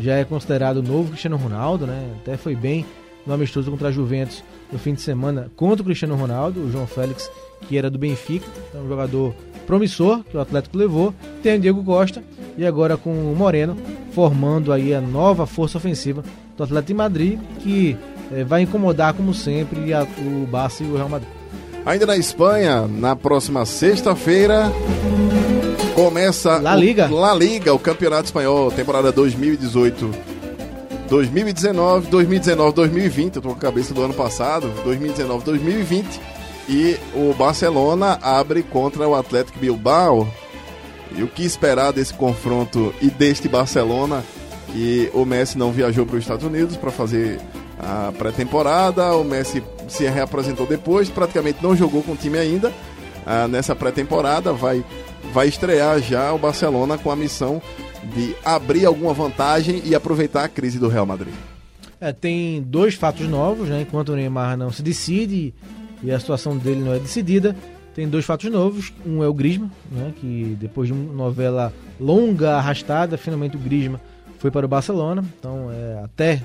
já 0.00 0.16
é 0.16 0.24
considerado 0.24 0.78
o 0.78 0.82
novo 0.82 1.10
Cristiano 1.10 1.36
Ronaldo, 1.36 1.86
né? 1.86 2.10
Até 2.20 2.36
foi 2.36 2.56
bem 2.56 2.84
no 3.26 3.32
amistoso 3.32 3.70
contra 3.70 3.88
a 3.88 3.92
Juventus 3.92 4.42
no 4.72 4.78
fim 4.78 4.94
de 4.94 5.00
semana 5.00 5.50
contra 5.54 5.82
o 5.82 5.84
Cristiano 5.84 6.16
Ronaldo, 6.16 6.60
o 6.60 6.70
João 6.70 6.86
Félix, 6.86 7.30
que 7.68 7.78
era 7.78 7.88
do 7.88 7.98
Benfica, 7.98 8.46
então 8.68 8.82
um 8.84 8.88
jogador 8.88 9.34
promissor 9.66 10.22
que 10.24 10.36
o 10.36 10.40
Atlético 10.40 10.78
levou. 10.78 11.14
Tem 11.42 11.56
o 11.56 11.60
Diego 11.60 11.82
Costa 11.82 12.22
e 12.56 12.64
agora 12.64 12.96
com 12.96 13.10
o 13.10 13.34
Moreno 13.36 13.76
formando 14.12 14.72
aí 14.72 14.94
a 14.94 15.00
nova 15.00 15.46
força 15.46 15.78
ofensiva 15.78 16.22
do 16.56 16.62
Atlético 16.62 16.88
de 16.88 16.94
Madrid, 16.94 17.38
que 17.60 17.96
é, 18.32 18.44
vai 18.44 18.62
incomodar, 18.62 19.14
como 19.14 19.34
sempre, 19.34 19.92
a, 19.92 20.02
o 20.02 20.46
Barça 20.46 20.84
e 20.84 20.86
o 20.86 20.96
Real 20.96 21.08
Madrid. 21.08 21.28
Ainda 21.84 22.06
na 22.06 22.16
Espanha, 22.16 22.86
na 22.86 23.14
próxima 23.14 23.66
sexta-feira, 23.66 24.72
Começa 25.94 26.58
La 26.58 26.74
Liga. 26.74 27.08
O, 27.08 27.20
La 27.20 27.34
Liga, 27.34 27.72
o 27.72 27.78
Campeonato 27.78 28.24
Espanhol, 28.24 28.70
temporada 28.72 29.12
2018. 29.12 30.10
2019, 31.08 32.08
2019, 32.08 32.74
2020, 32.74 33.36
eu 33.36 33.42
tô 33.42 33.48
com 33.50 33.54
a 33.54 33.58
cabeça 33.58 33.94
do 33.94 34.02
ano 34.02 34.14
passado, 34.14 34.68
2019, 34.82 35.44
2020. 35.44 36.20
E 36.68 36.96
o 37.14 37.34
Barcelona 37.34 38.18
abre 38.22 38.62
contra 38.62 39.06
o 39.06 39.14
Atlético 39.14 39.58
Bilbao. 39.58 40.26
E 41.16 41.22
o 41.22 41.28
que 41.28 41.44
esperar 41.44 41.92
desse 41.92 42.14
confronto 42.14 42.92
e 43.00 43.08
deste 43.08 43.48
Barcelona? 43.48 44.24
Que 44.72 45.10
o 45.14 45.24
Messi 45.24 45.56
não 45.56 45.70
viajou 45.70 46.04
para 46.04 46.16
os 46.16 46.24
Estados 46.24 46.44
Unidos 46.44 46.76
para 46.76 46.90
fazer 46.90 47.40
a 47.78 48.12
pré-temporada. 48.16 49.14
O 49.14 49.22
Messi 49.22 49.62
se 49.88 50.04
reapresentou 50.08 50.66
depois, 50.66 51.08
praticamente 51.08 51.62
não 51.62 51.76
jogou 51.76 52.02
com 52.02 52.12
o 52.12 52.16
time 52.16 52.38
ainda. 52.38 52.72
Ah, 53.26 53.46
nessa 53.46 53.74
pré-temporada 53.76 54.52
vai, 54.52 54.84
vai 55.32 55.48
estrear 55.48 56.00
já 56.00 56.32
o 56.32 56.38
Barcelona 56.38 56.98
com 56.98 57.10
a 57.10 57.16
missão 57.16 57.60
de 58.14 58.34
abrir 58.44 58.84
alguma 58.84 59.14
vantagem 59.14 59.82
e 59.84 59.94
aproveitar 59.94 60.44
a 60.44 60.48
crise 60.48 60.78
do 60.78 60.88
Real 60.88 61.06
Madrid. 61.06 61.32
É, 62.00 62.12
tem 62.12 62.60
dois 62.60 62.94
fatos 62.94 63.26
novos, 63.28 63.68
né? 63.68 63.82
Enquanto 63.82 64.10
o 64.10 64.16
Neymar 64.16 64.58
não 64.58 64.70
se 64.70 64.82
decide 64.82 65.54
e 66.04 66.12
a 66.12 66.20
situação 66.20 66.56
dele 66.56 66.80
não 66.80 66.92
é 66.92 66.98
decidida, 66.98 67.56
tem 67.94 68.08
dois 68.08 68.24
fatos 68.24 68.50
novos. 68.50 68.92
Um 69.06 69.22
é 69.22 69.28
o 69.28 69.32
Grisma, 69.32 69.70
né? 69.90 70.12
Que 70.20 70.56
depois 70.60 70.88
de 70.88 70.92
uma 70.92 71.12
novela 71.12 71.72
longa, 71.98 72.56
arrastada, 72.56 73.16
finalmente 73.16 73.56
o 73.56 73.58
Grisma 73.58 74.00
foi 74.38 74.50
para 74.50 74.66
o 74.66 74.68
Barcelona. 74.68 75.24
Então, 75.38 75.70
é, 75.72 76.02
até 76.04 76.42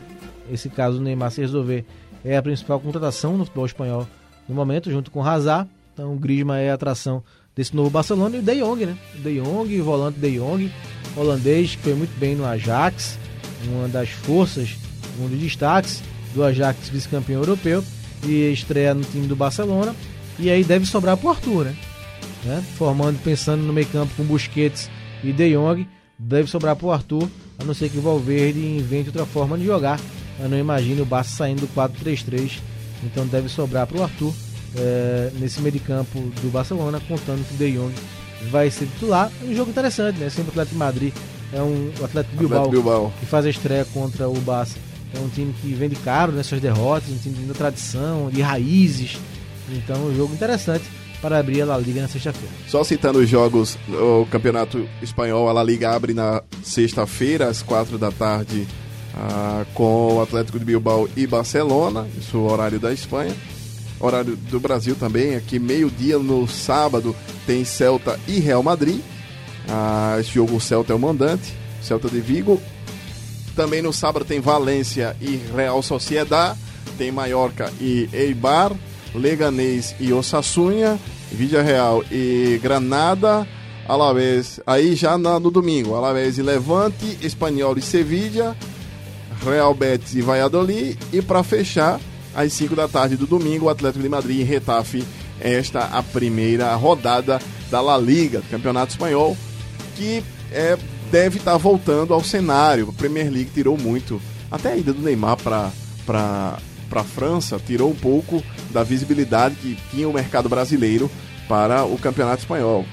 esse 0.49 0.69
caso 0.69 0.99
o 0.99 1.01
Neymar 1.01 1.31
se 1.31 1.41
resolver, 1.41 1.85
é 2.23 2.37
a 2.37 2.41
principal 2.41 2.79
contratação 2.79 3.37
no 3.37 3.45
futebol 3.45 3.65
espanhol 3.65 4.07
no 4.47 4.55
momento, 4.55 4.89
junto 4.89 5.11
com 5.11 5.19
o 5.19 5.27
Hazard. 5.27 5.69
Então, 5.93 6.13
o 6.13 6.17
Grisma 6.17 6.57
é 6.59 6.71
a 6.71 6.75
atração 6.75 7.21
desse 7.55 7.75
novo 7.75 7.89
Barcelona 7.89 8.37
e 8.37 8.39
o 8.39 8.43
De 8.43 8.55
Jong, 8.55 8.85
né? 8.85 8.97
De 9.15 9.41
Jong, 9.41 9.81
volante 9.81 10.19
De 10.19 10.37
Jong, 10.37 10.71
holandês, 11.17 11.75
que 11.75 11.81
foi 11.81 11.93
muito 11.93 12.17
bem 12.17 12.35
no 12.35 12.45
Ajax, 12.45 13.19
uma 13.67 13.87
das 13.89 14.09
forças, 14.09 14.77
um 15.19 15.27
dos 15.27 15.39
destaques 15.39 16.01
do 16.33 16.43
Ajax, 16.43 16.89
vice-campeão 16.89 17.41
europeu, 17.41 17.83
e 18.23 18.51
estreia 18.51 18.93
no 18.93 19.03
time 19.03 19.27
do 19.27 19.35
Barcelona. 19.35 19.95
E 20.37 20.49
aí 20.49 20.63
deve 20.63 20.85
sobrar 20.85 21.17
pro 21.17 21.29
Arthur, 21.29 21.65
né? 21.65 21.75
né? 22.43 22.63
Formando, 22.77 23.19
pensando 23.23 23.63
no 23.63 23.73
meio 23.73 23.87
campo 23.87 24.13
com 24.15 24.23
Busquets 24.23 24.89
e 25.23 25.33
De 25.33 25.53
Jong, 25.53 25.87
deve 26.17 26.49
sobrar 26.49 26.75
pro 26.75 26.91
Arthur, 26.91 27.29
a 27.57 27.63
não 27.63 27.73
ser 27.73 27.89
que 27.89 27.97
o 27.97 28.01
Valverde 28.01 28.59
invente 28.59 29.09
outra 29.09 29.25
forma 29.25 29.57
de 29.57 29.65
jogar. 29.65 29.99
Eu 30.39 30.47
não 30.47 30.57
imagino 30.57 31.03
o 31.03 31.05
Barça 31.05 31.35
saindo 31.35 31.61
do 31.61 31.67
4-3-3, 31.67 32.59
então 33.03 33.27
deve 33.27 33.49
sobrar 33.49 33.85
pro 33.85 34.01
Arthur 34.01 34.33
é, 34.77 35.31
nesse 35.39 35.61
meio 35.61 35.73
de 35.73 35.79
campo 35.79 36.19
do 36.41 36.49
Barcelona, 36.49 37.01
contando 37.05 37.45
que 37.45 37.55
o 37.55 37.57
De 37.57 37.71
Jong 37.73 37.93
vai 38.49 38.71
ser 38.71 38.85
titular. 38.85 39.29
Um 39.43 39.53
jogo 39.53 39.71
interessante, 39.71 40.19
né? 40.19 40.29
Sempre 40.29 40.49
o 40.49 40.51
Atlético 40.51 40.75
de 40.75 40.79
Madrid 40.79 41.13
é 41.51 41.61
um 41.61 41.91
o 41.99 42.05
Atlético 42.05 42.37
Bilbao, 42.37 42.59
Atlético 42.59 42.83
Bilbao. 42.83 43.13
que 43.19 43.25
faz 43.25 43.45
a 43.45 43.49
estreia 43.49 43.85
contra 43.85 44.29
o 44.29 44.39
Barça. 44.41 44.77
É 45.13 45.19
um 45.19 45.29
time 45.29 45.53
que 45.61 45.73
vende 45.73 45.95
caro 45.97 46.31
nessas 46.31 46.61
derrotas, 46.61 47.09
um 47.09 47.17
time 47.17 47.35
de 47.35 47.53
tradição, 47.53 48.29
de 48.29 48.41
raízes. 48.41 49.17
Então, 49.71 50.05
um 50.05 50.15
jogo 50.15 50.33
interessante 50.33 50.85
para 51.21 51.39
abrir 51.39 51.61
a 51.61 51.65
La 51.65 51.77
Liga 51.77 52.01
na 52.01 52.07
sexta-feira. 52.07 52.53
Só 52.67 52.83
citando 52.83 53.19
os 53.19 53.29
jogos, 53.29 53.77
o 53.89 54.25
Campeonato 54.27 54.87
Espanhol, 55.01 55.49
a 55.49 55.53
La 55.53 55.63
Liga 55.63 55.91
abre 55.91 56.13
na 56.13 56.41
sexta-feira, 56.63 57.47
às 57.47 57.61
quatro 57.61 57.97
da 57.97 58.11
tarde, 58.11 58.67
ah, 59.15 59.65
com 59.73 60.15
o 60.15 60.21
Atlético 60.21 60.57
de 60.59 60.65
Bilbao 60.65 61.09
e 61.15 61.27
Barcelona, 61.27 62.07
isso 62.17 62.37
é 62.37 62.39
o 62.39 62.43
horário 62.43 62.79
da 62.79 62.93
Espanha. 62.93 63.35
Horário 63.99 64.37
do 64.37 64.59
Brasil 64.61 64.95
também, 64.95 65.35
aqui 65.35 65.59
meio-dia 65.59 66.17
no 66.17 66.47
sábado 66.47 67.13
tem 67.45 67.65
Celta 67.65 68.17
e 68.27 68.39
Real 68.39 68.63
Madrid. 68.63 69.01
Ah, 69.67 70.15
esse 70.19 70.31
jogo 70.31 70.55
o 70.55 70.61
Celta 70.61 70.93
é 70.93 70.95
o 70.95 70.99
mandante, 70.99 71.53
Celta 71.81 72.07
de 72.07 72.21
Vigo. 72.21 72.61
Também 73.59 73.81
no 73.81 73.91
sábado 73.91 74.23
tem 74.23 74.39
Valência 74.39 75.17
e 75.19 75.35
Real 75.53 75.81
Sociedad, 75.83 76.55
tem 76.97 77.11
Mallorca 77.11 77.69
e 77.81 78.07
Eibar, 78.13 78.71
Leganês 79.13 79.93
e 79.99 80.13
Osasuna, 80.13 80.97
Vídea 81.29 81.61
Real 81.61 82.01
e 82.09 82.57
Granada, 82.63 83.45
Alavés, 83.85 84.61
aí 84.65 84.95
já 84.95 85.17
na- 85.17 85.41
no 85.41 85.51
domingo, 85.51 85.93
Alavés 85.93 86.37
e 86.37 86.41
Levante, 86.41 87.17
Espanhol 87.21 87.77
e 87.77 87.81
Sevilla, 87.81 88.55
Real 89.43 89.73
Betis 89.73 90.15
e 90.15 90.21
Valladolid 90.21 90.97
e 91.11 91.21
para 91.21 91.43
fechar 91.43 91.99
às 92.33 92.53
5 92.53 92.77
da 92.77 92.87
tarde 92.87 93.17
do 93.17 93.27
domingo 93.27 93.65
o 93.65 93.69
Atlético 93.69 94.01
de 94.03 94.07
Madrid 94.07 94.39
e 94.39 94.43
Retafe 94.43 95.03
esta 95.41 95.81
a 95.81 96.01
primeira 96.01 96.73
rodada 96.75 97.41
da 97.69 97.81
La 97.81 97.97
Liga, 97.97 98.41
Campeonato 98.49 98.93
Espanhol, 98.93 99.35
que 99.97 100.23
é, 100.49 100.77
deve 101.11 101.37
estar 101.37 101.57
voltando 101.57 102.13
ao 102.13 102.23
cenário. 102.23 102.89
A 102.89 102.93
Premier 102.93 103.31
League 103.31 103.51
tirou 103.53 103.77
muito, 103.77 104.21
até 104.51 104.73
a 104.73 104.77
ida 104.77 104.93
do 104.93 105.01
Neymar 105.01 105.37
para 105.37 105.71
para 106.09 107.01
a 107.01 107.03
França 107.03 107.61
tirou 107.63 107.91
um 107.91 107.95
pouco 107.95 108.43
da 108.71 108.81
visibilidade 108.81 109.53
que 109.55 109.77
tinha 109.91 110.09
o 110.09 110.13
mercado 110.13 110.49
brasileiro 110.49 111.09
para 111.47 111.85
o 111.85 111.99
Campeonato 111.99 112.39
Espanhol, 112.39 112.83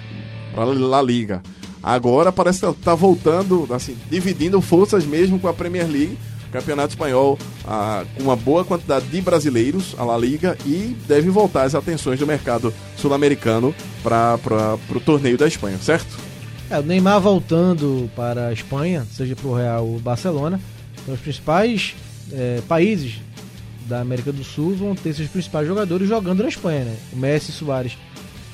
para 0.54 0.64
a 0.64 0.66
La 0.66 1.00
Liga. 1.00 1.42
Agora 1.82 2.30
parece 2.30 2.60
que 2.60 2.66
está 2.66 2.94
voltando, 2.94 3.66
assim, 3.70 3.96
dividindo 4.10 4.60
forças 4.60 5.06
mesmo 5.06 5.38
com 5.38 5.48
a 5.48 5.54
Premier 5.54 5.86
League. 5.86 6.18
Campeonato 6.52 6.90
Espanhol 6.90 7.38
ah, 7.66 8.04
com 8.16 8.22
uma 8.22 8.36
boa 8.36 8.64
quantidade 8.64 9.06
de 9.06 9.20
brasileiros, 9.20 9.94
a 9.98 10.04
La 10.04 10.16
Liga, 10.16 10.56
e 10.64 10.96
deve 11.06 11.28
voltar 11.28 11.64
as 11.64 11.74
atenções 11.74 12.18
do 12.18 12.26
mercado 12.26 12.72
sul-americano 12.96 13.74
para 14.02 14.38
o 14.94 15.00
torneio 15.00 15.36
da 15.36 15.46
Espanha, 15.46 15.78
certo? 15.78 16.16
É, 16.70 16.78
o 16.78 16.82
Neymar 16.82 17.20
voltando 17.20 18.10
para 18.16 18.48
a 18.48 18.52
Espanha, 18.52 19.06
seja 19.12 19.36
para 19.36 19.46
o 19.46 19.54
Real 19.54 19.86
ou 19.86 20.00
Barcelona, 20.00 20.60
então 21.00 21.14
os 21.14 21.20
principais 21.20 21.94
é, 22.32 22.60
países 22.66 23.20
da 23.88 24.00
América 24.00 24.32
do 24.32 24.42
Sul 24.42 24.74
vão 24.74 24.94
ter 24.96 25.14
seus 25.14 25.28
principais 25.28 25.66
jogadores 25.68 26.08
jogando 26.08 26.42
na 26.42 26.48
Espanha, 26.48 26.84
né? 26.84 26.96
O 27.12 27.16
Messi 27.16 27.50
e 27.50 27.54
Soares 27.54 27.96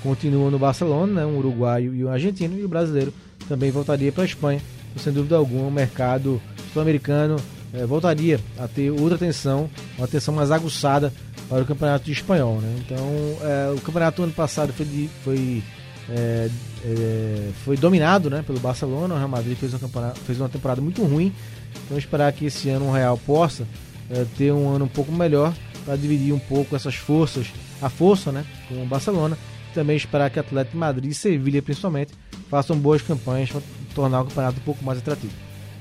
continuam 0.02 0.50
no 0.50 0.58
Barcelona, 0.58 1.20
né? 1.20 1.26
um 1.26 1.38
uruguaio 1.38 1.94
e 1.94 2.04
um 2.04 2.10
argentino, 2.10 2.58
e 2.58 2.64
o 2.64 2.68
brasileiro 2.68 3.14
também 3.48 3.70
voltaria 3.70 4.12
para 4.12 4.24
a 4.24 4.26
Espanha. 4.26 4.60
Então, 4.90 5.02
sem 5.02 5.12
dúvida 5.12 5.36
alguma, 5.36 5.68
o 5.68 5.70
mercado 5.70 6.42
sul-americano 6.72 7.36
é, 7.72 7.86
voltaria 7.86 8.38
a 8.58 8.68
ter 8.68 8.90
outra 8.90 9.14
atenção, 9.14 9.70
uma 9.96 10.04
atenção 10.04 10.34
mais 10.34 10.50
aguçada 10.50 11.10
para 11.48 11.62
o 11.62 11.64
campeonato 11.64 12.10
espanhol. 12.10 12.60
Né? 12.60 12.76
Então, 12.84 13.08
é, 13.42 13.72
o 13.74 13.80
campeonato 13.80 14.22
ano 14.22 14.32
passado 14.32 14.70
foi, 14.74 14.84
de- 14.84 15.08
foi, 15.24 15.62
é, 16.08 16.48
é, 16.84 17.50
foi 17.64 17.76
dominado 17.76 18.28
né, 18.28 18.42
pelo 18.46 18.58
Barcelona. 18.58 19.14
O 19.14 19.16
Real 19.16 19.28
Madrid 19.28 19.56
fez 19.56 19.74
uma, 19.74 20.10
fez 20.26 20.40
uma 20.40 20.48
temporada 20.48 20.80
muito 20.80 21.02
ruim. 21.02 21.32
Então, 21.84 21.96
esperar 21.96 22.32
que 22.32 22.46
esse 22.46 22.68
ano 22.68 22.88
o 22.88 22.92
Real 22.92 23.16
possa 23.18 23.66
é, 24.10 24.24
ter 24.36 24.52
um 24.52 24.68
ano 24.68 24.84
um 24.84 24.88
pouco 24.88 25.12
melhor 25.12 25.54
para 25.84 25.96
dividir 25.96 26.32
um 26.32 26.38
pouco 26.38 26.76
essas 26.76 26.94
forças, 26.94 27.48
a 27.80 27.88
força 27.88 28.30
né, 28.32 28.44
com 28.68 28.82
o 28.82 28.86
Barcelona. 28.86 29.36
Também 29.74 29.96
esperar 29.96 30.30
que 30.30 30.38
Atlético 30.38 30.76
Madrid 30.76 31.10
e 31.10 31.14
Sevilha, 31.14 31.62
principalmente, 31.62 32.12
façam 32.50 32.76
boas 32.76 33.00
campanhas 33.00 33.50
para 33.50 33.62
tornar 33.94 34.20
o 34.20 34.24
campeonato 34.26 34.58
um 34.58 34.64
pouco 34.64 34.84
mais 34.84 34.98
atrativo. 34.98 35.32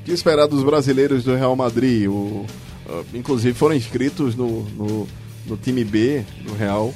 O 0.01 0.03
que 0.05 0.11
esperar 0.11 0.47
dos 0.47 0.63
brasileiros 0.63 1.23
do 1.23 1.35
Real 1.35 1.55
Madrid? 1.55 2.07
O, 2.07 2.45
ah, 2.87 3.03
inclusive 3.13 3.53
foram 3.53 3.75
inscritos 3.75 4.35
no, 4.35 4.63
no, 4.69 5.07
no 5.45 5.57
time 5.57 5.83
B 5.83 6.23
do 6.45 6.53
Real. 6.53 6.93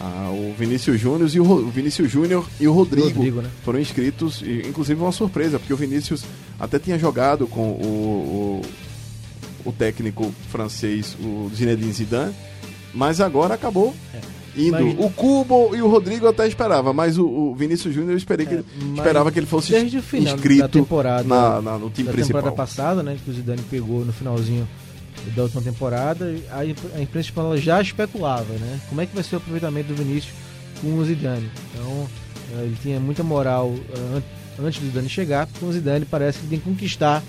Ah, 0.00 0.30
o 0.30 0.54
Vinícius 0.58 1.00
Júnior 1.00 1.28
e 1.32 1.40
o, 1.40 1.44
o 1.44 1.70
Vinícius 1.70 2.10
Júnior 2.10 2.46
e 2.60 2.68
o 2.68 2.72
Rodrigo, 2.72 3.08
Rodrigo, 3.08 3.42
né? 3.42 3.50
foram 3.64 3.80
inscritos, 3.80 4.42
e, 4.42 4.62
inclusive 4.68 5.00
uma 5.00 5.12
surpresa, 5.12 5.58
porque 5.58 5.72
o 5.72 5.76
Vinícius 5.76 6.24
até 6.58 6.78
tinha 6.78 6.98
jogado 6.98 7.46
com 7.46 7.70
o, 7.70 8.62
o, 9.64 9.68
o 9.68 9.72
técnico 9.72 10.32
francês, 10.50 11.16
o 11.20 11.50
Zinedine 11.54 11.92
Zidane, 11.92 12.34
mas 12.94 13.20
agora 13.20 13.54
acabou 13.54 13.94
indo. 14.56 14.76
É. 14.76 14.82
Mas- 14.82 14.96
O 14.98 15.10
Cubo 15.10 15.74
e 15.76 15.82
o 15.82 15.88
Rodrigo 15.88 16.26
eu 16.26 16.30
até 16.30 16.46
esperava, 16.48 16.92
mas 16.92 17.16
o, 17.18 17.24
o 17.26 17.54
Vinícius 17.54 17.94
Júnior 17.94 18.12
eu 18.12 18.16
esperei 18.16 18.44
que 18.46 18.54
É, 18.54 18.58
ele, 18.58 18.64
mas 18.80 18.98
esperava 18.98 19.30
que 19.30 19.38
ele 19.38 19.46
fosse 19.46 19.70
desde 19.70 19.98
o 19.98 20.02
final 20.02 20.34
inscrito 20.34 20.62
da 20.62 20.68
temporada, 20.68 21.28
na, 21.28 21.60
na- 21.62 21.78
no 21.78 21.90
time 21.90 22.06
da 22.06 22.12
principal. 22.12 22.40
temporada 22.42 22.56
passada, 22.56 23.02
né? 23.02 23.16
Que 23.24 23.30
o 23.30 23.34
Zidane 23.34 23.62
pegou 23.70 24.04
no 24.04 24.12
finalzinho 24.12 24.66
da 25.34 25.42
última 25.44 25.62
temporada. 25.62 26.34
A, 26.50 26.58
a 26.60 26.64
imprensa 27.02 27.28
espanhola 27.28 27.56
já 27.58 27.80
especulava, 27.80 28.52
né? 28.54 28.80
Como 28.88 29.00
é 29.00 29.06
que 29.06 29.14
vai 29.14 29.22
ser 29.24 29.36
o 29.36 29.38
aproveitamento 29.38 29.88
do 29.88 29.94
Vinícius 29.94 30.32
com 30.80 30.94
o 30.96 31.04
Zidane? 31.04 31.50
Então, 31.74 32.08
eh, 32.54 32.62
ele 32.64 32.76
tinha 32.82 32.98
muita 33.00 33.22
moral 33.22 33.74
eh, 33.94 34.16
an- 34.16 34.66
antes 34.66 34.80
do 34.80 34.86
Zidane 34.86 35.08
chegar. 35.08 35.48
Com 35.60 35.66
o 35.66 35.72
Zidane 35.72 36.04
parece 36.04 36.38
que 36.40 36.46
tem 36.46 36.58
que 36.58 36.64
conquistar 36.64 37.22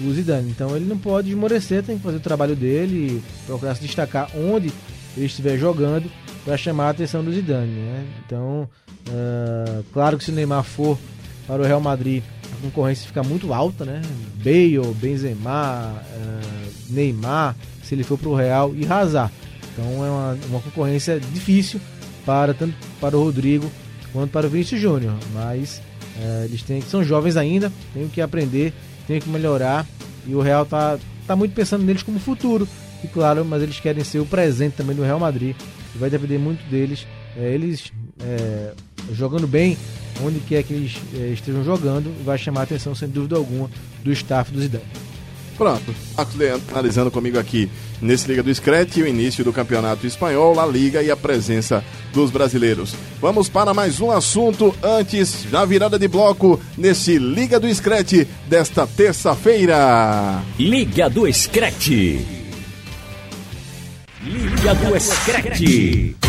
o 0.00 0.12
Zidane. 0.12 0.50
Então, 0.50 0.74
ele 0.74 0.84
não 0.86 0.98
pode 0.98 1.28
esmorecer, 1.30 1.82
tem 1.82 1.96
que 1.96 2.02
fazer 2.02 2.16
o 2.16 2.20
trabalho 2.20 2.56
dele 2.56 3.22
procurar 3.46 3.74
se 3.74 3.82
destacar 3.82 4.28
onde 4.36 4.72
ele 5.16 5.26
estiver 5.26 5.58
jogando 5.58 6.10
para 6.44 6.56
chamar 6.56 6.86
a 6.86 6.90
atenção 6.90 7.22
do 7.22 7.32
Zidane, 7.32 7.70
né? 7.72 8.04
Então, 8.26 8.68
eh, 9.08 9.82
claro 9.92 10.18
que 10.18 10.24
se 10.24 10.30
o 10.30 10.34
Neymar 10.34 10.64
for 10.64 10.98
para 11.46 11.62
o 11.62 11.64
Real 11.64 11.80
Madrid, 11.80 12.22
a 12.52 12.56
concorrência 12.62 13.06
fica 13.06 13.22
muito 13.22 13.52
alta, 13.52 13.84
né? 13.84 14.02
Bale, 14.36 14.94
Benzema, 14.94 16.02
eh, 16.14 16.68
Neymar, 16.90 17.56
se 17.82 17.94
ele 17.94 18.04
for 18.04 18.18
para 18.18 18.28
o 18.28 18.34
Real 18.34 18.74
e 18.74 18.86
Hazard. 18.86 19.32
Então 19.72 20.04
é 20.04 20.10
uma, 20.10 20.38
uma 20.48 20.60
concorrência 20.60 21.18
difícil 21.18 21.80
para 22.26 22.52
tanto 22.54 22.74
para 23.00 23.16
o 23.16 23.24
Rodrigo 23.24 23.70
quanto 24.12 24.30
para 24.30 24.46
o 24.46 24.50
Vinícius 24.50 24.80
Júnior, 24.80 25.14
mas 25.32 25.80
É, 26.14 26.44
eles 26.44 26.62
têm, 26.62 26.82
são 26.82 27.02
jovens 27.02 27.38
ainda, 27.38 27.72
têm 27.94 28.06
que 28.06 28.20
aprender, 28.20 28.74
têm 29.06 29.18
que 29.18 29.30
melhorar 29.30 29.86
e 30.26 30.34
o 30.34 30.42
Real 30.42 30.66
tá, 30.66 30.98
tá 31.26 31.34
muito 31.34 31.54
pensando 31.54 31.84
neles 31.84 32.02
como 32.02 32.18
futuro. 32.18 32.68
E 33.02 33.08
claro, 33.08 33.46
mas 33.46 33.62
eles 33.62 33.80
querem 33.80 34.04
ser 34.04 34.20
o 34.20 34.26
presente 34.26 34.74
também 34.76 34.94
do 34.94 35.02
Real 35.02 35.18
Madrid. 35.18 35.56
E 35.94 35.98
vai 35.98 36.10
depender 36.10 36.36
muito 36.36 36.62
deles. 36.70 37.06
É, 37.34 37.54
eles 37.54 37.90
jogando 39.10 39.46
bem, 39.48 39.76
onde 40.24 40.40
quer 40.40 40.62
que 40.62 40.72
eles 40.72 40.96
é, 41.14 41.28
estejam 41.32 41.64
jogando, 41.64 42.12
vai 42.24 42.38
chamar 42.38 42.60
a 42.60 42.64
atenção, 42.64 42.94
sem 42.94 43.08
dúvida 43.08 43.36
alguma, 43.36 43.70
do 44.02 44.12
staff 44.12 44.50
do 44.50 44.60
Zidane. 44.60 44.84
Pronto, 45.56 45.94
Marcos 46.16 46.34
Leandro 46.34 46.66
analisando 46.70 47.10
comigo 47.10 47.38
aqui 47.38 47.70
nesse 48.00 48.26
Liga 48.26 48.42
do 48.42 48.52
Screte, 48.52 49.02
o 49.02 49.06
início 49.06 49.44
do 49.44 49.52
Campeonato 49.52 50.06
Espanhol, 50.06 50.58
a 50.58 50.66
Liga 50.66 51.02
e 51.02 51.10
a 51.10 51.16
presença 51.16 51.84
dos 52.12 52.30
brasileiros. 52.30 52.94
Vamos 53.20 53.48
para 53.48 53.74
mais 53.74 54.00
um 54.00 54.10
assunto 54.10 54.74
antes 54.82 55.44
da 55.50 55.64
virada 55.64 55.98
de 55.98 56.08
bloco 56.08 56.60
nesse 56.76 57.18
Liga 57.18 57.60
do 57.60 57.72
Screte 57.72 58.26
desta 58.48 58.86
terça-feira. 58.86 60.42
Liga 60.58 61.08
do 61.08 61.32
Screte. 61.32 62.26
Liga 64.24 64.74
do 64.74 64.98
Screte. 64.98 66.21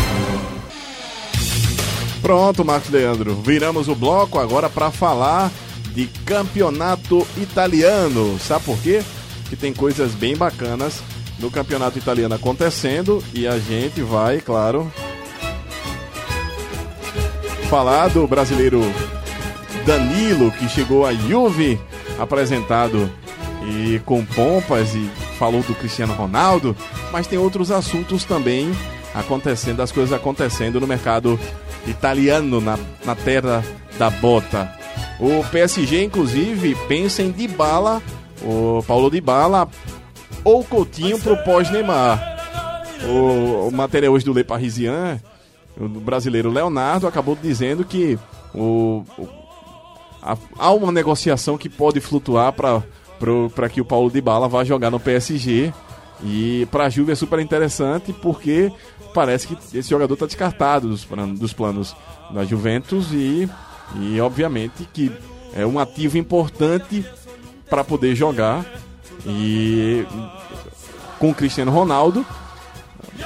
Pronto, 2.24 2.64
Marcos 2.64 2.88
Leandro, 2.88 3.34
viramos 3.34 3.86
o 3.86 3.94
bloco 3.94 4.38
agora 4.38 4.70
para 4.70 4.90
falar 4.90 5.52
de 5.92 6.06
campeonato 6.24 7.26
italiano. 7.36 8.38
Sabe 8.40 8.64
por 8.64 8.78
quê? 8.78 9.02
Que 9.50 9.54
tem 9.54 9.74
coisas 9.74 10.12
bem 10.12 10.34
bacanas 10.34 11.02
no 11.38 11.50
campeonato 11.50 11.98
italiano 11.98 12.34
acontecendo 12.34 13.22
e 13.34 13.46
a 13.46 13.58
gente 13.58 14.00
vai, 14.00 14.40
claro, 14.40 14.90
falar 17.68 18.08
do 18.08 18.26
brasileiro 18.26 18.80
Danilo 19.84 20.50
que 20.50 20.66
chegou 20.66 21.04
à 21.04 21.12
Juve 21.12 21.78
apresentado 22.18 23.12
e 23.68 24.00
com 24.06 24.24
pompas 24.24 24.94
e 24.94 25.10
falou 25.38 25.62
do 25.62 25.74
Cristiano 25.74 26.14
Ronaldo, 26.14 26.74
mas 27.12 27.26
tem 27.26 27.38
outros 27.38 27.70
assuntos 27.70 28.24
também 28.24 28.72
acontecendo, 29.14 29.82
as 29.82 29.92
coisas 29.92 30.14
acontecendo 30.14 30.80
no 30.80 30.86
mercado 30.86 31.38
italiano, 31.86 32.60
na, 32.60 32.78
na 33.04 33.14
terra 33.14 33.64
da 33.98 34.10
bota. 34.10 34.70
O 35.18 35.44
PSG, 35.50 36.04
inclusive, 36.04 36.74
pensa 36.88 37.22
em 37.22 37.30
Dybala, 37.30 38.02
o 38.42 38.82
Paulo 38.86 39.10
Dybala 39.10 39.68
ou 40.42 40.64
Coutinho 40.64 41.18
pro 41.18 41.36
pós-Neymar. 41.44 42.32
O, 43.06 43.68
o 43.68 43.70
material 43.72 44.12
hoje 44.12 44.24
do 44.24 44.32
Le 44.32 44.44
Parisien, 44.44 45.20
o 45.78 45.88
brasileiro 45.88 46.50
Leonardo, 46.50 47.06
acabou 47.06 47.36
dizendo 47.40 47.84
que 47.84 48.18
o, 48.54 49.04
o 49.18 49.28
a, 50.24 50.36
há 50.58 50.70
uma 50.72 50.90
negociação 50.90 51.58
que 51.58 51.68
pode 51.68 52.00
flutuar 52.00 52.52
para 52.52 53.68
que 53.68 53.80
o 53.80 53.84
Paulo 53.84 54.10
Dybala 54.10 54.48
vá 54.48 54.64
jogar 54.64 54.90
no 54.90 54.98
PSG. 54.98 55.72
E 56.22 56.66
para 56.70 56.84
a 56.84 56.88
Juve 56.88 57.12
é 57.12 57.14
super 57.14 57.38
interessante 57.40 58.12
porque 58.12 58.72
parece 59.14 59.46
que 59.46 59.78
esse 59.78 59.88
jogador 59.88 60.14
está 60.14 60.26
descartado 60.26 60.88
dos, 60.88 61.06
dos 61.38 61.52
planos 61.52 61.96
da 62.32 62.44
Juventus 62.44 63.12
e 63.12 63.48
e 63.96 64.20
obviamente 64.20 64.88
que 64.92 65.12
é 65.54 65.64
um 65.66 65.78
ativo 65.78 66.18
importante 66.18 67.04
para 67.68 67.84
poder 67.84 68.14
jogar. 68.14 68.64
E 69.26 70.04
com 71.18 71.30
o 71.30 71.34
Cristiano 71.34 71.70
Ronaldo 71.70 72.26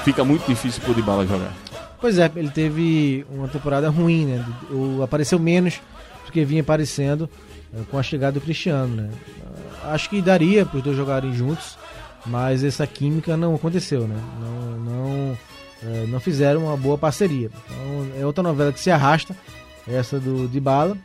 fica 0.04 0.24
muito 0.24 0.46
difícil 0.46 0.82
para 0.82 0.92
o 0.92 0.94
Dybala 0.94 1.26
jogar. 1.26 1.52
Pois 2.00 2.18
é, 2.18 2.30
ele 2.36 2.50
teve 2.50 3.26
uma 3.30 3.48
temporada 3.48 3.88
ruim, 3.88 4.26
né? 4.26 4.44
O, 4.70 5.02
apareceu 5.02 5.38
menos 5.38 5.80
do 6.24 6.30
que 6.30 6.44
vinha 6.44 6.60
aparecendo 6.60 7.28
é, 7.74 7.80
com 7.90 7.98
a 7.98 8.02
chegada 8.02 8.32
do 8.32 8.40
Cristiano, 8.40 8.94
né? 8.94 9.10
Acho 9.84 10.08
que 10.10 10.22
daria 10.22 10.64
para 10.64 10.76
os 10.76 10.82
dois 10.84 10.96
jogarem 10.96 11.34
juntos, 11.34 11.76
mas 12.26 12.62
essa 12.62 12.86
química 12.86 13.36
não 13.36 13.54
aconteceu, 13.54 14.06
né? 14.06 14.16
Não, 14.40 14.57
é, 16.02 16.06
não 16.06 16.20
fizeram 16.20 16.64
uma 16.64 16.76
boa 16.76 16.98
parceria. 16.98 17.50
Então, 17.66 18.20
é 18.20 18.26
outra 18.26 18.42
novela 18.42 18.72
que 18.72 18.80
se 18.80 18.90
arrasta 18.90 19.36
essa 19.86 20.18
do 20.18 20.48
de 20.48 20.60
bala. 20.60 20.96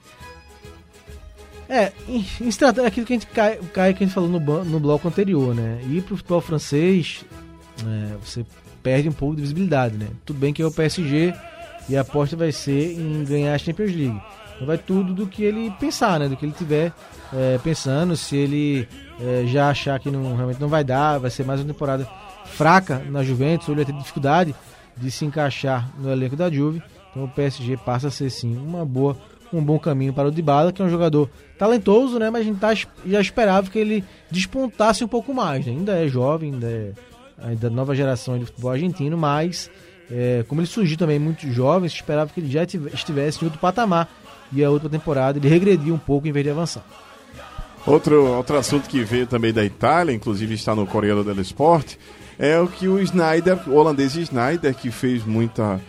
É, 1.69 1.91
em, 2.07 2.25
em 2.41 2.85
aquilo 2.85 3.05
que 3.05 3.13
a 3.13 3.15
gente 3.15 3.27
cai, 3.27 3.57
cai 3.73 3.93
que 3.93 4.03
a 4.03 4.07
gente 4.07 4.13
falou 4.13 4.29
no, 4.29 4.63
no 4.63 4.79
bloco 4.79 5.07
anterior, 5.07 5.55
né? 5.55 5.81
Ir 5.89 6.01
pro 6.01 6.17
futebol 6.17 6.41
francês, 6.41 7.25
é, 7.85 8.15
você 8.23 8.45
perde 8.83 9.07
um 9.07 9.13
pouco 9.13 9.35
de 9.35 9.41
visibilidade, 9.41 9.95
né? 9.97 10.07
Tudo 10.25 10.39
bem 10.39 10.53
que 10.53 10.61
é 10.61 10.65
o 10.65 10.71
PSG 10.71 11.33
e 11.89 11.97
a 11.97 12.01
aposta 12.01 12.35
vai 12.35 12.51
ser 12.51 12.99
em 12.99 13.23
ganhar 13.23 13.55
a 13.55 13.57
Champions 13.57 13.91
League. 13.95 14.21
Então 14.55 14.67
vai 14.67 14.77
tudo 14.77 15.13
do 15.13 15.25
que 15.25 15.43
ele 15.43 15.71
pensar, 15.79 16.19
né? 16.19 16.27
Do 16.27 16.35
que 16.35 16.45
ele 16.45 16.53
tiver 16.53 16.91
é, 17.33 17.57
pensando, 17.63 18.15
se 18.15 18.35
ele 18.35 18.87
é, 19.19 19.45
já 19.47 19.69
achar 19.69 19.99
que 19.99 20.11
não, 20.11 20.35
realmente 20.35 20.59
não 20.59 20.67
vai 20.67 20.83
dar, 20.83 21.17
vai 21.17 21.31
ser 21.31 21.45
mais 21.45 21.59
uma 21.59 21.67
temporada 21.67 22.07
fraca 22.45 23.01
na 23.09 23.23
Juventus, 23.23 23.67
ou 23.67 23.73
ele 23.73 23.83
vai 23.83 23.93
ter 23.93 23.97
dificuldade 23.97 24.53
de 24.97 25.11
se 25.11 25.25
encaixar 25.25 25.89
no 25.99 26.11
elenco 26.11 26.35
da 26.35 26.49
Juve. 26.49 26.81
Então 27.11 27.25
o 27.25 27.29
PSG 27.29 27.77
passa 27.77 28.07
a 28.07 28.11
ser 28.11 28.29
sim 28.29 28.55
uma 28.55 28.85
boa, 28.85 29.17
um 29.51 29.63
bom 29.63 29.77
caminho 29.77 30.13
para 30.13 30.27
o 30.27 30.31
Dybala, 30.31 30.71
que 30.71 30.81
é 30.81 30.85
um 30.85 30.89
jogador 30.89 31.29
talentoso, 31.57 32.17
né? 32.17 32.29
Mas 32.29 32.41
a 32.41 32.45
gente 32.45 32.59
tá, 32.59 32.73
já 32.73 33.21
esperava 33.21 33.69
que 33.69 33.77
ele 33.77 34.03
despontasse 34.31 35.03
um 35.03 35.07
pouco 35.07 35.33
mais. 35.33 35.65
Né? 35.65 35.71
Ainda 35.73 35.93
é 35.93 36.07
jovem, 36.07 36.53
ainda 36.53 36.67
é 36.67 36.93
ainda 37.37 37.69
nova 37.69 37.95
geração 37.95 38.37
de 38.37 38.45
futebol 38.45 38.71
argentino, 38.71 39.17
mas 39.17 39.69
é, 40.09 40.43
como 40.47 40.61
ele 40.61 40.67
surgiu 40.67 40.97
também 40.97 41.19
muito 41.19 41.49
jovem, 41.51 41.89
se 41.89 41.95
esperava 41.95 42.31
que 42.31 42.39
ele 42.39 42.49
já 42.49 42.63
estivesse 42.63 43.41
em 43.41 43.45
outro 43.45 43.59
patamar. 43.59 44.09
E 44.51 44.63
a 44.63 44.69
outra 44.69 44.87
temporada 44.87 45.39
ele 45.39 45.47
regrediu 45.47 45.95
um 45.95 45.97
pouco 45.97 46.27
em 46.27 46.31
vez 46.31 46.45
de 46.45 46.51
avançar. 46.51 46.85
Outro, 47.85 48.25
outro 48.25 48.57
assunto 48.57 48.87
que 48.87 49.03
veio 49.03 49.27
também 49.27 49.51
da 49.51 49.63
Itália, 49.63 50.13
inclusive 50.13 50.53
está 50.53 50.75
no 50.75 50.85
Correio 50.85 51.23
dello 51.23 51.41
Sport, 51.41 51.95
é 52.37 52.59
o 52.59 52.67
que 52.67 52.87
o 52.87 52.99
Snyder, 52.99 53.69
o 53.69 53.73
holandês 53.73 54.15
Snyder, 54.15 54.73
que 54.73 54.91
fez 54.91 55.23
muita 55.25 55.79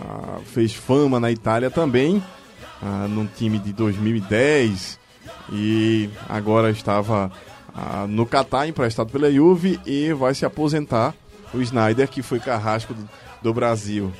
ah, 0.00 0.38
fez 0.44 0.74
fama 0.74 1.20
na 1.20 1.30
Itália 1.30 1.70
também, 1.70 2.22
ah, 2.82 3.06
num 3.08 3.26
time 3.26 3.58
de 3.58 3.72
2010 3.72 4.98
e 5.52 6.08
agora 6.28 6.70
estava 6.70 7.30
ah, 7.74 8.06
no 8.08 8.26
Catar, 8.26 8.66
emprestado 8.66 9.10
pela 9.10 9.30
Juve 9.30 9.80
e 9.86 10.12
vai 10.12 10.34
se 10.34 10.44
aposentar. 10.44 11.14
O 11.52 11.62
Snyder, 11.62 12.08
que 12.08 12.20
foi 12.20 12.40
carrasco 12.40 12.92
do, 12.92 13.08
do 13.40 13.54
Brasil 13.54 14.12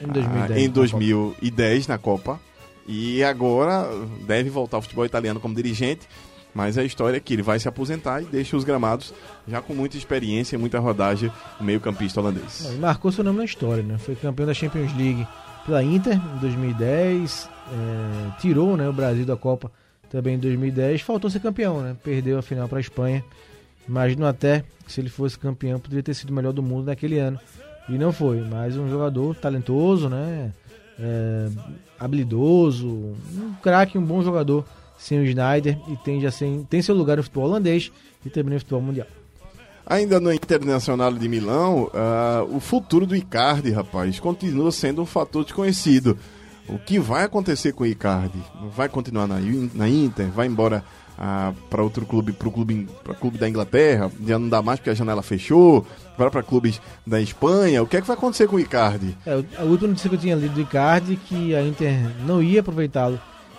em 0.00 0.06
2010, 0.06 0.62
em 0.62 0.70
2010 0.70 1.86
na 1.86 1.98
Copa. 1.98 2.40
E 2.86 3.22
agora 3.22 3.86
deve 4.26 4.48
voltar 4.48 4.78
ao 4.78 4.82
futebol 4.82 5.04
italiano 5.04 5.38
como 5.38 5.54
dirigente. 5.54 6.08
Mas 6.54 6.78
a 6.78 6.84
história 6.84 7.16
é 7.16 7.20
que 7.20 7.34
ele 7.34 7.42
vai 7.42 7.58
se 7.58 7.68
aposentar 7.68 8.22
e 8.22 8.24
deixa 8.24 8.56
os 8.56 8.64
gramados 8.64 9.12
já 9.46 9.60
com 9.60 9.74
muita 9.74 9.96
experiência 9.96 10.56
e 10.56 10.58
muita 10.58 10.78
rodagem 10.78 11.30
no 11.60 11.66
meio-campista 11.66 12.20
holandês. 12.20 12.66
Ele 12.66 12.78
marcou 12.78 13.12
seu 13.12 13.22
nome 13.22 13.38
na 13.38 13.44
história, 13.44 13.82
né? 13.82 13.98
Foi 13.98 14.16
campeão 14.16 14.46
da 14.46 14.54
Champions 14.54 14.96
League 14.96 15.26
pela 15.64 15.82
Inter 15.82 16.14
em 16.14 16.38
2010, 16.38 17.48
é, 17.70 18.40
tirou 18.40 18.76
né, 18.76 18.88
o 18.88 18.92
Brasil 18.92 19.26
da 19.26 19.36
Copa 19.36 19.70
também 20.10 20.36
em 20.36 20.38
2010, 20.38 21.02
faltou 21.02 21.28
ser 21.30 21.40
campeão, 21.40 21.82
né? 21.82 21.96
Perdeu 22.02 22.38
a 22.38 22.42
final 22.42 22.66
para 22.66 22.78
a 22.78 22.80
Espanha. 22.80 23.22
Imagino 23.86 24.26
até 24.26 24.64
que 24.86 24.92
se 24.92 25.00
ele 25.00 25.10
fosse 25.10 25.38
campeão, 25.38 25.78
poderia 25.78 26.02
ter 26.02 26.14
sido 26.14 26.30
o 26.30 26.32
melhor 26.32 26.52
do 26.52 26.62
mundo 26.62 26.86
naquele 26.86 27.18
ano. 27.18 27.38
E 27.88 27.98
não 27.98 28.12
foi, 28.12 28.40
mas 28.40 28.76
um 28.76 28.88
jogador 28.88 29.34
talentoso, 29.36 30.08
né? 30.08 30.52
É, 30.98 31.48
habilidoso, 31.98 32.86
um 32.86 33.54
craque, 33.62 33.96
um 33.96 34.04
bom 34.04 34.22
jogador 34.22 34.64
sem 34.98 35.22
o 35.22 35.26
Schneider 35.26 35.78
e 35.88 35.96
tem, 35.96 36.20
já 36.20 36.30
sem, 36.30 36.64
tem 36.64 36.82
seu 36.82 36.94
lugar 36.94 37.16
no 37.16 37.22
futebol 37.22 37.44
holandês 37.44 37.90
e 38.26 38.28
também 38.28 38.54
no 38.54 38.60
futebol 38.60 38.82
mundial. 38.82 39.06
Ainda 39.86 40.20
no 40.20 40.30
Internacional 40.30 41.10
de 41.14 41.26
Milão, 41.28 41.84
uh, 41.84 42.54
o 42.54 42.60
futuro 42.60 43.06
do 43.06 43.16
Icardi, 43.16 43.70
rapaz, 43.70 44.20
continua 44.20 44.70
sendo 44.70 45.00
um 45.00 45.06
fator 45.06 45.44
desconhecido. 45.44 46.18
O 46.68 46.78
que 46.78 46.98
vai 46.98 47.24
acontecer 47.24 47.72
com 47.72 47.84
o 47.84 47.86
Icardi? 47.86 48.38
Vai 48.76 48.90
continuar 48.90 49.26
na, 49.26 49.38
na 49.74 49.88
Inter? 49.88 50.26
Vai 50.26 50.46
embora 50.46 50.84
uh, 51.18 51.54
para 51.70 51.82
outro 51.82 52.04
clube, 52.04 52.32
para 52.32 52.48
o 52.48 52.52
clube, 52.52 52.86
clube 53.18 53.38
da 53.38 53.48
Inglaterra? 53.48 54.12
Já 54.26 54.38
não 54.38 54.50
dá 54.50 54.60
mais 54.60 54.78
porque 54.78 54.90
a 54.90 54.94
janela 54.94 55.22
fechou? 55.22 55.86
Vai 56.18 56.28
para 56.28 56.42
clubes 56.42 56.82
da 57.06 57.18
Espanha? 57.18 57.82
O 57.82 57.86
que 57.86 57.96
é 57.96 58.02
que 58.02 58.06
vai 58.06 58.16
acontecer 58.16 58.46
com 58.46 58.56
o 58.56 58.60
Icardi? 58.60 59.16
É, 59.24 59.42
a 59.56 59.62
última 59.62 59.88
notícia 59.88 60.10
que 60.10 60.16
eu 60.16 60.20
tinha 60.20 60.36
lido 60.36 60.52
do 60.52 60.60
Icardi 60.60 61.16
que 61.16 61.54
a 61.54 61.62
Inter 61.62 61.94
não 62.26 62.42
ia 62.42 62.60
aproveitá-lo 62.60 63.18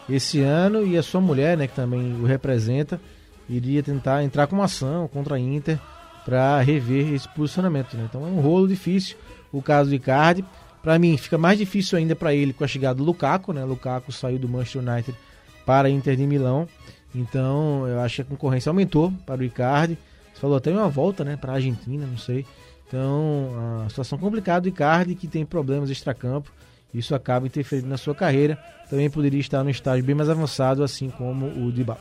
esse 0.10 0.42
ano 0.42 0.86
e 0.86 0.98
a 0.98 1.04
sua 1.04 1.22
mulher, 1.22 1.58
né, 1.58 1.68
que 1.68 1.76
também 1.76 2.14
o 2.14 2.26
representa, 2.26 3.00
iria 3.48 3.82
tentar 3.84 4.24
entrar 4.24 4.48
com 4.48 4.56
uma 4.56 4.66
ação 4.66 5.08
contra 5.08 5.36
a 5.36 5.40
Inter 5.40 5.80
para 6.26 6.60
rever 6.62 7.14
esse 7.14 7.28
posicionamento. 7.30 7.96
Né? 7.96 8.06
Então 8.08 8.26
é 8.26 8.30
um 8.30 8.40
rolo 8.40 8.68
difícil 8.68 9.18
o 9.52 9.62
caso 9.62 9.90
do 9.90 9.96
Icardi. 9.96 10.46
Para 10.82 10.98
mim 10.98 11.18
fica 11.18 11.38
mais 11.38 11.58
difícil 11.58 11.98
ainda 11.98 12.16
para 12.16 12.34
ele 12.34 12.54
com 12.54 12.64
a 12.64 12.68
chegada 12.68 12.96
do 12.96 13.04
Lukaku, 13.04 13.52
né? 13.52 13.66
Lukaku 13.66 14.12
saiu 14.14 14.40
do 14.40 14.48
Manchester 14.48 14.82
United 14.82 15.18
para 15.66 15.88
a 15.88 15.92
Inter 15.92 16.16
de 16.16 16.26
Milão. 16.26 16.68
Então 17.14 17.86
eu 17.88 18.00
acho 18.00 18.18
que 18.18 18.22
a 18.22 18.26
concorrência 18.26 18.70
aumentou 18.70 19.12
para 19.26 19.42
o 19.42 19.44
Icardi. 19.44 19.98
Você 20.34 20.40
falou 20.40 20.56
até 20.56 20.72
uma 20.72 20.88
volta, 20.88 21.26
né, 21.26 21.36
para 21.36 21.52
a 21.52 21.56
Argentina, 21.56 22.06
não 22.06 22.18
sei. 22.18 22.46
Então, 22.88 23.84
a 23.86 23.90
situação 23.90 24.18
complicada 24.18 24.62
do 24.62 24.70
Icardi 24.70 25.14
que 25.14 25.28
tem 25.28 25.46
problemas 25.46 25.90
extracampo 25.90 26.52
isso 26.94 27.14
acaba 27.14 27.46
interferindo 27.46 27.88
na 27.88 27.98
sua 27.98 28.16
carreira. 28.16 28.58
Também 28.90 29.10
poderia 29.10 29.40
estar 29.40 29.64
no 29.64 29.70
estágio 29.70 30.04
bem 30.04 30.16
mais 30.16 30.30
avançado, 30.30 30.84
assim 30.84 31.10
como 31.10 31.46
o 31.46 31.72
Dybala. 31.72 32.00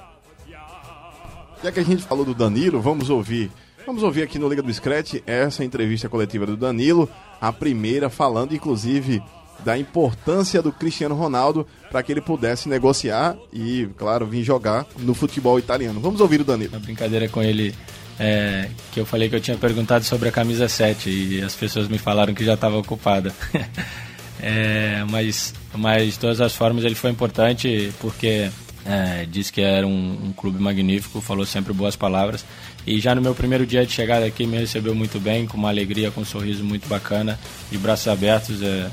Já 1.62 1.72
que 1.72 1.81
a 1.81 1.85
gente 1.85 2.03
falou 2.03 2.24
do 2.24 2.35
Danilo, 2.35 2.81
vamos 2.81 3.11
ouvir. 3.11 3.51
Vamos 3.85 4.03
ouvir 4.03 4.22
aqui 4.22 4.38
no 4.38 4.48
Liga 4.48 4.62
do 4.62 4.72
Scratch 4.72 5.14
essa 5.27 5.64
entrevista 5.64 6.09
coletiva 6.09 6.46
do 6.46 6.57
Danilo, 6.57 7.09
a 7.40 7.53
primeira 7.53 8.11
falando 8.11 8.55
inclusive 8.55 9.22
da 9.64 9.77
importância 9.77 10.62
do 10.62 10.70
Cristiano 10.70 11.14
Ronaldo 11.14 11.66
para 11.90 12.03
que 12.03 12.12
ele 12.12 12.20
pudesse 12.20 12.68
negociar 12.68 13.37
e, 13.53 13.88
claro, 13.96 14.27
vir 14.27 14.44
jogar 14.44 14.87
no 14.98 15.14
futebol 15.14 15.59
italiano. 15.59 16.01
Vamos 16.01 16.20
ouvir 16.20 16.40
o 16.40 16.44
Danilo. 16.44 16.77
A 16.77 16.79
brincadeira 16.79 17.29
com 17.29 17.42
ele 17.42 17.74
é, 18.20 18.68
que 18.92 19.01
eu 19.01 19.07
falei 19.07 19.29
que 19.29 19.35
eu 19.35 19.40
tinha 19.40 19.57
perguntado 19.57 20.05
sobre 20.05 20.29
a 20.29 20.33
camisa 20.33 20.68
7 20.68 21.11
e 21.11 21.42
as 21.42 21.55
pessoas 21.55 21.88
me 21.88 21.98
falaram 21.98 22.35
que 22.35 22.44
já 22.44 22.55
estava 22.55 22.77
ocupada. 22.77 23.35
é, 24.40 25.05
mas, 25.11 25.55
mas 25.74 26.12
de 26.14 26.18
todas 26.18 26.40
as 26.40 26.55
formas 26.55 26.85
ele 26.85 26.94
foi 26.94 27.11
importante 27.11 27.92
porque 28.01 28.51
é, 28.85 29.27
disse 29.27 29.53
que 29.53 29.61
era 29.61 29.87
um, 29.87 30.29
um, 30.29 30.33
clube 30.33 30.59
magnífico, 30.59 31.20
falou 31.20 31.44
sempre 31.44 31.72
boas 31.72 31.96
palavras. 31.96 32.44
E 32.87 33.01
já 33.01 33.14
no 33.14 33.20
meu 33.20 33.35
primeiro 33.35 33.66
dia 33.66 33.85
de 33.85 33.92
chegada 33.92 34.24
aqui 34.24 34.46
me 34.46 34.57
recebeu 34.57 34.94
muito 34.94 35.20
bem, 35.20 35.46
com 35.46 35.59
uma 35.59 35.68
alegria, 35.68 36.11
com 36.11 36.22
um 36.22 36.24
sorriso 36.24 36.64
muito 36.64 36.88
bacana, 36.88 37.38
de 37.70 37.77
braços 37.77 38.09
abertos 38.09 38.62
é, 38.62 38.90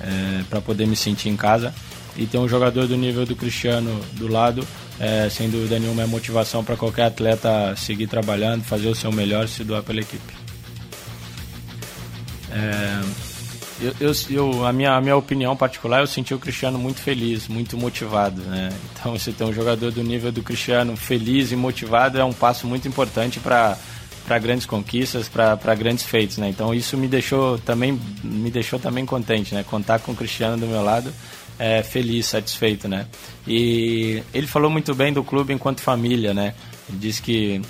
é, 0.00 0.42
para 0.48 0.60
poder 0.60 0.86
me 0.86 0.96
sentir 0.96 1.28
em 1.28 1.36
casa. 1.36 1.74
E 2.16 2.26
ter 2.26 2.38
um 2.38 2.48
jogador 2.48 2.86
do 2.86 2.96
nível 2.96 3.26
do 3.26 3.34
Cristiano 3.34 4.00
do 4.12 4.28
lado, 4.28 4.66
é, 5.00 5.28
sem 5.28 5.50
dúvida 5.50 5.80
nenhuma, 5.80 6.04
é 6.04 6.06
motivação 6.06 6.62
para 6.62 6.76
qualquer 6.76 7.06
atleta 7.06 7.74
seguir 7.76 8.06
trabalhando, 8.06 8.62
fazer 8.62 8.88
o 8.88 8.94
seu 8.94 9.10
melhor 9.10 9.46
e 9.46 9.48
se 9.48 9.64
doar 9.64 9.82
pela 9.82 10.00
equipe. 10.00 10.32
É, 12.52 13.33
eu, 13.84 13.94
eu, 14.00 14.12
eu, 14.30 14.66
a, 14.66 14.72
minha, 14.72 14.92
a 14.92 15.00
minha 15.00 15.16
opinião 15.16 15.56
particular, 15.56 16.00
eu 16.00 16.06
senti 16.06 16.32
o 16.32 16.38
Cristiano 16.38 16.78
muito 16.78 17.00
feliz, 17.00 17.48
muito 17.48 17.76
motivado. 17.76 18.40
Né? 18.42 18.70
Então, 18.92 19.12
você 19.12 19.32
ter 19.32 19.44
um 19.44 19.52
jogador 19.52 19.92
do 19.92 20.02
nível 20.02 20.32
do 20.32 20.42
Cristiano 20.42 20.96
feliz 20.96 21.52
e 21.52 21.56
motivado 21.56 22.18
é 22.18 22.24
um 22.24 22.32
passo 22.32 22.66
muito 22.66 22.88
importante 22.88 23.40
para 23.40 23.76
para 24.26 24.38
grandes 24.38 24.64
conquistas, 24.64 25.28
para 25.28 25.74
grandes 25.74 26.02
feitos, 26.02 26.38
né? 26.38 26.48
Então 26.48 26.72
isso 26.72 26.96
me 26.96 27.06
deixou 27.06 27.58
também 27.58 28.00
me 28.22 28.50
deixou 28.50 28.78
também 28.78 29.04
contente, 29.04 29.54
né? 29.54 29.62
Contar 29.62 29.98
com 29.98 30.12
o 30.12 30.16
Cristiano 30.16 30.56
do 30.56 30.66
meu 30.66 30.82
lado, 30.82 31.12
é, 31.58 31.82
feliz, 31.82 32.26
satisfeito, 32.26 32.88
né? 32.88 33.06
E 33.46 34.22
ele 34.32 34.46
falou 34.46 34.70
muito 34.70 34.94
bem 34.94 35.12
do 35.12 35.22
clube 35.22 35.52
enquanto 35.52 35.82
família, 35.82 36.32
né? 36.32 36.54
Ele 36.88 36.98
disse 36.98 37.20
que 37.20 37.60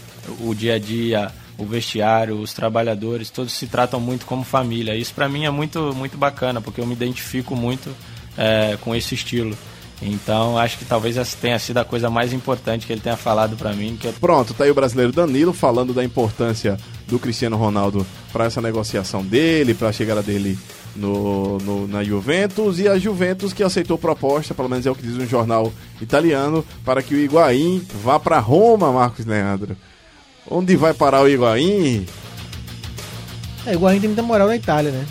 o 0.40 0.54
dia 0.54 0.74
a 0.74 0.78
dia 0.78 1.32
o 1.56 1.64
vestiário, 1.64 2.40
os 2.40 2.52
trabalhadores, 2.52 3.30
todos 3.30 3.52
se 3.52 3.66
tratam 3.66 4.00
muito 4.00 4.26
como 4.26 4.44
família. 4.44 4.96
Isso 4.96 5.14
para 5.14 5.28
mim 5.28 5.44
é 5.44 5.50
muito, 5.50 5.94
muito 5.94 6.16
bacana, 6.16 6.60
porque 6.60 6.80
eu 6.80 6.86
me 6.86 6.94
identifico 6.94 7.54
muito 7.54 7.94
é, 8.36 8.76
com 8.80 8.94
esse 8.94 9.14
estilo. 9.14 9.56
Então 10.02 10.58
acho 10.58 10.78
que 10.78 10.84
talvez 10.84 11.16
essa 11.16 11.36
tenha 11.36 11.58
sido 11.58 11.78
a 11.78 11.84
coisa 11.84 12.10
mais 12.10 12.32
importante 12.32 12.86
que 12.86 12.92
ele 12.92 13.00
tenha 13.00 13.16
falado 13.16 13.56
para 13.56 13.72
mim. 13.72 13.96
Que 13.98 14.08
eu... 14.08 14.12
Pronto, 14.14 14.52
tá 14.52 14.64
aí 14.64 14.70
o 14.70 14.74
brasileiro 14.74 15.12
Danilo 15.12 15.52
falando 15.52 15.94
da 15.94 16.04
importância 16.04 16.76
do 17.06 17.18
Cristiano 17.18 17.56
Ronaldo 17.56 18.06
para 18.32 18.44
essa 18.44 18.60
negociação 18.60 19.24
dele, 19.24 19.74
para 19.74 19.88
a 19.88 19.92
chegada 19.92 20.22
dele 20.22 20.58
no, 20.96 21.58
no, 21.58 21.88
na 21.88 22.02
Juventus 22.02 22.78
e 22.78 22.88
a 22.88 22.98
Juventus 22.98 23.52
que 23.52 23.62
aceitou 23.62 23.98
proposta, 23.98 24.54
pelo 24.54 24.68
menos 24.68 24.86
é 24.86 24.90
o 24.90 24.94
que 24.94 25.02
diz 25.02 25.16
um 25.16 25.26
jornal 25.26 25.72
italiano, 26.00 26.64
para 26.84 27.02
que 27.02 27.14
o 27.14 27.18
Higuaín 27.18 27.84
vá 28.02 28.18
para 28.18 28.38
Roma, 28.38 28.92
Marcos 28.92 29.24
Leandro. 29.24 29.76
Onde 30.50 30.76
vai 30.76 30.92
parar 30.92 31.22
o 31.22 31.28
Higuaín? 31.28 32.06
É, 33.66 33.70
o 33.70 33.74
Higuaín 33.74 34.00
tem 34.00 34.08
muita 34.08 34.22
moral 34.22 34.46
na 34.46 34.56
Itália, 34.56 34.90
né? 34.90 35.06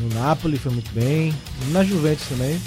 No 0.00 0.08
Napoli 0.14 0.58
foi 0.58 0.72
muito 0.72 0.90
bem, 0.92 1.34
na 1.72 1.82
Juventus 1.82 2.26
também. 2.28 2.60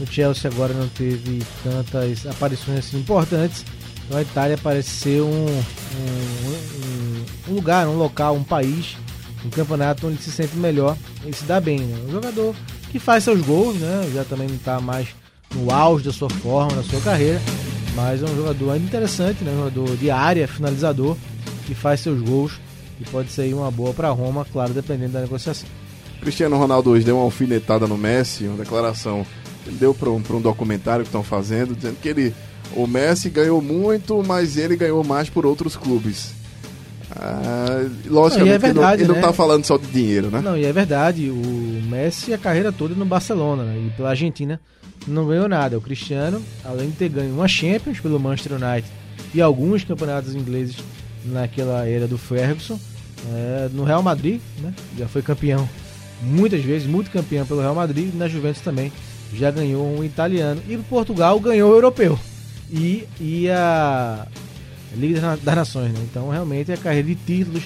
O 0.00 0.06
Chelsea 0.06 0.50
agora 0.50 0.72
não 0.74 0.88
teve 0.88 1.42
tantas 1.64 2.26
aparições 2.26 2.78
assim 2.78 2.98
importantes. 2.98 3.64
Então 4.04 4.18
a 4.18 4.22
Itália 4.22 4.58
parece 4.62 4.90
ser 4.90 5.22
um, 5.22 5.46
um, 5.46 7.24
um, 7.48 7.54
lugar, 7.54 7.88
um 7.88 7.96
local, 7.96 8.36
um 8.36 8.44
país, 8.44 8.96
um 9.44 9.50
campeonato 9.50 10.06
onde 10.06 10.22
se 10.22 10.30
sente 10.30 10.56
melhor 10.56 10.96
e 11.26 11.32
se 11.32 11.44
dá 11.44 11.60
bem. 11.60 11.80
Né? 11.80 12.04
Um 12.06 12.12
jogador 12.12 12.54
que 12.92 13.00
faz 13.00 13.24
seus 13.24 13.40
gols, 13.40 13.76
né? 13.76 14.08
Já 14.14 14.22
também 14.22 14.46
não 14.46 14.54
está 14.54 14.80
mais 14.80 15.08
no 15.52 15.72
auge 15.72 16.04
da 16.04 16.12
sua 16.12 16.30
forma, 16.30 16.76
da 16.76 16.82
sua 16.84 17.00
carreira, 17.00 17.40
mas 17.96 18.22
é 18.22 18.26
um 18.26 18.36
jogador 18.36 18.72
ainda 18.72 18.86
interessante, 18.86 19.42
né? 19.42 19.50
Um 19.50 19.64
jogador 19.64 19.96
de 19.96 20.10
área, 20.10 20.46
finalizador 20.46 21.16
que 21.66 21.74
faz 21.74 22.00
seus 22.00 22.20
gols 22.22 22.60
e 23.00 23.04
pode 23.04 23.30
ser 23.30 23.52
uma 23.52 23.70
boa 23.70 23.92
para 23.92 24.08
Roma, 24.10 24.46
claro, 24.50 24.72
dependendo 24.72 25.12
da 25.12 25.20
negociação. 25.20 25.68
Cristiano 26.20 26.56
Ronaldo 26.56 26.90
hoje 26.90 27.04
deu 27.04 27.16
uma 27.16 27.24
alfinetada 27.24 27.86
no 27.86 27.98
Messi, 27.98 28.44
uma 28.46 28.56
declaração 28.56 29.26
ele 29.66 29.76
deu 29.76 29.92
para 29.92 30.08
um, 30.10 30.22
um 30.30 30.40
documentário 30.40 31.04
que 31.04 31.08
estão 31.08 31.22
fazendo, 31.22 31.74
dizendo 31.74 31.96
que 32.00 32.08
ele, 32.08 32.34
o 32.74 32.86
Messi 32.86 33.28
ganhou 33.28 33.60
muito, 33.60 34.22
mas 34.24 34.56
ele 34.56 34.76
ganhou 34.76 35.02
mais 35.02 35.28
por 35.28 35.44
outros 35.44 35.76
clubes. 35.76 36.34
Ah, 37.10 37.86
logicamente, 38.06 38.54
é 38.54 38.58
verdade, 38.58 39.02
ele, 39.02 39.08
não, 39.08 39.14
né? 39.14 39.20
está 39.20 39.32
falando 39.32 39.64
só 39.64 39.76
de 39.76 39.86
dinheiro, 39.86 40.30
né? 40.30 40.40
Não, 40.40 40.56
e 40.56 40.64
é 40.64 40.72
verdade. 40.72 41.30
O 41.30 41.82
Messi, 41.88 42.32
a 42.32 42.38
carreira 42.38 42.70
toda 42.70 42.94
no 42.94 43.04
Barcelona 43.04 43.64
né? 43.64 43.86
e 43.86 43.90
pela 43.96 44.10
Argentina, 44.10 44.60
não 45.06 45.26
ganhou 45.26 45.48
nada. 45.48 45.78
O 45.78 45.80
Cristiano, 45.80 46.42
além 46.64 46.90
de 46.90 46.96
ter 46.96 47.08
ganho 47.08 47.32
uma 47.32 47.48
Champions 47.48 48.00
pelo 48.00 48.20
Manchester 48.20 48.52
United 48.52 48.88
e 49.34 49.40
alguns 49.40 49.84
campeonatos 49.84 50.34
ingleses 50.34 50.76
naquela 51.26 51.86
era 51.86 52.06
do 52.06 52.18
Ferguson. 52.18 52.78
É, 53.32 53.68
no 53.72 53.84
Real 53.84 54.02
Madrid, 54.02 54.40
né? 54.60 54.72
Já 54.96 55.08
foi 55.08 55.22
campeão 55.22 55.68
muitas 56.22 56.62
vezes, 56.62 56.86
muito 56.86 57.10
campeão 57.10 57.46
pelo 57.46 57.60
Real 57.60 57.74
Madrid, 57.74 58.14
na 58.14 58.28
Juventus 58.28 58.62
também 58.62 58.92
já 59.32 59.50
ganhou 59.50 59.86
um 59.86 60.04
italiano. 60.04 60.62
E 60.68 60.76
Portugal 60.76 61.38
ganhou 61.40 61.70
o 61.72 61.74
europeu. 61.74 62.18
E, 62.70 63.06
e 63.20 63.48
a 63.50 64.26
Liga 64.94 65.38
das 65.42 65.56
Nações, 65.56 65.92
né? 65.92 66.00
Então 66.10 66.30
realmente 66.30 66.72
a 66.72 66.76
carreira 66.76 67.08
de 67.08 67.14
títulos 67.14 67.64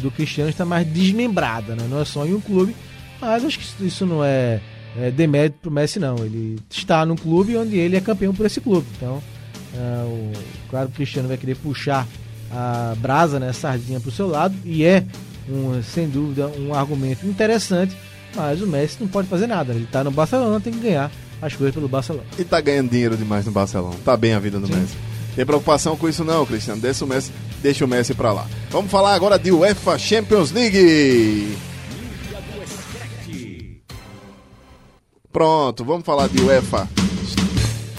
do 0.00 0.10
Cristiano 0.10 0.50
está 0.50 0.64
mais 0.64 0.86
desmembrada, 0.86 1.74
né? 1.74 1.86
Não 1.88 2.00
é 2.00 2.04
só 2.04 2.26
em 2.26 2.34
um 2.34 2.40
clube, 2.40 2.74
mas 3.20 3.44
acho 3.44 3.58
que 3.58 3.86
isso 3.86 4.06
não 4.06 4.24
é, 4.24 4.60
é 4.96 5.10
demérito 5.10 5.58
pro 5.60 5.70
Messi 5.70 5.98
não. 5.98 6.16
Ele 6.18 6.58
está 6.70 7.04
num 7.04 7.16
clube 7.16 7.56
onde 7.56 7.76
ele 7.76 7.96
é 7.96 8.00
campeão 8.00 8.34
por 8.34 8.46
esse 8.46 8.60
clube. 8.60 8.86
Então, 8.96 9.22
é, 9.74 10.04
o, 10.04 10.32
claro 10.68 10.88
que 10.88 10.94
o 10.94 10.96
Cristiano 10.96 11.28
vai 11.28 11.36
querer 11.36 11.56
puxar 11.56 12.06
a 12.50 12.94
brasa, 12.98 13.38
né, 13.38 13.50
a 13.50 13.52
sardinha 13.52 14.00
para 14.00 14.08
o 14.08 14.12
seu 14.12 14.26
lado, 14.26 14.54
e 14.64 14.84
é, 14.84 15.04
um, 15.48 15.82
sem 15.82 16.08
dúvida, 16.08 16.48
um 16.58 16.74
argumento 16.74 17.26
interessante, 17.26 17.96
mas 18.34 18.60
o 18.60 18.66
Messi 18.66 18.96
não 19.00 19.08
pode 19.08 19.28
fazer 19.28 19.46
nada. 19.46 19.72
Ele 19.72 19.84
está 19.84 20.04
no 20.04 20.10
Barcelona, 20.10 20.60
tem 20.60 20.72
que 20.72 20.80
ganhar 20.80 21.10
as 21.40 21.54
coisas 21.54 21.74
pelo 21.74 21.88
Barcelona. 21.88 22.26
E 22.38 22.44
tá 22.44 22.60
ganhando 22.60 22.90
dinheiro 22.90 23.16
demais 23.16 23.46
no 23.46 23.52
Barcelona. 23.52 23.96
Tá 24.04 24.16
bem 24.16 24.34
a 24.34 24.38
vida 24.38 24.58
do 24.58 24.66
Sim. 24.66 24.74
Messi. 24.74 24.94
Tem 25.34 25.46
preocupação 25.46 25.96
com 25.96 26.08
isso 26.08 26.24
não, 26.24 26.44
Cristiano. 26.44 26.80
Deixa 26.80 27.04
o 27.04 27.08
Messi, 27.08 27.32
deixa 27.62 27.84
o 27.84 27.88
Messi 27.88 28.14
pra 28.14 28.32
lá. 28.32 28.46
Vamos 28.70 28.90
falar 28.90 29.14
agora 29.14 29.38
de 29.38 29.50
UEFA 29.50 29.98
Champions 29.98 30.50
League. 30.50 31.56
Pronto, 35.32 35.84
vamos 35.84 36.04
falar 36.04 36.28
de 36.28 36.42
UEFA 36.42 36.88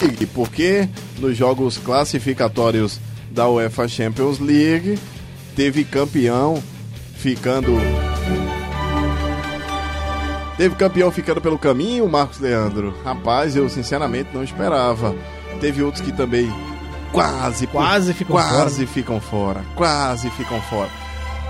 League, 0.00 0.26
porque 0.26 0.88
nos 1.18 1.36
jogos 1.36 1.78
classificatórios 1.78 3.00
da 3.32 3.48
UEFA 3.48 3.88
Champions 3.88 4.38
League, 4.38 4.98
teve 5.56 5.84
campeão 5.84 6.62
ficando. 7.14 7.72
Teve 10.56 10.74
campeão 10.74 11.10
ficando 11.10 11.40
pelo 11.40 11.58
caminho, 11.58 12.08
Marcos 12.08 12.38
Leandro. 12.38 12.94
Rapaz, 13.04 13.56
eu 13.56 13.68
sinceramente 13.68 14.30
não 14.32 14.44
esperava. 14.44 15.14
Teve 15.60 15.82
outros 15.82 16.04
que 16.04 16.12
também 16.12 16.52
quase 17.10 17.66
quase 17.66 18.12
ficam 18.12 18.36
quase 18.36 18.86
fora. 18.86 18.86
ficam 18.86 19.20
fora, 19.20 19.64
quase 19.74 20.30
ficam 20.30 20.60
fora. 20.62 20.90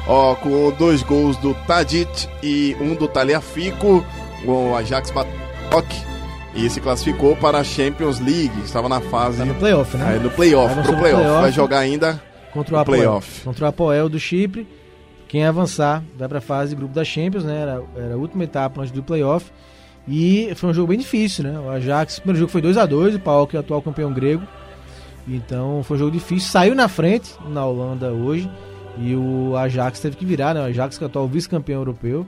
Ó, 0.07 0.35
com 0.35 0.71
dois 0.73 1.03
gols 1.03 1.37
do 1.37 1.55
Tadic 1.66 2.29
e 2.42 2.77
um 2.81 2.95
do 2.95 3.07
Taliafico, 3.07 4.05
o 4.45 4.75
Ajax 4.75 5.11
Batok 5.11 6.12
e 6.55 6.69
se 6.69 6.81
classificou 6.81 7.35
para 7.37 7.59
a 7.59 7.65
Champions 7.65 8.21
League. 8.21 8.53
Estava 8.65 8.88
na 8.88 9.00
fase. 9.00 9.38
Tá 9.38 9.44
no 9.44 9.55
playoff, 9.55 9.96
né? 9.96 10.05
Aí, 10.07 10.21
no 10.21 10.31
playoff, 10.31 10.75
pro 10.75 10.85
playoff. 10.85 11.00
playoff. 11.00 11.40
Vai 11.40 11.53
jogar 11.53 11.79
ainda 11.79 12.23
contra 12.53 12.77
o 12.77 12.79
Apoel. 12.79 12.98
playoff. 12.98 13.40
Contra 13.42 13.65
o 13.65 13.69
Apoel 13.69 14.09
do 14.09 14.19
Chipre. 14.19 14.67
Quem 15.29 15.46
avançar 15.46 16.03
vai 16.17 16.29
para 16.29 16.38
a 16.38 16.42
fase 16.42 16.77
grupo 16.77 16.94
da 16.94 17.05
Champions, 17.05 17.44
né? 17.44 17.63
Era, 17.63 17.83
era 17.96 18.15
a 18.15 18.17
última 18.19 18.44
etapa 18.44 18.83
antes 18.83 18.92
do 18.92 19.03
playoff. 19.03 19.50
E 20.07 20.53
foi 20.57 20.71
um 20.71 20.75
jogo 20.75 20.88
bem 20.88 20.98
difícil, 20.98 21.44
né? 21.44 21.59
O 21.59 21.71
Ajax, 21.71 22.19
o 22.19 22.21
primeiro 22.21 22.40
jogo 22.40 22.53
foi 22.53 22.61
2 22.61 22.77
a 22.77 22.85
2 22.85 23.15
o 23.15 23.21
Paok 23.21 23.55
é 23.55 23.59
o 23.59 23.61
atual 23.61 23.81
campeão 23.81 24.13
grego. 24.13 24.42
Então 25.27 25.83
foi 25.85 25.96
um 25.96 26.00
jogo 26.00 26.11
difícil. 26.11 26.50
Saiu 26.50 26.75
na 26.75 26.88
frente 26.88 27.35
na 27.48 27.65
Holanda 27.65 28.11
hoje. 28.11 28.50
E 28.98 29.15
o 29.15 29.57
Ajax 29.57 30.00
teve 30.00 30.17
que 30.17 30.27
virar, 30.27 30.53
né? 30.53 30.61
O 30.61 30.65
Ajax 30.65 30.98
que 30.98 31.05
é 31.05 31.07
o 31.07 31.09
atual 31.09 31.27
vice-campeão 31.27 31.81
europeu. 31.81 32.27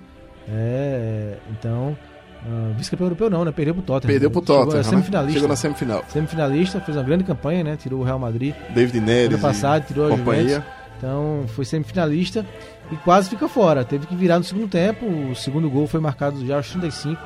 É, 0.48 1.36
então 1.50 1.96
Uh, 2.44 2.74
Vice-campeão 2.76 3.06
europeu 3.06 3.30
não, 3.30 3.44
né? 3.44 3.52
Perdeu 3.52 3.74
pro 3.74 3.82
Tottenham. 3.82 4.12
Perdeu 4.12 4.30
pro 4.30 4.42
Tottenham. 4.42 4.64
Chegou, 4.64 4.76
né? 4.76 4.82
semifinalista. 4.82 5.32
Chegou 5.32 5.48
na 5.48 5.56
semifinal. 5.56 6.04
Semifinalista, 6.08 6.80
fez 6.80 6.96
uma 6.96 7.02
grande 7.02 7.24
campanha, 7.24 7.64
né? 7.64 7.76
Tirou 7.76 8.00
o 8.00 8.04
Real 8.04 8.18
Madrid. 8.18 8.54
David 8.74 9.00
Neres. 9.00 9.34
Ano 9.34 9.42
passado, 9.42 9.86
tirou 9.86 10.12
a. 10.12 10.16
Juventus. 10.16 10.62
Então, 10.98 11.44
foi 11.48 11.64
semifinalista 11.64 12.46
e 12.92 12.96
quase 12.96 13.30
fica 13.30 13.48
fora. 13.48 13.84
Teve 13.84 14.06
que 14.06 14.14
virar 14.14 14.38
no 14.38 14.44
segundo 14.44 14.68
tempo. 14.68 15.06
O 15.06 15.34
segundo 15.34 15.68
gol 15.70 15.86
foi 15.86 16.00
marcado 16.00 16.46
já 16.46 16.56
aos 16.56 16.68
35 16.70 17.20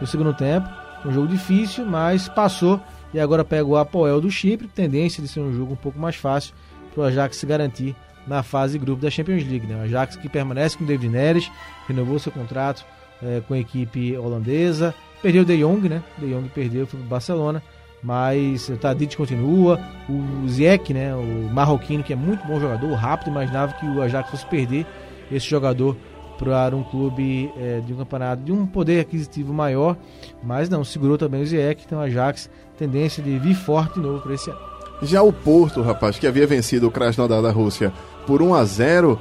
no 0.00 0.06
segundo 0.06 0.34
tempo. 0.34 0.68
Um 1.04 1.12
jogo 1.12 1.28
difícil, 1.28 1.86
mas 1.86 2.28
passou 2.28 2.80
e 3.12 3.20
agora 3.20 3.44
pega 3.44 3.64
o 3.64 3.76
Apoel 3.76 4.20
do 4.20 4.30
Chipre. 4.30 4.66
Tendência 4.66 5.22
de 5.22 5.28
ser 5.28 5.40
um 5.40 5.52
jogo 5.52 5.74
um 5.74 5.76
pouco 5.76 5.98
mais 5.98 6.16
fácil 6.16 6.54
para 6.92 7.02
o 7.02 7.04
Ajax 7.04 7.36
se 7.36 7.46
garantir 7.46 7.94
na 8.26 8.42
fase 8.42 8.78
grupo 8.78 9.02
da 9.02 9.10
Champions 9.10 9.44
League. 9.44 9.66
Né? 9.66 9.76
O 9.76 9.82
Ajax 9.82 10.16
que 10.16 10.28
permanece 10.28 10.76
com 10.76 10.84
o 10.84 10.86
David 10.86 11.12
Neres, 11.12 11.50
renovou 11.86 12.18
seu 12.18 12.32
contrato 12.32 12.84
é, 13.24 13.40
com 13.46 13.54
a 13.54 13.58
equipe 13.58 14.16
holandesa. 14.16 14.94
Perdeu 15.22 15.44
De 15.44 15.56
Jong, 15.56 15.88
né? 15.88 16.02
De 16.18 16.26
Jong 16.26 16.48
perdeu, 16.50 16.86
foi 16.86 16.98
para 16.98 17.06
o 17.06 17.08
Barcelona. 17.08 17.62
Mas 18.02 18.68
o 18.68 18.76
Tadic 18.76 19.16
continua. 19.16 19.80
O 20.08 20.46
Ziyech, 20.46 20.92
né? 20.92 21.14
O 21.14 21.48
marroquino, 21.52 22.04
que 22.04 22.12
é 22.12 22.16
muito 22.16 22.46
bom 22.46 22.60
jogador, 22.60 22.92
rápido. 22.94 23.30
Imaginava 23.30 23.72
que 23.72 23.86
o 23.86 24.02
Ajax 24.02 24.30
fosse 24.30 24.46
perder 24.46 24.86
esse 25.32 25.48
jogador 25.48 25.96
para 26.38 26.76
um 26.76 26.82
clube 26.82 27.50
é, 27.56 27.80
de 27.80 27.94
um 27.94 27.96
campeonato 27.96 28.42
de 28.42 28.52
um 28.52 28.66
poder 28.66 29.00
aquisitivo 29.00 29.54
maior. 29.54 29.96
Mas 30.42 30.68
não, 30.68 30.84
segurou 30.84 31.16
também 31.16 31.42
o 31.42 31.46
Ziyech. 31.46 31.84
Então 31.86 31.98
o 31.98 32.02
Ajax, 32.02 32.50
tendência 32.76 33.22
de 33.22 33.38
vir 33.38 33.54
forte 33.54 33.94
de 33.94 34.00
novo 34.00 34.20
para 34.20 34.34
esse 34.34 34.50
ano. 34.50 34.60
Já 35.02 35.22
o 35.22 35.32
Porto, 35.32 35.82
rapaz, 35.82 36.18
que 36.18 36.26
havia 36.26 36.46
vencido 36.46 36.86
o 36.86 36.90
Krasnodar 36.90 37.42
da 37.42 37.50
Rússia 37.50 37.92
por 38.26 38.40
1 38.40 38.54
a 38.54 38.64
0 38.64 39.20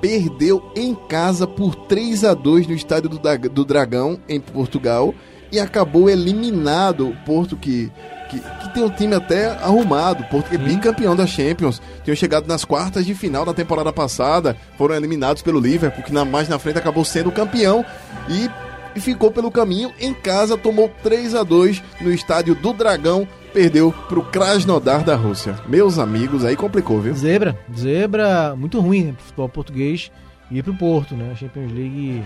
perdeu 0.00 0.70
em 0.74 0.94
casa 0.94 1.46
por 1.46 1.74
3 1.74 2.24
a 2.24 2.34
2 2.34 2.66
no 2.66 2.74
estádio 2.74 3.08
do, 3.08 3.18
do 3.48 3.64
Dragão, 3.64 4.18
em 4.28 4.40
Portugal, 4.40 5.14
e 5.50 5.58
acabou 5.58 6.10
eliminado 6.10 7.08
o 7.08 7.16
Porto 7.24 7.56
que, 7.56 7.90
que, 8.30 8.38
que, 8.38 8.74
tem 8.74 8.82
um 8.82 8.90
time 8.90 9.14
até 9.14 9.46
arrumado. 9.46 10.24
Porto 10.24 10.52
é 10.54 10.58
bicampeão 10.58 11.16
da 11.16 11.26
Champions. 11.26 11.80
Tinham 12.04 12.16
chegado 12.16 12.46
nas 12.46 12.64
quartas 12.64 13.06
de 13.06 13.14
final 13.14 13.46
na 13.46 13.54
temporada 13.54 13.92
passada. 13.92 14.56
Foram 14.76 14.94
eliminados 14.94 15.42
pelo 15.42 15.58
Liverpool, 15.58 16.04
que 16.04 16.12
na, 16.12 16.24
mais 16.24 16.48
na 16.48 16.58
frente 16.58 16.78
acabou 16.78 17.04
sendo 17.04 17.32
campeão. 17.32 17.84
E, 18.28 18.50
e 18.94 19.00
ficou 19.00 19.30
pelo 19.30 19.50
caminho. 19.50 19.92
Em 19.98 20.12
casa, 20.12 20.58
tomou 20.58 20.90
3 21.02 21.34
a 21.34 21.42
2 21.42 21.82
no 22.00 22.12
estádio 22.12 22.54
do 22.54 22.72
Dragão. 22.72 23.26
Perdeu 23.52 23.92
pro 24.08 24.22
Krasnodar 24.22 25.02
da 25.02 25.16
Rússia. 25.16 25.56
Meus 25.66 25.98
amigos, 25.98 26.44
aí 26.44 26.56
complicou, 26.56 27.00
viu? 27.00 27.14
Zebra. 27.14 27.58
Zebra 27.76 28.54
muito 28.56 28.80
ruim 28.80 29.04
né, 29.04 29.12
pro 29.12 29.24
futebol 29.24 29.48
português. 29.48 30.10
E 30.50 30.62
pro 30.62 30.72
Porto, 30.74 31.14
né? 31.14 31.30
A 31.32 31.34
Champions 31.34 31.72
League. 31.72 32.24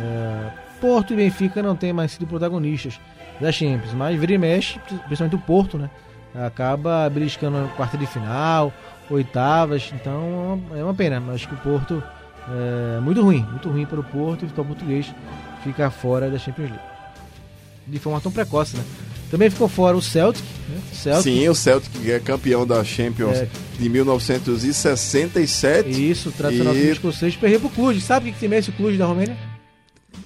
É 0.00 0.64
Porto 0.84 1.14
e 1.14 1.16
Benfica 1.16 1.62
não 1.62 1.74
têm 1.74 1.94
mais 1.94 2.12
sido 2.12 2.26
protagonistas 2.26 3.00
da 3.40 3.50
Champions, 3.50 3.94
mas 3.94 4.20
vira 4.20 4.34
e 4.34 4.38
mexe, 4.38 4.78
principalmente 5.06 5.34
o 5.34 5.38
Porto, 5.38 5.78
né? 5.78 5.88
Acaba 6.34 7.08
beliscando 7.08 7.56
a 7.56 7.68
quarta 7.68 7.96
de 7.96 8.06
final, 8.06 8.70
oitavas, 9.08 9.92
então 9.94 10.60
é 10.74 10.84
uma 10.84 10.92
pena. 10.92 11.22
Acho 11.32 11.48
que 11.48 11.54
o 11.54 11.58
Porto 11.58 12.02
é 12.96 13.00
muito 13.00 13.22
ruim, 13.22 13.46
muito 13.50 13.70
ruim 13.70 13.86
para 13.86 13.98
o 13.98 14.04
Porto 14.04 14.42
e 14.42 14.44
o 14.44 14.48
futebol 14.48 14.66
português 14.66 15.14
fica 15.62 15.90
fora 15.90 16.28
da 16.28 16.38
Champions 16.38 16.68
League. 16.68 16.84
De 17.86 17.98
forma 17.98 18.20
tão 18.20 18.30
precoce, 18.30 18.76
né? 18.76 18.84
Também 19.30 19.50
ficou 19.50 19.68
fora 19.68 19.96
o 19.96 20.02
Celtic, 20.02 20.44
né? 20.68 20.80
Celtic. 20.92 21.24
Sim, 21.24 21.48
o 21.48 21.54
Celtic 21.54 22.08
é 22.08 22.18
campeão 22.18 22.66
da 22.66 22.82
Champions 22.84 23.36
é. 23.36 23.48
de 23.78 23.88
1967. 23.88 26.10
Isso, 26.10 26.30
tradicional 26.30 26.74
e... 26.74 26.90
escocês, 26.90 27.36
perdeu 27.36 27.60
pro 27.60 27.70
Cluj. 27.70 28.00
Sabe 28.00 28.30
o 28.30 28.32
que 28.32 28.38
tem 28.38 28.58
esse 28.58 28.72
Cluj 28.72 28.96
da 28.96 29.06
Romênia? 29.06 29.36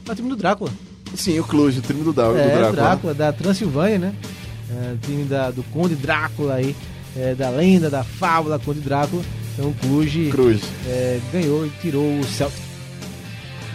É 0.06 0.12
o 0.12 0.14
time 0.14 0.28
do 0.28 0.36
Drácula. 0.36 0.70
Sim, 1.14 1.38
o 1.40 1.44
Cluj, 1.44 1.78
o 1.78 1.82
time 1.82 2.04
do, 2.04 2.12
Drácula. 2.12 2.40
É, 2.40 2.66
do 2.66 2.72
Drácula, 2.72 3.14
da 3.14 3.32
Transilvânia, 3.32 3.98
né? 3.98 4.14
É, 4.70 4.92
o 4.92 4.98
time 4.98 5.24
da, 5.24 5.50
do 5.50 5.62
Conde 5.64 5.94
Drácula 5.94 6.54
aí, 6.54 6.76
é, 7.16 7.34
da 7.34 7.50
lenda, 7.50 7.88
da 7.88 8.04
fábula 8.04 8.58
Conde 8.58 8.80
Drácula. 8.80 9.22
Então 9.54 9.70
o 9.70 9.74
Cluj 9.74 10.30
Cruz. 10.30 10.60
É, 10.86 11.18
ganhou 11.32 11.66
e 11.66 11.70
tirou 11.80 12.18
o 12.18 12.24
Celtic. 12.24 12.67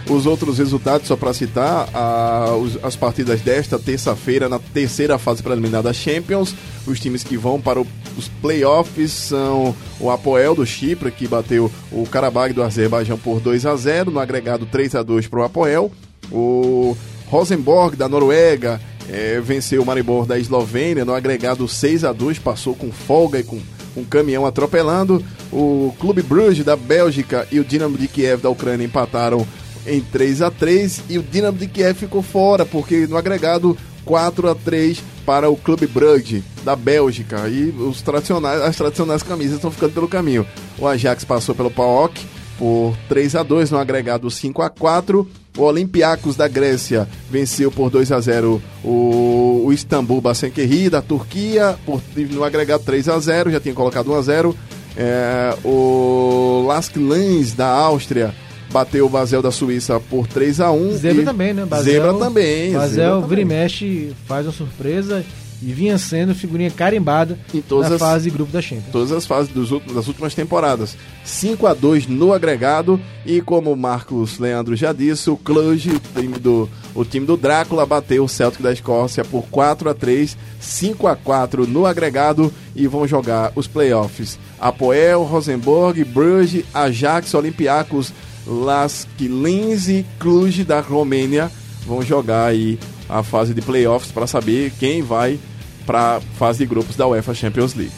Os 0.09 0.25
outros 0.25 0.57
resultados, 0.57 1.07
só 1.07 1.15
para 1.15 1.33
citar, 1.33 1.89
a, 1.93 2.55
os, 2.55 2.77
as 2.83 2.95
partidas 2.95 3.39
desta 3.41 3.79
terça-feira, 3.79 4.49
na 4.49 4.59
terceira 4.59 5.17
fase 5.17 5.41
preliminar 5.41 5.81
da 5.81 5.93
Champions, 5.93 6.53
os 6.85 6.99
times 6.99 7.23
que 7.23 7.37
vão 7.37 7.59
para 7.59 7.79
o, 7.79 7.87
os 8.17 8.27
playoffs 8.27 9.11
são 9.11 9.73
o 9.99 10.09
Apoel 10.09 10.55
do 10.55 10.65
Chipre, 10.65 11.09
que 11.09 11.27
bateu 11.27 11.71
o 11.91 12.05
Karabag 12.05 12.53
do 12.53 12.61
Azerbaijão 12.61 13.17
por 13.17 13.39
2 13.39 13.65
a 13.65 13.75
0 13.75 14.11
no 14.11 14.19
agregado 14.19 14.65
3 14.65 14.95
a 14.95 15.03
2 15.03 15.27
para 15.27 15.39
o 15.39 15.43
Apoel. 15.43 15.91
O 16.29 16.97
Rosenborg 17.27 17.95
da 17.95 18.09
Noruega 18.09 18.81
é, 19.09 19.39
venceu 19.39 19.81
o 19.81 19.85
Maribor 19.85 20.25
da 20.25 20.37
Eslovênia 20.37 21.05
no 21.05 21.13
agregado 21.13 21.67
6 21.67 22.03
a 22.03 22.13
2 22.13 22.39
passou 22.39 22.75
com 22.75 22.91
folga 22.91 23.39
e 23.39 23.43
com 23.43 23.59
um 23.95 24.03
caminhão 24.03 24.45
atropelando. 24.45 25.23
O 25.51 25.93
Clube 25.99 26.21
Bruges 26.21 26.65
da 26.65 26.75
Bélgica 26.75 27.47
e 27.51 27.59
o 27.59 27.65
Dinamo 27.65 27.97
de 27.97 28.07
Kiev 28.07 28.41
da 28.41 28.49
Ucrânia 28.49 28.85
empataram 28.85 29.45
em 29.85 30.01
3 30.01 30.41
a 30.41 30.51
3 30.51 31.03
e 31.09 31.17
o 31.17 31.23
Dinamo 31.23 31.57
de 31.57 31.67
Kiev 31.67 31.97
ficou 31.97 32.21
fora, 32.21 32.65
porque 32.65 33.07
no 33.07 33.17
agregado 33.17 33.77
4 34.05 34.49
a 34.49 34.55
3 34.55 35.01
para 35.25 35.49
o 35.49 35.55
Clube 35.55 35.87
Brugge 35.87 36.43
da 36.63 36.75
Bélgica 36.75 37.47
e 37.47 37.69
os 37.69 38.01
tradicionais, 38.01 38.61
as 38.61 38.75
tradicionais 38.75 39.23
camisas 39.23 39.55
estão 39.55 39.71
ficando 39.71 39.93
pelo 39.93 40.07
caminho. 40.07 40.45
O 40.77 40.87
Ajax 40.87 41.23
passou 41.23 41.55
pelo 41.55 41.71
PAOK 41.71 42.25
por 42.57 42.95
3 43.09 43.35
a 43.35 43.43
2 43.43 43.71
no 43.71 43.77
agregado 43.77 44.29
5 44.29 44.61
a 44.61 44.69
4. 44.69 45.27
O 45.55 45.61
Olympiacos 45.61 46.35
da 46.35 46.47
Grécia 46.47 47.07
venceu 47.29 47.71
por 47.71 47.89
2 47.91 48.11
a 48.11 48.19
0 48.19 48.61
o, 48.83 49.63
o 49.65 49.71
Istambul 49.71 50.19
Basankehir 50.19 50.89
da 50.89 51.01
Turquia 51.01 51.77
por, 51.85 52.01
no 52.31 52.43
agregado 52.43 52.83
3 52.83 53.07
a 53.09 53.19
0, 53.19 53.51
já 53.51 53.59
tinha 53.59 53.75
colocado 53.75 54.11
1 54.11 54.15
a 54.15 54.21
0. 54.21 54.57
É, 54.95 55.55
o 55.63 56.65
Lask 56.67 56.95
Lens 56.95 57.53
da 57.53 57.67
Áustria 57.67 58.33
bateu 58.73 59.05
o 59.05 59.09
Basel 59.09 59.41
da 59.41 59.51
Suíça 59.51 59.99
por 59.99 60.25
3 60.27 60.59
a 60.59 60.71
1 60.71 60.97
Zebra 60.97 61.21
e... 61.21 61.25
também, 61.25 61.53
né? 61.53 61.63
Basel, 61.63 61.93
Zebra 61.93 62.13
também. 62.15 62.73
Basel 62.73 63.21
vira 63.21 63.41
e 63.41 63.45
mexe, 63.45 64.11
faz 64.25 64.47
uma 64.47 64.51
surpresa 64.51 65.23
e 65.61 65.71
vinha 65.71 65.97
sendo 65.97 66.35
figurinha 66.35 66.69
carimbada 66.69 67.37
em 67.53 67.61
todas 67.61 67.89
na 67.89 67.95
as, 67.95 68.01
fase 68.01 68.29
grupo 68.29 68.51
da 68.51 68.61
Champions. 68.61 68.91
Todas 68.91 69.11
as 69.11 69.25
fases 69.25 69.53
dos, 69.53 69.69
das 69.93 70.07
últimas 70.07 70.33
temporadas. 70.33 70.97
5 71.23 71.65
a 71.67 71.73
2 71.73 72.07
no 72.07 72.33
agregado 72.33 72.99
e 73.25 73.39
como 73.41 73.71
o 73.71 73.77
Marcos 73.77 74.39
Leandro 74.39 74.75
já 74.75 74.91
disse, 74.91 75.29
o 75.29 75.37
Cluj, 75.37 75.89
o 75.89 76.19
time 76.19 76.37
do, 76.37 76.69
o 76.93 77.05
time 77.05 77.25
do 77.25 77.37
Drácula 77.37 77.85
bateu 77.85 78.25
o 78.25 78.29
Celtic 78.29 78.61
da 78.61 78.73
Escócia 78.73 79.23
por 79.23 79.43
4 79.43 79.89
a 79.89 79.93
3, 79.93 80.35
5 80.59 81.07
a 81.07 81.15
4 81.15 81.65
no 81.65 81.85
agregado 81.85 82.51
e 82.75 82.85
vão 82.87 83.07
jogar 83.07 83.53
os 83.55 83.67
playoffs. 83.67 84.37
Apoel, 84.59 85.23
Rosenborg, 85.23 86.03
Bruges, 86.03 86.65
Ajax, 86.73 87.33
Olympiacos, 87.33 88.11
Lask 88.45 89.07
Linz 89.19 89.87
e 89.87 90.05
Cluj 90.19 90.63
da 90.63 90.79
Romênia 90.81 91.51
vão 91.85 92.01
jogar 92.01 92.45
aí 92.45 92.79
a 93.09 93.23
fase 93.23 93.53
de 93.53 93.61
playoffs 93.61 94.11
para 94.11 94.27
saber 94.27 94.71
quem 94.79 95.01
vai 95.01 95.39
para 95.85 96.17
a 96.17 96.21
fase 96.21 96.59
de 96.59 96.65
grupos 96.65 96.95
da 96.95 97.07
UEFA 97.07 97.33
Champions 97.33 97.73
League. 97.73 97.93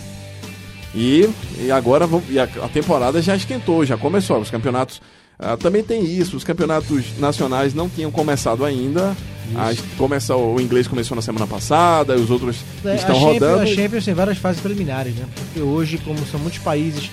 E, 0.93 1.30
e 1.60 1.72
agora 1.72 2.08
e 2.30 2.39
a, 2.39 2.43
a, 2.43 2.70
temporada 2.70 3.22
já 3.22 3.36
esquentou, 3.36 3.86
já 3.86 3.98
começou. 3.98 4.39
Os 4.39 4.50
campeonatos 4.50 5.02
uh, 5.38 5.58
também 5.58 5.84
tem 5.84 6.06
isso. 6.06 6.38
Os 6.38 6.43
campeonatos 6.43 7.18
nacionais 7.20 7.74
não 7.74 7.89
tinham 7.89 8.10
começado 8.10 8.64
ainda. 8.64 9.16
As, 9.56 9.80
começa, 9.98 10.36
o 10.36 10.60
inglês 10.60 10.88
começou 10.88 11.14
na 11.16 11.22
semana 11.22 11.46
passada, 11.46 12.16
os 12.16 12.32
outros 12.32 12.58
é, 12.84 12.96
estão 12.96 13.16
a 13.16 13.20
rodando. 13.20 13.62
a 13.62 13.66
Champions 13.66 14.06
tem 14.06 14.14
várias 14.14 14.39
fases 14.39 14.60
preliminares, 14.60 15.14
né? 15.14 15.28
Porque 15.36 15.60
hoje, 15.60 16.00
como 16.00 16.18
são 16.26 16.39
muitos 16.39 16.60
países 16.60 17.12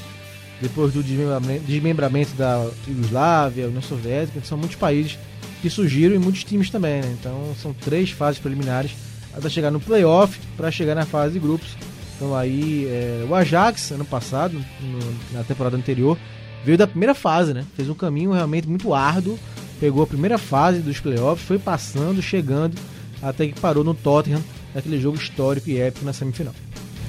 depois 0.62 0.92
do 0.92 1.02
desmembramento, 1.02 1.64
desmembramento 1.64 2.34
da 2.34 2.70
Iugoslávia, 2.86 3.66
União 3.66 3.82
Soviética, 3.82 4.40
são 4.44 4.56
muitos 4.56 4.76
países 4.76 5.18
que 5.60 5.68
surgiram 5.68 6.14
e 6.14 6.18
muitos 6.18 6.44
times 6.44 6.70
também, 6.70 7.02
né? 7.02 7.16
Então 7.18 7.52
são 7.60 7.74
três 7.74 8.12
fases 8.12 8.40
preliminares 8.40 8.92
até 9.34 9.48
chegar 9.48 9.72
no 9.72 9.80
playoff 9.80 10.38
para 10.56 10.70
chegar 10.70 10.94
na 10.94 11.04
fase 11.04 11.34
de 11.34 11.40
grupos. 11.40 11.76
Então 12.14 12.36
aí 12.36 12.86
é, 12.86 13.26
o 13.28 13.34
Ajax, 13.34 13.90
ano 13.90 14.04
passado, 14.04 14.64
no, 14.80 15.36
na 15.36 15.42
temporada 15.42 15.76
anterior, 15.76 16.16
veio 16.64 16.78
da 16.78 16.86
primeira 16.86 17.14
fase, 17.14 17.52
né? 17.52 17.64
Fez 17.74 17.88
um 17.88 17.94
caminho 17.94 18.30
realmente 18.30 18.68
muito 18.68 18.94
árduo, 18.94 19.36
pegou 19.80 20.04
a 20.04 20.06
primeira 20.06 20.38
fase 20.38 20.78
dos 20.78 21.00
playoffs, 21.00 21.44
foi 21.44 21.58
passando, 21.58 22.22
chegando, 22.22 22.78
até 23.20 23.48
que 23.48 23.58
parou 23.58 23.82
no 23.82 23.94
Tottenham, 23.94 24.42
naquele 24.72 25.00
jogo 25.00 25.16
histórico 25.16 25.68
e 25.68 25.78
épico 25.78 26.04
na 26.04 26.12
semifinal. 26.12 26.54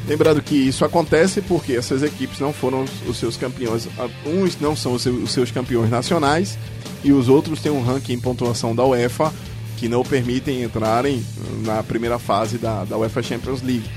Lembrando 0.08 0.42
que 0.42 0.56
isso 0.56 0.84
acontece 0.84 1.42
porque 1.42 1.74
essas 1.74 2.04
equipes 2.04 2.40
não 2.40 2.52
foram 2.52 2.86
os 3.08 3.18
seus 3.18 3.38
campeões. 3.38 3.88
Uns 4.26 4.60
não 4.60 4.76
são 4.76 4.94
os 4.94 5.32
seus 5.32 5.50
campeões 5.50 5.90
nacionais 5.90 6.58
e 7.04 7.14
os 7.14 7.30
outros 7.30 7.62
têm 7.62 7.72
um 7.72 7.82
ranking 7.82 8.14
em 8.14 8.20
pontuação 8.20 8.76
da 8.76 8.84
UEFA 8.84 9.32
que 9.78 9.88
não 9.88 10.04
permitem 10.04 10.64
entrarem 10.64 11.24
na 11.66 11.82
primeira 11.84 12.20
fase 12.20 12.58
da, 12.58 12.84
da 12.84 12.98
UEFA 12.98 13.24
Champions 13.24 13.62
League. 13.62 13.90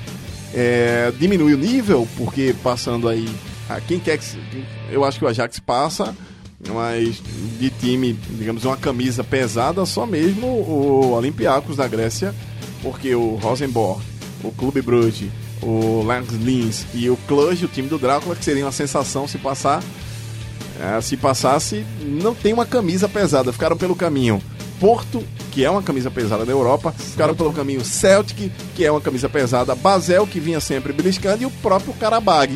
É, 0.55 1.13
diminui 1.19 1.55
o 1.55 1.59
nível 1.59 2.07
porque 2.17 2.55
passando 2.63 3.09
aí. 3.09 3.29
A 3.69 3.81
quem 3.81 3.99
quer 3.99 4.17
que. 4.17 4.65
Eu 4.91 5.05
acho 5.05 5.19
que 5.19 5.25
o 5.25 5.29
Ajax 5.29 5.59
passa, 5.59 6.17
mas 6.69 7.21
de 7.59 7.69
time, 7.69 8.17
digamos, 8.39 8.65
uma 8.65 8.77
camisa 8.77 9.25
pesada, 9.25 9.85
só 9.85 10.07
mesmo 10.07 10.47
o 10.47 11.11
Olympiacos 11.15 11.77
da 11.77 11.89
Grécia, 11.89 12.33
porque 12.81 13.13
o 13.13 13.35
Rosenborg, 13.35 14.01
o 14.45 14.53
Clube 14.53 14.81
Brugge 14.81 15.33
o 15.63 16.03
Lance 16.03 16.35
Lins 16.37 16.87
e 16.95 17.09
o 17.09 17.17
Cluj, 17.29 17.65
o 17.65 17.69
time 17.69 17.89
do 17.89 17.99
Drácula, 17.99 18.37
que 18.37 18.45
seria 18.45 18.65
uma 18.65 18.73
sensação 18.73 19.27
se 19.27 19.39
passar. 19.39 19.83
É, 20.81 21.01
se 21.01 21.17
passasse, 21.17 21.87
não 22.03 22.35
tem 22.35 22.53
uma 22.53 22.67
camisa 22.67 23.09
pesada, 23.09 23.53
ficaram 23.53 23.77
pelo 23.77 23.97
caminho. 23.97 24.43
Porto, 24.79 25.25
que 25.51 25.65
é 25.65 25.71
uma 25.71 25.83
camisa 25.83 26.11
pesada 26.11 26.45
na 26.45 26.53
Europa, 26.53 26.93
ficaram 26.93 27.35
pelo 27.35 27.51
caminho 27.51 27.83
Celtic, 27.83 28.53
que 28.75 28.85
é 28.85 28.91
uma 28.91 29.01
camisa 29.01 29.27
pesada, 29.27 29.75
Basel, 29.75 30.27
que 30.27 30.39
vinha 30.39 30.61
sempre 30.61 30.93
beliscando, 30.93 31.43
e 31.43 31.47
o 31.47 31.51
próprio 31.51 31.95
Karabag, 31.95 32.55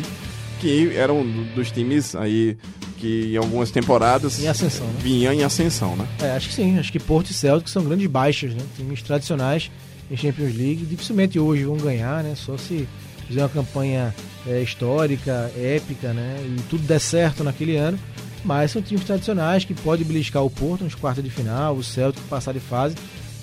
que 0.59 0.95
era 0.95 1.11
um 1.11 1.47
dos 1.55 1.71
times 1.71 2.13
aí 2.15 2.55
que 2.97 3.33
em 3.33 3.37
algumas 3.37 3.71
temporadas 3.71 4.39
Em 4.39 4.47
ascensão, 4.47 4.85
né? 4.85 4.93
vinha 4.99 5.33
em 5.33 5.43
ascensão, 5.43 5.95
né? 5.95 6.07
É, 6.21 6.31
acho 6.35 6.49
que 6.49 6.53
sim. 6.53 6.77
Acho 6.77 6.91
que 6.91 6.99
Porto 6.99 7.31
e 7.31 7.33
Celtic 7.33 7.67
são 7.67 7.83
grandes 7.83 8.05
baixas, 8.05 8.53
né? 8.53 8.61
Times 8.77 9.01
tradicionais 9.01 9.71
em 10.11 10.17
Champions 10.17 10.55
League. 10.55 10.85
Dificilmente 10.85 11.39
hoje 11.39 11.63
vão 11.63 11.77
ganhar, 11.77 12.23
né? 12.23 12.35
Só 12.35 12.57
se 12.57 12.87
fizer 13.27 13.41
uma 13.41 13.49
campanha 13.49 14.13
é, 14.45 14.61
histórica, 14.61 15.49
épica, 15.55 16.13
né? 16.13 16.37
E 16.45 16.61
tudo 16.63 16.83
der 16.85 16.99
certo 16.99 17.43
naquele 17.43 17.77
ano. 17.77 17.97
Mas 18.43 18.71
são 18.71 18.81
times 18.81 19.05
tradicionais 19.05 19.63
que 19.63 19.73
podem 19.73 20.05
beliscar 20.05 20.43
o 20.43 20.49
Porto 20.49 20.83
nos 20.83 20.95
quartos 20.95 21.23
de 21.23 21.29
final, 21.29 21.75
o 21.75 21.83
Celtic 21.83 22.21
passar 22.23 22.53
de 22.53 22.59
fase. 22.59 22.95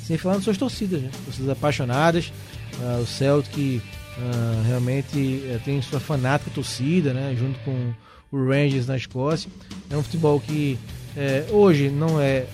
Sem 0.04 0.18
falar 0.18 0.36
nas 0.36 0.44
suas 0.44 0.58
torcidas, 0.58 1.00
né? 1.00 1.10
Torcidas 1.24 1.50
apaixonadas. 1.50 2.32
Ah, 2.80 3.00
o 3.02 3.06
Celtic 3.06 3.82
ah, 4.18 4.62
realmente 4.66 5.42
eh, 5.46 5.60
tem 5.64 5.80
sua 5.80 6.00
fanática 6.00 6.50
torcida, 6.54 7.14
né? 7.14 7.34
Junto 7.38 7.58
com 7.60 7.92
o 8.30 8.48
Rangers 8.48 8.86
na 8.86 8.96
Escócia. 8.96 9.50
É 9.88 9.96
um 9.96 10.02
futebol 10.02 10.40
que 10.40 10.78
eh, 11.16 11.46
hoje 11.50 11.88
não 11.88 12.20
é 12.20 12.46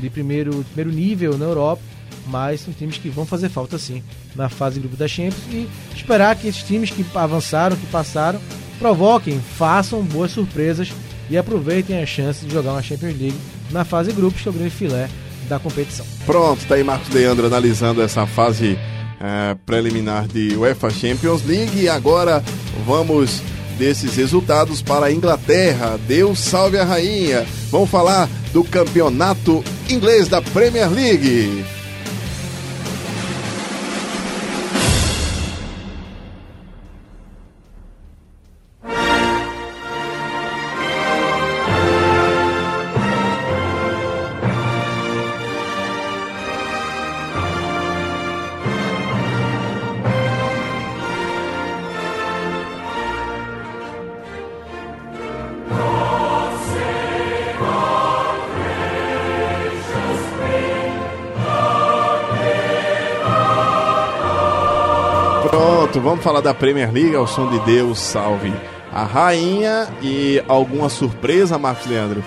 de 0.00 0.08
primeiro, 0.08 0.64
primeiro 0.72 0.96
nível 0.96 1.36
na 1.36 1.44
Europa, 1.44 1.82
mas 2.26 2.60
são 2.60 2.72
times 2.72 2.98
que 2.98 3.08
vão 3.08 3.26
fazer 3.26 3.48
falta 3.48 3.78
sim 3.78 4.02
na 4.34 4.48
fase 4.48 4.74
de 4.74 4.80
grupo 4.80 4.96
da 4.96 5.08
Champions 5.08 5.42
e 5.50 5.68
esperar 5.94 6.36
que 6.36 6.48
esses 6.48 6.62
times 6.62 6.90
que 6.90 7.04
avançaram, 7.14 7.76
que 7.76 7.86
passaram, 7.86 8.40
provoquem, 8.78 9.40
façam 9.56 10.02
boas 10.02 10.30
surpresas 10.30 10.92
e 11.30 11.36
aproveitem 11.36 12.02
a 12.02 12.06
chance 12.06 12.44
de 12.44 12.52
jogar 12.52 12.72
uma 12.72 12.82
Champions 12.82 13.18
League 13.18 13.38
na 13.70 13.84
fase 13.84 14.10
de 14.10 14.16
grupos, 14.16 14.42
que 14.42 14.48
é 14.48 14.50
o 14.50 14.54
grande 14.54 14.70
filé 14.70 15.08
da 15.48 15.58
competição. 15.58 16.06
Pronto, 16.26 16.64
tá 16.66 16.74
aí 16.74 16.84
Marcos 16.84 17.08
Leandro 17.10 17.46
analisando 17.46 18.02
essa 18.02 18.26
fase 18.26 18.78
eh, 19.20 19.56
preliminar 19.64 20.26
de 20.26 20.56
UEFA 20.56 20.90
Champions 20.90 21.44
League 21.44 21.80
e 21.80 21.88
agora 21.88 22.42
vamos 22.86 23.40
desses 23.78 24.14
resultados 24.14 24.82
para 24.82 25.06
a 25.06 25.12
Inglaterra. 25.12 25.98
Deus 26.06 26.38
salve 26.38 26.78
a 26.78 26.84
rainha. 26.84 27.46
Vamos 27.70 27.90
falar 27.90 28.28
do 28.52 28.62
campeonato 28.62 29.64
inglês 29.88 30.28
da 30.28 30.42
Premier 30.42 30.90
League. 30.90 31.64
Pronto, 65.92 66.08
vamos 66.08 66.24
falar 66.24 66.40
da 66.40 66.54
Premier 66.54 66.90
League 66.90 67.14
ao 67.14 67.26
som 67.26 67.50
de 67.50 67.58
Deus 67.66 67.98
salve 67.98 68.50
a 68.90 69.04
rainha 69.04 69.86
e 70.00 70.42
alguma 70.48 70.88
surpresa, 70.88 71.58
Marcos 71.58 71.86
Leandro, 71.86 72.24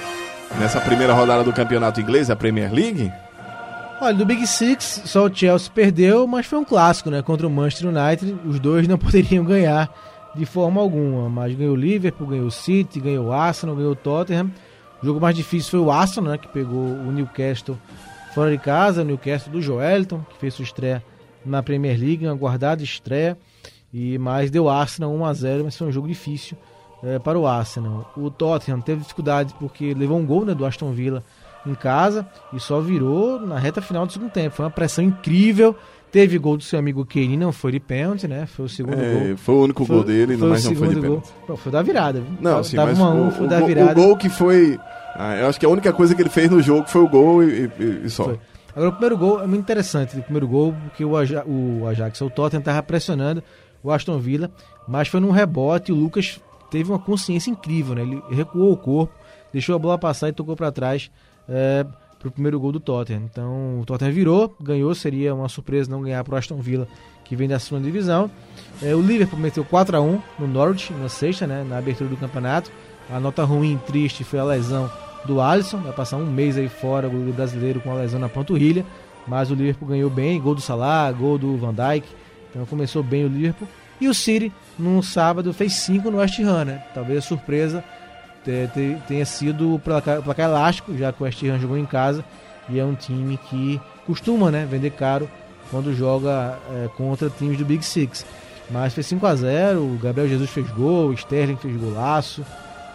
nessa 0.59 0.79
primeira 0.79 1.13
rodada 1.13 1.43
do 1.43 1.51
campeonato 1.51 1.99
inglês, 1.99 2.29
a 2.29 2.35
Premier 2.35 2.71
League? 2.71 3.11
Olha, 3.99 4.13
do 4.13 4.23
Big 4.23 4.45
Six, 4.45 5.01
só 5.05 5.25
o 5.25 5.35
Chelsea 5.35 5.71
perdeu, 5.73 6.27
mas 6.27 6.45
foi 6.45 6.59
um 6.59 6.63
clássico, 6.63 7.09
né? 7.09 7.23
Contra 7.23 7.47
o 7.47 7.49
Manchester 7.49 7.89
United. 7.89 8.37
Os 8.45 8.59
dois 8.59 8.87
não 8.87 8.99
poderiam 8.99 9.43
ganhar 9.43 9.91
de 10.35 10.45
forma 10.45 10.79
alguma. 10.79 11.27
Mas 11.27 11.55
ganhou 11.55 11.73
o 11.73 11.75
Liverpool, 11.75 12.27
ganhou 12.27 12.45
o 12.45 12.51
City, 12.51 12.99
ganhou 12.99 13.27
o 13.27 13.33
Arsenal, 13.33 13.75
ganhou 13.75 13.93
o 13.93 13.95
Tottenham. 13.95 14.51
O 15.01 15.05
jogo 15.07 15.19
mais 15.19 15.35
difícil 15.35 15.71
foi 15.71 15.79
o 15.79 15.89
Arsenal, 15.89 16.33
né? 16.33 16.37
Que 16.37 16.47
pegou 16.49 16.83
o 16.83 17.11
Newcastle 17.11 17.79
fora 18.35 18.51
de 18.51 18.59
casa. 18.59 19.01
O 19.01 19.05
Newcastle 19.05 19.51
do 19.51 19.59
Joelton, 19.59 20.23
que 20.29 20.37
fez 20.37 20.53
sua 20.53 20.63
estreia 20.63 21.03
na 21.43 21.63
Premier 21.63 21.99
League, 21.99 22.27
uma 22.27 22.35
guardada 22.35 22.83
estreia. 22.83 23.35
E 23.97 24.17
mais 24.17 24.51
deu 24.51 24.67
Arsenal 24.67 25.13
1 25.13 25.25
a 25.25 25.33
0 25.33 25.63
mas 25.63 25.77
foi 25.77 25.87
um 25.87 25.91
jogo 25.91 26.05
difícil 26.07 26.57
eh, 27.01 27.17
para 27.19 27.39
o 27.39 27.47
Arsenal. 27.47 28.11
O 28.17 28.29
Tottenham 28.29 28.81
teve 28.81 29.01
dificuldade 29.03 29.55
porque 29.57 29.93
levou 29.93 30.17
um 30.17 30.25
gol 30.25 30.43
né, 30.43 30.53
do 30.53 30.65
Aston 30.65 30.91
Villa 30.91 31.23
em 31.65 31.73
casa 31.73 32.27
e 32.51 32.59
só 32.59 32.81
virou 32.81 33.39
na 33.39 33.57
reta 33.57 33.81
final 33.81 34.05
do 34.05 34.11
segundo 34.11 34.31
tempo. 34.31 34.53
Foi 34.55 34.65
uma 34.65 34.71
pressão 34.71 35.03
incrível. 35.03 35.73
Teve 36.11 36.37
gol 36.37 36.57
do 36.57 36.63
seu 36.63 36.77
amigo 36.79 37.05
Kane, 37.05 37.37
não 37.37 37.51
foi 37.51 37.71
de 37.73 37.79
pênalti, 37.79 38.27
né? 38.27 38.45
Foi 38.45 38.65
o 38.65 38.69
segundo 38.69 38.97
É, 38.99 39.27
gol. 39.29 39.37
foi 39.37 39.55
o 39.55 39.63
único 39.63 39.85
gol 39.85 40.03
dele, 40.03 40.37
foi 40.37 40.47
mas 40.49 40.63
não 40.65 40.75
foi 40.75 40.87
de 40.89 40.93
segundo 40.93 41.07
gol. 41.07 41.21
pênalti. 41.45 41.61
Foi 41.61 41.71
da 41.71 41.81
virada. 41.81 42.19
viu? 42.21 42.37
Não, 42.41 42.63
sim, 42.63 42.75
tava 42.75 42.91
mas 42.91 42.99
1 42.99 43.03
a 43.05 43.09
1, 43.11 43.27
o, 43.27 43.31
foi 43.31 43.45
o 43.45 43.49
da 43.49 43.59
virada. 43.61 43.91
o 43.91 43.95
gol 43.95 44.17
que 44.17 44.29
foi. 44.29 44.79
ah, 45.15 45.35
eu 45.37 45.47
acho 45.47 45.59
que 45.59 45.65
a 45.65 45.69
única 45.69 45.91
coisa 45.93 46.13
que 46.15 46.21
ele 46.21 46.29
fez 46.29 46.49
no 46.49 46.61
jogo 46.61 46.87
foi 46.87 47.01
o 47.01 47.07
gol 47.09 47.43
e, 47.43 47.69
e- 47.79 48.01
e 48.05 48.09
só. 48.09 48.25
Foi. 48.25 48.39
Agora, 48.75 48.89
o 48.89 48.91
primeiro 48.93 49.17
gol 49.17 49.41
é 49.41 49.47
muito 49.47 49.61
interessante. 49.61 50.17
O 50.17 50.23
primeiro 50.23 50.47
gol, 50.47 50.73
porque 50.83 51.03
o, 51.03 51.15
Aja 51.17 51.43
o 51.45 51.85
Ajax, 51.87 52.19
o 52.21 52.29
Tottenham, 52.29 52.59
estava 52.59 52.83
pressionando 52.83 53.41
o 53.89 53.91
Aston 53.91 54.17
Villa, 54.19 54.51
mas 54.87 55.07
foi 55.07 55.19
num 55.19 55.31
rebote 55.31 55.91
o 55.91 55.95
Lucas 55.95 56.39
teve 56.69 56.89
uma 56.89 56.99
consciência 56.99 57.49
incrível, 57.49 57.95
né? 57.95 58.01
Ele 58.01 58.21
recuou 58.31 58.71
o 58.71 58.77
corpo, 58.77 59.13
deixou 59.53 59.75
a 59.75 59.79
bola 59.79 59.97
passar 59.97 60.29
e 60.29 60.33
tocou 60.33 60.55
para 60.55 60.71
trás 60.71 61.09
é, 61.47 61.85
para 62.19 62.27
o 62.27 62.31
primeiro 62.31 62.59
gol 62.59 62.71
do 62.71 62.79
Tottenham. 62.79 63.23
Então, 63.23 63.79
o 63.79 63.85
Tottenham 63.85 64.11
virou, 64.11 64.55
ganhou, 64.59 64.93
seria 64.95 65.33
uma 65.33 65.47
surpresa 65.47 65.89
não 65.89 66.01
ganhar 66.01 66.23
para 66.23 66.35
o 66.35 66.37
Aston 66.37 66.59
Villa, 66.59 66.87
que 67.23 67.35
vem 67.35 67.47
da 67.47 67.59
segunda 67.59 67.85
divisão. 67.85 68.29
É, 68.81 68.95
o 68.95 69.01
Liverpool 69.01 69.39
meteu 69.39 69.63
4 69.63 69.97
a 69.97 70.01
1 70.01 70.21
no 70.39 70.47
Norwich, 70.47 70.91
na 70.93 71.07
sexta, 71.07 71.45
né? 71.45 71.63
Na 71.63 71.77
abertura 71.77 72.09
do 72.09 72.17
campeonato. 72.17 72.71
A 73.09 73.19
nota 73.19 73.43
ruim, 73.43 73.79
triste, 73.85 74.23
foi 74.23 74.39
a 74.39 74.43
lesão 74.43 74.91
do 75.25 75.41
Alisson, 75.41 75.77
vai 75.77 75.93
passar 75.93 76.17
um 76.17 76.25
mês 76.25 76.57
aí 76.57 76.69
fora, 76.69 77.07
o 77.07 77.33
brasileiro 77.33 77.79
com 77.79 77.91
a 77.91 77.95
lesão 77.95 78.19
na 78.19 78.29
panturrilha, 78.29 78.85
mas 79.27 79.49
o 79.49 79.55
Liverpool 79.55 79.87
ganhou 79.87 80.09
bem, 80.09 80.39
gol 80.39 80.55
do 80.55 80.61
Salah, 80.61 81.11
gol 81.11 81.37
do 81.37 81.57
Van 81.57 81.73
Dijk, 81.73 82.07
então 82.55 82.65
começou 82.65 83.03
bem 83.03 83.25
o 83.25 83.27
Liverpool. 83.27 83.67
E 83.99 84.07
o 84.07 84.13
City, 84.13 84.51
no 84.79 85.03
sábado, 85.03 85.53
fez 85.53 85.73
5 85.73 86.09
no 86.09 86.17
West 86.19 86.39
Ham, 86.39 86.63
né? 86.65 86.83
Talvez 86.93 87.19
a 87.19 87.21
surpresa 87.21 87.83
te- 88.45 88.97
tenha 89.07 89.25
sido 89.25 89.75
o 89.75 89.79
placar, 89.79 90.19
o 90.19 90.23
placar 90.23 90.49
elástico, 90.49 90.97
já 90.97 91.11
que 91.11 91.21
o 91.21 91.25
West 91.25 91.43
Ham 91.43 91.59
jogou 91.59 91.77
em 91.77 91.85
casa 91.85 92.23
e 92.69 92.79
é 92.79 92.85
um 92.85 92.95
time 92.95 93.37
que 93.49 93.79
costuma 94.07 94.49
né, 94.49 94.65
vender 94.69 94.91
caro 94.91 95.29
quando 95.69 95.93
joga 95.93 96.57
é, 96.71 96.87
contra 96.95 97.29
times 97.29 97.57
do 97.57 97.65
Big 97.65 97.83
Six. 97.85 98.25
Mas 98.69 98.93
fez 98.93 99.05
5 99.07 99.25
a 99.27 99.35
0 99.35 99.79
o 99.81 99.99
Gabriel 100.01 100.27
Jesus 100.29 100.49
fez 100.49 100.67
gol, 100.71 101.09
o 101.09 101.13
Sterling 101.13 101.57
fez 101.57 101.75
golaço. 101.77 102.43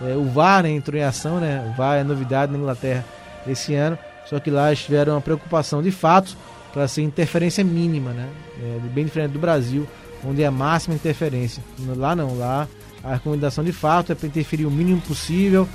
É, 0.02 0.14
o 0.16 0.24
VAR 0.24 0.62
né, 0.62 0.70
entrou 0.70 0.98
em 0.98 1.04
ação, 1.04 1.38
né? 1.38 1.70
O 1.70 1.76
VAR 1.76 1.98
é 1.98 2.04
novidade 2.04 2.50
na 2.50 2.58
Inglaterra 2.58 3.04
esse 3.46 3.74
ano. 3.74 3.98
Só 4.26 4.38
que 4.40 4.50
lá 4.50 4.68
eles 4.68 4.84
tiveram 4.84 5.14
uma 5.14 5.20
preocupação 5.20 5.82
de 5.82 5.90
fato 5.90 6.36
para 6.72 6.86
ser 6.88 7.02
interferência 7.02 7.64
mínima, 7.64 8.10
né? 8.10 8.28
É, 8.62 8.88
bem 8.88 9.04
diferente 9.04 9.32
do 9.32 9.38
Brasil, 9.38 9.86
onde 10.24 10.42
é 10.42 10.46
a 10.46 10.50
máxima 10.50 10.94
interferência. 10.94 11.62
Lá 11.96 12.14
não, 12.14 12.36
lá 12.36 12.68
a 13.02 13.14
recomendação 13.14 13.64
de 13.64 13.72
fato 13.72 14.12
é 14.12 14.14
para 14.14 14.26
interferir 14.26 14.66
o 14.66 14.70
mínimo 14.70 15.00
possível 15.00 15.66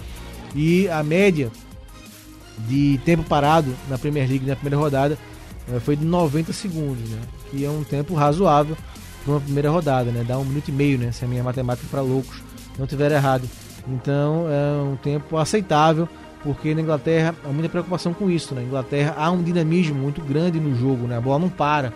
e 0.53 0.87
a 0.89 1.03
média 1.03 1.51
de 2.59 2.99
tempo 3.03 3.23
parado 3.23 3.73
na 3.89 3.97
Premier 3.97 4.29
League 4.29 4.45
na 4.45 4.55
primeira 4.55 4.77
rodada 4.77 5.17
eh, 5.71 5.79
foi 5.79 5.95
de 5.95 6.05
90 6.05 6.53
segundos, 6.53 7.09
né? 7.09 7.19
Que 7.51 7.65
é 7.65 7.69
um 7.69 7.83
tempo 7.83 8.13
razoável 8.13 8.77
para 9.23 9.33
uma 9.33 9.41
primeira 9.41 9.69
rodada, 9.69 10.11
né? 10.11 10.23
Dá 10.25 10.37
um 10.37 10.45
minuto 10.45 10.69
e 10.69 10.71
meio, 10.71 10.97
né? 10.97 11.11
Se 11.11 11.25
a 11.25 11.27
minha 11.27 11.43
matemática 11.43 11.87
para 11.89 12.01
loucos 12.01 12.41
não 12.77 12.87
tiver 12.87 13.11
errado. 13.11 13.49
Então 13.87 14.45
é 14.49 14.83
um 14.83 14.95
tempo 14.95 15.37
aceitável, 15.37 16.07
porque 16.45 16.75
na 16.75 16.81
Inglaterra 16.81 17.33
há 17.43 17.49
muita 17.49 17.67
preocupação 17.67 18.13
com 18.13 18.29
isso. 18.29 18.53
Na 18.53 18.61
Inglaterra 18.61 19.15
há 19.17 19.31
um 19.31 19.41
dinamismo 19.41 19.95
muito 19.95 20.21
grande 20.21 20.59
no 20.59 20.75
jogo, 20.75 21.07
né? 21.07 21.17
A 21.17 21.21
bola 21.21 21.39
não 21.39 21.49
para. 21.49 21.91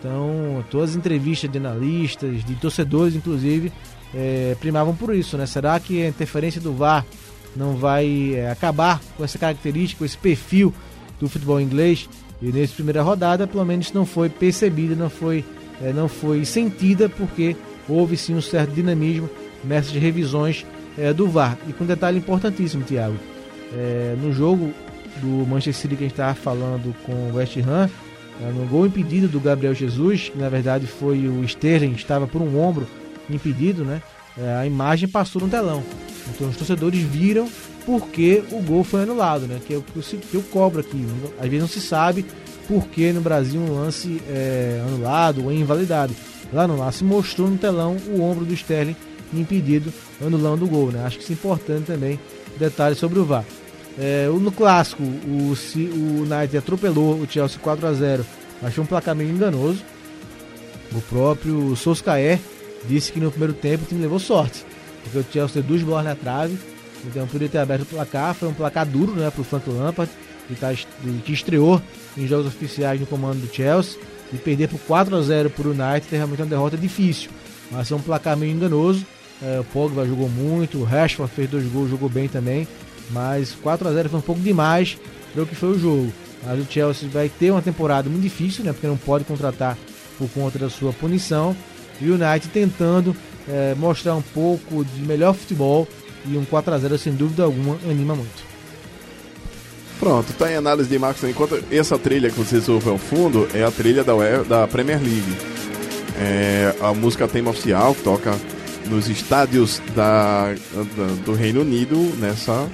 Então 0.00 0.64
todas 0.68 0.90
as 0.90 0.96
entrevistas 0.96 1.48
de 1.48 1.56
analistas, 1.56 2.44
de 2.44 2.56
torcedores, 2.56 3.14
inclusive, 3.14 3.72
eh, 4.12 4.56
primavam 4.58 4.96
por 4.96 5.14
isso, 5.14 5.38
né? 5.38 5.46
Será 5.46 5.78
que 5.78 6.02
a 6.02 6.08
interferência 6.08 6.60
do 6.60 6.72
VAR 6.72 7.06
não 7.54 7.76
vai 7.76 8.34
eh, 8.34 8.50
acabar 8.50 9.00
com 9.16 9.22
essa 9.22 9.38
característica, 9.38 10.00
com 10.00 10.04
esse 10.04 10.18
perfil 10.18 10.74
do 11.20 11.28
futebol 11.28 11.60
inglês? 11.60 12.08
E 12.42 12.46
nessa 12.46 12.74
primeira 12.74 13.00
rodada, 13.00 13.46
pelo 13.46 13.64
menos 13.64 13.92
não 13.92 14.04
foi 14.04 14.28
percebida, 14.28 14.96
não 14.96 15.08
foi, 15.08 15.44
eh, 15.80 15.92
não 15.92 16.08
foi 16.08 16.44
sentida, 16.44 17.08
porque 17.08 17.56
houve 17.88 18.16
sim 18.16 18.34
um 18.34 18.42
certo 18.42 18.72
dinamismo 18.72 19.30
nessas 19.62 19.92
revisões 19.92 20.66
do 21.16 21.28
VAR. 21.28 21.58
E 21.68 21.72
com 21.72 21.82
um 21.82 21.86
detalhe 21.88 22.18
importantíssimo, 22.18 22.84
Thiago, 22.84 23.16
eh, 23.72 24.16
no 24.20 24.32
jogo 24.32 24.72
do 25.20 25.46
Manchester 25.46 25.74
City 25.74 25.96
que 25.96 26.04
a 26.04 26.06
gente 26.06 26.12
estava 26.12 26.34
falando 26.34 26.94
com 27.04 27.12
o 27.12 27.34
West 27.34 27.56
Ham, 27.58 27.88
eh, 28.40 28.52
no 28.52 28.66
gol 28.66 28.86
impedido 28.86 29.28
do 29.28 29.40
Gabriel 29.40 29.74
Jesus, 29.74 30.28
que 30.28 30.38
na 30.38 30.48
verdade 30.48 30.86
foi 30.86 31.28
o 31.28 31.44
Sterling, 31.44 31.92
estava 31.92 32.26
por 32.26 32.42
um 32.42 32.58
ombro 32.60 32.86
impedido, 33.30 33.84
né? 33.84 34.02
Eh, 34.36 34.56
a 34.60 34.66
imagem 34.66 35.08
passou 35.08 35.42
no 35.42 35.48
telão. 35.48 35.82
Então 36.34 36.48
os 36.48 36.56
torcedores 36.56 37.00
viram 37.00 37.48
porque 37.86 38.42
o 38.50 38.60
gol 38.62 38.82
foi 38.82 39.02
anulado, 39.02 39.46
né? 39.46 39.60
Que 39.64 39.74
é 39.74 39.76
o 39.76 39.82
que 39.82 40.34
eu, 40.34 40.42
cobro 40.42 40.80
aqui. 40.80 41.04
Às 41.38 41.44
vezes 41.44 41.60
não 41.60 41.68
se 41.68 41.80
sabe 41.80 42.24
por 42.66 42.86
que 42.88 43.12
no 43.12 43.20
Brasil 43.20 43.60
um 43.60 43.74
lance 43.74 44.20
é 44.28 44.82
anulado 44.86 45.44
ou 45.44 45.50
é 45.50 45.54
invalidado. 45.54 46.14
Lá 46.52 46.66
no 46.66 46.78
lance 46.78 47.04
mostrou 47.04 47.50
no 47.50 47.58
telão 47.58 47.96
o 48.08 48.22
ombro 48.22 48.44
do 48.44 48.54
Sterling 48.54 48.96
impedido, 49.32 49.92
anulando 50.24 50.64
o 50.64 50.68
gol, 50.68 50.90
né? 50.90 51.04
Acho 51.04 51.18
que 51.18 51.24
isso 51.24 51.32
é 51.32 51.34
importante 51.34 51.86
também, 51.86 52.18
detalhes 52.58 52.98
sobre 52.98 53.18
o 53.18 53.24
VAR. 53.24 53.44
É, 53.98 54.26
no 54.26 54.50
clássico, 54.50 55.02
o, 55.02 55.52
o 55.52 56.22
United 56.22 56.56
atropelou 56.56 57.14
o 57.14 57.26
Chelsea 57.30 57.58
4 57.60 57.86
a 57.86 57.92
0 57.92 58.26
Achei 58.62 58.82
um 58.82 58.86
placar 58.86 59.14
meio 59.14 59.30
enganoso. 59.30 59.82
O 60.92 61.00
próprio 61.02 61.76
Solskjaer 61.76 62.40
disse 62.84 63.12
que 63.12 63.20
no 63.20 63.30
primeiro 63.30 63.52
tempo 63.52 63.84
o 63.84 63.86
time 63.86 64.00
levou 64.00 64.18
sorte, 64.18 64.64
porque 65.02 65.18
o 65.18 65.24
Chelsea 65.30 65.54
teve 65.54 65.68
duas 65.68 65.82
bolas 65.82 66.04
na 66.04 66.14
trave, 66.14 66.56
então 67.04 67.26
poderia 67.26 67.48
ter 67.48 67.58
aberto 67.58 67.82
o 67.82 67.86
placar. 67.86 68.34
Foi 68.34 68.48
um 68.48 68.54
placar 68.54 68.86
duro 68.86 69.12
né, 69.12 69.30
para 69.30 69.40
o 69.40 69.44
Frank 69.44 69.68
Lampard, 69.68 70.10
que, 70.48 70.54
tá, 70.54 70.72
que 70.72 71.32
estreou 71.32 71.80
em 72.16 72.26
jogos 72.26 72.46
oficiais 72.46 73.00
no 73.00 73.06
comando 73.06 73.40
do 73.40 73.54
Chelsea. 73.54 73.98
E 74.32 74.36
perder 74.36 74.68
por 74.68 74.80
4 74.80 75.14
a 75.14 75.22
0 75.22 75.50
para 75.50 75.68
o 75.68 75.70
United 75.70 76.08
é 76.12 76.16
realmente 76.16 76.42
uma 76.42 76.48
derrota 76.48 76.76
difícil, 76.76 77.30
mas 77.70 77.90
é 77.90 77.94
um 77.94 78.00
placar 78.00 78.36
meio 78.36 78.52
enganoso. 78.52 79.06
É, 79.42 79.60
o 79.60 79.64
Pogba 79.64 80.06
jogou 80.06 80.28
muito, 80.28 80.78
o 80.78 80.84
Rashford 80.84 81.32
fez 81.34 81.50
dois 81.50 81.66
gols, 81.66 81.90
jogou 81.90 82.08
bem 82.08 82.28
também, 82.28 82.66
mas 83.10 83.52
4 83.52 83.88
a 83.88 83.92
0 83.92 84.08
foi 84.08 84.18
um 84.18 84.22
pouco 84.22 84.40
demais 84.40 84.96
para 85.32 85.42
o 85.42 85.46
que 85.46 85.54
foi 85.54 85.70
o 85.70 85.78
jogo. 85.78 86.12
Mas 86.44 86.60
o 86.60 86.66
Chelsea 86.70 87.08
vai 87.08 87.28
ter 87.28 87.50
uma 87.50 87.62
temporada 87.62 88.08
muito 88.08 88.22
difícil, 88.22 88.64
né? 88.64 88.72
Porque 88.72 88.86
não 88.86 88.96
pode 88.96 89.24
contratar 89.24 89.76
por 90.18 90.28
conta 90.30 90.58
da 90.58 90.70
sua 90.70 90.92
punição. 90.92 91.56
E 92.00 92.10
o 92.10 92.14
United 92.14 92.48
tentando 92.48 93.16
é, 93.48 93.74
mostrar 93.76 94.14
um 94.14 94.22
pouco 94.22 94.84
de 94.84 95.02
melhor 95.02 95.34
futebol 95.34 95.88
e 96.26 96.36
um 96.36 96.44
4 96.44 96.74
a 96.74 96.78
0 96.78 96.98
sem 96.98 97.14
dúvida 97.14 97.44
alguma 97.44 97.76
anima 97.88 98.14
muito. 98.14 98.44
Pronto, 99.98 100.32
tá 100.34 100.50
em 100.50 100.56
análise 100.56 100.88
de 100.88 100.98
Marcos. 100.98 101.24
Enquanto 101.24 101.62
essa 101.70 101.98
trilha 101.98 102.30
que 102.30 102.36
vocês 102.36 102.68
ouvem 102.68 102.92
ao 102.92 102.98
fundo 102.98 103.48
é 103.54 103.64
a 103.64 103.70
trilha 103.70 104.04
da, 104.04 104.14
da 104.42 104.66
Premier 104.66 105.00
League. 105.00 105.36
É 106.18 106.74
a 106.80 106.92
música 106.92 107.26
tema 107.26 107.50
oficial 107.50 107.94
que 107.94 108.02
toca 108.02 108.34
nos 108.86 109.08
estádios 109.08 109.80
da, 109.94 110.52
da 110.52 111.06
do 111.24 111.32
Reino 111.32 111.62
Unido 111.62 111.96
nessa 112.18 112.68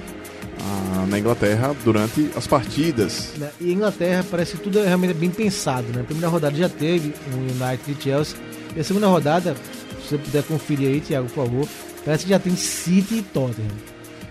na 1.11 1.19
Inglaterra 1.19 1.75
durante 1.83 2.29
as 2.35 2.47
partidas. 2.47 3.33
Né, 3.37 3.51
e 3.59 3.69
a 3.69 3.73
Inglaterra 3.73 4.25
parece 4.29 4.57
que 4.57 4.63
tudo 4.63 4.79
é 4.79 4.87
realmente 4.87 5.13
bem 5.13 5.29
pensado, 5.29 5.87
né? 5.93 6.01
A 6.01 6.03
primeira 6.03 6.29
rodada 6.29 6.55
já 6.55 6.69
teve 6.69 7.13
um 7.33 7.63
United 7.63 7.91
e 7.91 8.03
Chelsea. 8.03 8.37
E 8.75 8.79
a 8.79 8.83
segunda 8.83 9.07
rodada, 9.07 9.55
se 10.01 10.09
você 10.09 10.17
puder 10.17 10.43
conferir 10.43 10.87
aí, 10.87 11.01
Thiago, 11.01 11.27
por 11.27 11.45
favor, 11.45 11.67
parece 12.05 12.23
que 12.23 12.29
já 12.29 12.39
tem 12.39 12.55
City 12.55 13.15
e 13.15 13.21
Tottenham. 13.21 13.69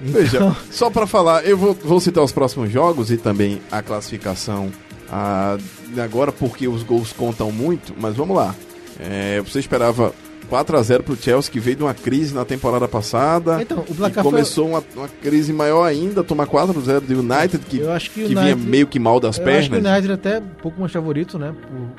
Então... 0.00 0.20
Veja, 0.20 0.56
só 0.72 0.90
para 0.90 1.06
falar, 1.06 1.44
eu 1.44 1.56
vou, 1.56 1.74
vou, 1.74 2.00
citar 2.00 2.24
os 2.24 2.32
próximos 2.32 2.70
jogos 2.70 3.10
e 3.10 3.16
também 3.16 3.60
a 3.70 3.82
classificação 3.82 4.70
ah, 5.10 5.58
agora, 6.02 6.32
porque 6.32 6.66
os 6.66 6.82
gols 6.82 7.12
contam 7.12 7.52
muito, 7.52 7.94
mas 7.98 8.16
vamos 8.16 8.36
lá. 8.36 8.54
É, 8.98 9.40
você 9.40 9.58
esperava 9.58 10.14
4 10.50 10.76
a 10.76 10.82
0 10.82 11.04
pro 11.04 11.16
Chelsea, 11.16 11.50
que 11.50 11.60
veio 11.60 11.76
de 11.76 11.82
uma 11.84 11.94
crise 11.94 12.34
na 12.34 12.44
temporada 12.44 12.88
passada. 12.88 13.62
Então, 13.62 13.84
o 13.88 13.94
placar 13.94 14.24
começou 14.24 14.64
foi... 14.64 14.74
uma, 14.74 14.84
uma, 14.96 15.08
crise 15.08 15.52
maior 15.52 15.84
ainda, 15.84 16.24
tomar 16.24 16.46
4 16.46 16.76
a 16.76 16.82
0 16.82 17.00
do 17.02 17.20
United, 17.20 17.58
que, 17.66 17.78
que, 17.78 18.10
que 18.10 18.20
United, 18.20 18.34
vinha 18.34 18.56
meio 18.56 18.88
que 18.88 18.98
mal 18.98 19.20
das 19.20 19.38
eu 19.38 19.44
pernas. 19.44 19.60
Acho 19.60 19.70
que 19.70 19.76
o 19.76 19.88
United 19.88 20.12
até 20.12 20.38
um 20.40 20.60
pouco 20.60 20.80
mais 20.80 20.92
favorito, 20.92 21.38
né, 21.38 21.54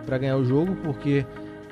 para 0.05 0.17
ganhar 0.17 0.35
o 0.35 0.43
jogo, 0.43 0.75
porque 0.83 1.25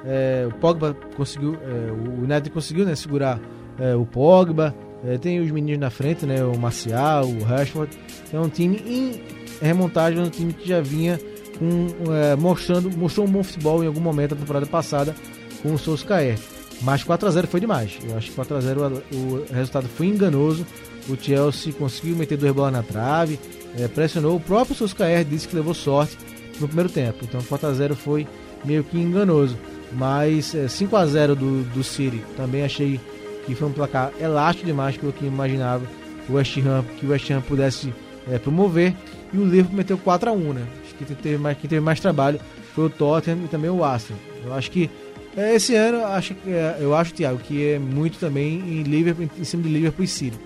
é, 0.05 0.47
o 0.47 0.53
Pogba 0.55 0.95
conseguiu, 1.17 1.55
é, 1.55 1.91
o 1.91 2.23
United 2.23 2.49
conseguiu, 2.49 2.85
né, 2.85 2.95
segurar 2.95 3.41
é, 3.77 3.93
o 3.93 4.05
Pogba, 4.05 4.73
é, 5.05 5.17
tem 5.17 5.41
os 5.41 5.51
meninos 5.51 5.81
na 5.81 5.89
frente, 5.89 6.25
né, 6.25 6.41
o 6.45 6.57
Marcial, 6.57 7.25
o 7.25 7.43
Rashford. 7.43 7.91
É 8.31 8.39
um 8.39 8.47
time 8.47 8.81
em 8.85 9.21
remontagem, 9.61 10.17
é 10.17 10.23
um 10.23 10.29
time 10.29 10.53
que 10.53 10.65
já 10.65 10.79
vinha 10.79 11.19
com, 11.57 12.13
é, 12.13 12.37
mostrando, 12.37 12.89
mostrou 12.97 13.27
um 13.27 13.29
bom 13.29 13.43
futebol 13.43 13.83
em 13.83 13.87
algum 13.87 13.99
momento 13.99 14.29
da 14.33 14.37
temporada 14.37 14.65
passada 14.65 15.13
com 15.61 15.73
o 15.73 15.77
Solskjaer. 15.77 16.39
Mas 16.81 17.03
4 17.03 17.27
a 17.27 17.31
0 17.31 17.47
foi 17.47 17.59
demais. 17.59 17.97
Eu 18.07 18.17
acho 18.17 18.29
que 18.29 18.35
4 18.35 18.55
a 18.55 18.61
0 18.61 19.03
o 19.11 19.53
resultado 19.53 19.87
foi 19.87 20.07
enganoso. 20.07 20.65
O 21.07 21.15
Chelsea 21.15 21.73
conseguiu 21.73 22.15
meter 22.15 22.37
duas 22.37 22.53
bolas 22.53 22.73
na 22.73 22.83
trave, 22.83 23.39
é, 23.77 23.87
pressionou. 23.87 24.35
O 24.35 24.39
próprio 24.39 24.75
Solskjaer 24.75 25.25
disse 25.25 25.47
que 25.47 25.55
levou 25.55 25.73
sorte 25.73 26.17
no 26.59 26.67
primeiro 26.67 26.89
tempo. 26.89 27.17
Então 27.23 27.41
4 27.41 27.67
a 27.67 27.73
0 27.73 27.95
foi 27.95 28.27
meio 28.63 28.83
que 28.83 28.97
enganoso. 28.97 29.57
Mas 29.91 30.53
é, 30.53 30.67
5 30.67 30.95
a 30.95 31.05
0 31.05 31.35
do, 31.35 31.63
do 31.63 31.83
City 31.83 32.21
também 32.37 32.63
achei 32.63 32.99
que 33.45 33.55
foi 33.55 33.67
um 33.67 33.71
placar 33.71 34.11
elástico 34.19 34.67
demais 34.67 34.95
pelo 34.95 35.11
que 35.11 35.25
imaginava 35.25 35.83
o 36.29 36.33
West 36.33 36.55
Ham, 36.59 36.85
que 36.99 37.05
o 37.05 37.09
West 37.09 37.29
Ham 37.31 37.41
pudesse 37.41 37.93
é, 38.31 38.37
promover. 38.37 38.95
E 39.33 39.37
o 39.37 39.43
Liverpool 39.43 39.75
meteu 39.75 39.97
4 39.97 40.29
a 40.29 40.33
1 40.33 40.53
né? 40.53 40.67
Acho 40.83 40.95
que 40.95 41.15
teve 41.15 41.37
mais, 41.37 41.57
quem 41.57 41.69
teve 41.69 41.81
mais 41.81 41.99
trabalho 41.99 42.39
foi 42.73 42.85
o 42.85 42.89
Tottenham 42.89 43.45
e 43.45 43.47
também 43.47 43.69
o 43.69 43.83
Arsenal. 43.83 44.19
Eu 44.45 44.53
acho 44.53 44.71
que 44.71 44.89
esse 45.37 45.75
ano, 45.75 46.03
acho, 46.05 46.35
é, 46.47 46.77
eu 46.79 46.95
acho, 46.95 47.13
Thiago, 47.13 47.39
que 47.39 47.71
é 47.71 47.79
muito 47.79 48.17
também 48.17 48.59
em, 48.59 48.83
Liverpool, 48.83 49.29
em 49.37 49.43
cima 49.43 49.63
de 49.63 49.69
Liverpool 49.69 50.03
e 50.03 50.07
City. 50.07 50.37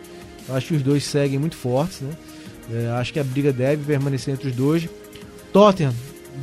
Eu 0.48 0.56
acho 0.56 0.68
que 0.68 0.76
os 0.76 0.82
dois 0.82 1.04
seguem 1.04 1.40
muito 1.40 1.56
fortes, 1.56 2.02
né? 2.02 2.12
É, 2.72 2.90
acho 2.92 3.12
que 3.14 3.20
a 3.20 3.24
briga 3.24 3.52
deve 3.52 3.84
permanecer 3.84 4.34
entre 4.34 4.50
os 4.50 4.56
dois. 4.56 4.88
Tottenham 5.52 5.94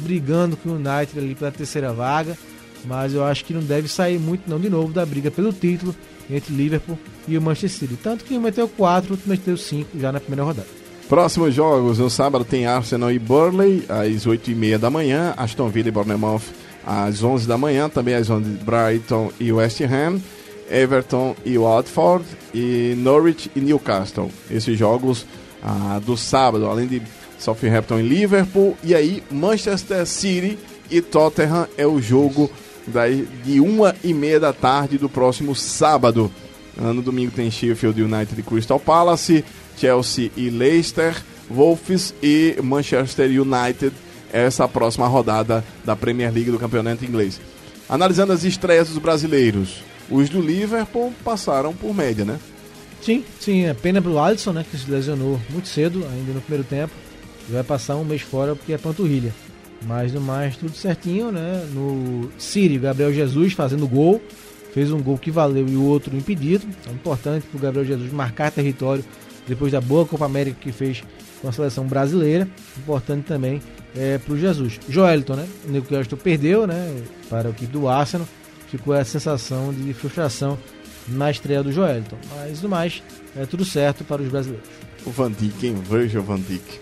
brigando 0.03 0.57
com 0.57 0.70
o 0.70 0.74
United 0.74 1.18
ali 1.18 1.34
pela 1.34 1.51
terceira 1.51 1.93
vaga, 1.93 2.36
mas 2.84 3.12
eu 3.12 3.24
acho 3.24 3.45
que 3.45 3.53
não 3.53 3.62
deve 3.62 3.88
sair 3.88 4.18
muito 4.18 4.49
não 4.49 4.59
de 4.59 4.70
novo 4.70 4.93
da 4.93 5.05
briga 5.05 5.30
pelo 5.30 5.53
título 5.53 5.95
entre 6.30 6.55
Liverpool 6.55 6.99
e 7.26 7.36
o 7.36 7.43
Manchester 7.43 7.88
City. 7.88 8.01
Tanto 8.03 8.24
que 8.24 8.34
um 8.34 8.41
meteu 8.41 8.68
4, 8.68 9.12
outro 9.12 9.28
meteu 9.28 9.57
5 9.57 9.99
já 9.99 10.12
na 10.12 10.20
primeira 10.20 10.45
rodada. 10.45 10.68
Próximos 11.09 11.53
jogos, 11.53 11.99
no 11.99 12.09
sábado 12.09 12.45
tem 12.45 12.66
Arsenal 12.66 13.11
e 13.11 13.18
Burnley, 13.18 13.84
às 13.88 14.26
8h30 14.26 14.78
da 14.78 14.91
manhã, 14.91 15.34
Aston 15.36 15.68
Villa 15.68 15.88
e 15.88 15.91
Bournemouth 15.91 16.43
às 16.86 17.22
11 17.22 17.46
da 17.46 17.58
manhã, 17.58 17.88
também 17.88 18.14
às 18.14 18.28
11 18.28 18.58
Brighton 18.64 19.30
e 19.38 19.52
West 19.52 19.80
Ham, 19.82 20.20
Everton 20.70 21.34
e 21.44 21.58
Watford 21.58 22.24
e 22.54 22.94
Norwich 22.98 23.50
e 23.54 23.60
Newcastle. 23.60 24.30
Esses 24.50 24.78
jogos 24.78 25.26
ah, 25.62 26.00
do 26.04 26.16
sábado, 26.16 26.66
além 26.66 26.86
de 26.86 27.02
Southampton 27.38 28.00
e 28.00 28.02
Liverpool, 28.08 28.76
e 28.82 28.94
aí 28.94 29.22
Manchester 29.30 30.06
City 30.06 30.58
e 30.90 31.00
Tottenham 31.00 31.66
é 31.76 31.86
o 31.86 32.00
jogo 32.00 32.50
daí 32.86 33.26
de 33.44 33.60
uma 33.60 33.94
e 34.02 34.12
meia 34.12 34.40
da 34.40 34.52
tarde 34.52 34.98
do 34.98 35.08
próximo 35.08 35.54
sábado. 35.54 36.30
No 36.76 37.02
domingo 37.02 37.32
tem 37.32 37.50
Sheffield 37.50 38.02
United 38.02 38.40
e 38.40 38.42
Crystal 38.42 38.80
Palace, 38.80 39.44
Chelsea 39.76 40.30
e 40.36 40.48
Leicester, 40.48 41.14
Wolves 41.50 42.14
e 42.22 42.56
Manchester 42.62 43.28
United 43.28 43.92
essa 44.32 44.68
próxima 44.68 45.06
rodada 45.06 45.64
da 45.84 45.96
Premier 45.96 46.32
League 46.32 46.50
do 46.50 46.58
Campeonato 46.58 47.04
Inglês. 47.04 47.40
Analisando 47.88 48.32
as 48.32 48.44
estreias 48.44 48.88
dos 48.88 48.98
brasileiros, 48.98 49.82
os 50.10 50.28
do 50.28 50.40
Liverpool 50.40 51.12
passaram 51.24 51.74
por 51.74 51.94
média, 51.94 52.24
né? 52.24 52.38
Sim, 53.02 53.24
sim, 53.40 53.64
é 53.64 53.74
pena 53.74 54.02
pro 54.02 54.18
Alisson, 54.18 54.52
né, 54.52 54.64
que 54.68 54.76
se 54.76 54.90
lesionou 54.90 55.40
muito 55.48 55.68
cedo, 55.68 56.06
ainda 56.12 56.32
no 56.32 56.40
primeiro 56.40 56.64
tempo. 56.64 56.92
Vai 57.48 57.64
passar 57.64 57.96
um 57.96 58.04
mês 58.04 58.20
fora 58.22 58.54
porque 58.54 58.72
é 58.72 58.78
panturrilha. 58.78 59.34
Mas 59.86 60.12
no 60.12 60.20
mais, 60.20 60.56
tudo 60.56 60.72
certinho, 60.72 61.32
né? 61.32 61.66
No 61.72 62.30
Siri, 62.38 62.78
Gabriel 62.78 63.12
Jesus 63.12 63.54
fazendo 63.54 63.88
gol. 63.88 64.20
Fez 64.74 64.92
um 64.92 65.02
gol 65.02 65.18
que 65.18 65.30
valeu 65.30 65.66
e 65.66 65.74
o 65.74 65.84
outro 65.84 66.14
impedido. 66.16 66.66
É 66.86 66.92
importante 66.92 67.46
para 67.46 67.58
o 67.58 67.60
Gabriel 67.60 67.86
Jesus 67.86 68.12
marcar 68.12 68.52
território 68.52 69.04
depois 69.48 69.72
da 69.72 69.80
boa 69.80 70.06
Copa 70.06 70.26
América 70.26 70.58
que 70.60 70.70
fez 70.70 71.02
com 71.40 71.48
a 71.48 71.52
seleção 71.52 71.86
brasileira. 71.86 72.46
Importante 72.78 73.24
também 73.24 73.60
é, 73.97 74.18
para 74.18 74.34
o 74.34 74.38
Jesus. 74.38 74.78
Joelton, 74.88 75.34
né? 75.34 75.49
O 75.66 75.70
Newcastle 75.70 76.18
perdeu, 76.18 76.66
né? 76.66 77.03
Para 77.28 77.49
o 77.49 77.51
equipe 77.53 77.72
do 77.72 77.88
Arsenal. 77.88 78.26
Ficou 78.68 78.95
a 78.95 79.05
sensação 79.05 79.72
de 79.72 79.93
frustração 79.93 80.59
na 81.09 81.30
estreia 81.30 81.62
do 81.62 81.72
Joelton. 81.72 82.16
Mas 82.36 82.62
no 82.62 82.68
mais, 82.68 83.03
é 83.36 83.45
tudo 83.45 83.64
certo 83.64 84.05
para 84.05 84.22
os 84.22 84.28
brasileiros. 84.28 84.66
O 85.05 85.11
Van 85.11 85.32
Dijk, 85.32 85.66
hein? 85.66 85.76
Veja 85.88 86.20
o 86.20 86.22
Van 86.22 86.38
Dijk. 86.38 86.80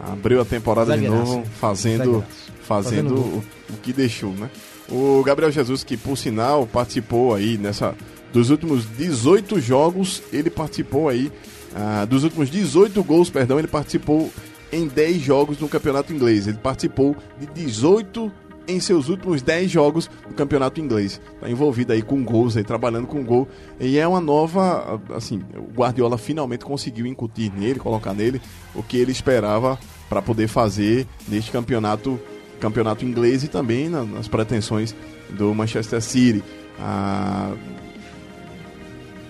Abriu 0.00 0.40
a 0.40 0.44
temporada 0.44 0.92
Zagueiraço. 0.92 1.24
de 1.24 1.30
novo 1.30 1.46
fazendo, 1.58 2.24
fazendo, 2.62 3.14
o, 3.14 3.44
o 3.70 3.76
que 3.82 3.92
deixou, 3.92 4.32
né? 4.32 4.50
O 4.88 5.22
Gabriel 5.24 5.50
Jesus, 5.50 5.82
que 5.82 5.96
por 5.96 6.16
sinal 6.16 6.66
participou 6.66 7.34
aí 7.34 7.58
nessa. 7.58 7.94
Dos 8.32 8.50
últimos 8.50 8.84
18 8.96 9.60
jogos, 9.60 10.22
ele 10.32 10.50
participou 10.50 11.08
aí. 11.08 11.32
Ah, 11.74 12.04
dos 12.04 12.22
últimos 12.24 12.50
18 12.50 13.02
gols, 13.02 13.30
perdão, 13.30 13.58
ele 13.58 13.68
participou 13.68 14.30
em 14.72 14.86
10 14.86 15.20
jogos 15.22 15.58
no 15.58 15.68
campeonato 15.68 16.12
inglês. 16.12 16.46
Ele 16.46 16.58
participou 16.58 17.16
de 17.38 17.46
18 17.46 18.32
em 18.68 18.80
seus 18.80 19.08
últimos 19.08 19.42
10 19.42 19.70
jogos 19.70 20.10
do 20.28 20.34
campeonato 20.34 20.80
inglês. 20.80 21.20
Está 21.34 21.48
envolvido 21.48 21.92
aí 21.92 22.02
com 22.02 22.24
gols, 22.24 22.56
aí, 22.56 22.64
trabalhando 22.64 23.06
com 23.06 23.24
gol. 23.24 23.48
E 23.78 23.98
é 23.98 24.06
uma 24.06 24.20
nova. 24.20 25.00
Assim, 25.14 25.42
o 25.56 25.72
Guardiola 25.72 26.18
finalmente 26.18 26.64
conseguiu 26.64 27.06
incutir 27.06 27.52
nele, 27.52 27.78
colocar 27.78 28.12
nele 28.12 28.40
o 28.74 28.82
que 28.82 28.96
ele 28.96 29.12
esperava 29.12 29.78
para 30.08 30.20
poder 30.20 30.48
fazer 30.48 31.06
neste 31.28 31.50
campeonato, 31.50 32.20
campeonato 32.60 33.04
inglês 33.04 33.44
e 33.44 33.48
também 33.48 33.88
nas 33.88 34.28
pretensões 34.28 34.94
do 35.30 35.54
Manchester 35.54 36.02
City. 36.02 36.42
Ah, 36.78 37.54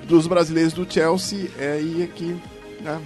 dos 0.09 0.27
brasileiros 0.27 0.73
do 0.73 0.91
Chelsea, 0.91 1.51
é 1.59 1.73
aí 1.73 2.11
que. 2.15 2.37
Né, 2.81 3.01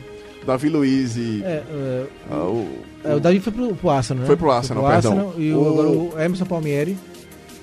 Davi 0.47 0.68
Luiz 0.68 1.16
e. 1.16 1.43
É, 1.45 1.62
é, 1.68 2.07
ah, 2.30 2.45
o, 2.45 2.68
é, 3.05 3.14
o 3.14 3.20
Davi 3.20 3.41
foi 3.41 3.53
pro, 3.53 3.74
pro 3.74 3.91
Arsenal, 3.91 4.22
né? 4.22 4.26
Foi 4.26 4.36
pro 4.36 4.51
Arsenal, 4.51 4.84
perdão. 4.86 5.12
Arsenal, 5.12 5.34
e 5.38 5.53
o, 5.53 5.68
agora 5.68 5.88
o 5.88 6.20
Emerson 6.20 6.45
Palmieri, 6.47 6.97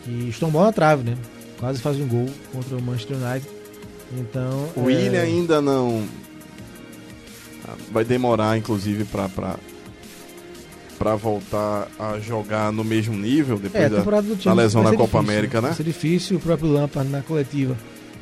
que 0.04 0.30
estombou 0.30 0.64
na 0.64 0.72
trave, 0.72 1.10
né? 1.10 1.18
Quase 1.60 1.82
faz 1.82 1.98
um 1.98 2.08
gol 2.08 2.28
contra 2.52 2.78
o 2.78 2.82
Manchester 2.82 3.18
United. 3.18 3.48
Então. 4.18 4.70
O 4.76 4.84
William 4.84 5.22
ainda 5.22 5.62
não. 5.62 6.04
Vai 7.92 8.06
demorar, 8.06 8.58
inclusive, 8.58 9.04
pra. 9.06 9.28
pra 9.30 9.56
para 10.98 11.16
voltar 11.16 11.88
a 12.00 12.18
jogar 12.18 12.72
no 12.72 12.84
mesmo 12.84 13.16
nível 13.16 13.60
depois 13.60 13.84
é, 13.84 13.88
da, 13.88 14.02
da 14.02 14.54
lesão 14.54 14.82
na 14.82 14.90
Copa 14.90 15.04
difícil, 15.04 15.20
América, 15.20 15.62
né? 15.62 15.68
Vai 15.68 15.78
ser 15.78 15.84
difícil. 15.84 16.38
O 16.38 16.40
próprio 16.40 16.72
Lampard 16.72 17.08
na 17.12 17.22
coletiva, 17.22 17.78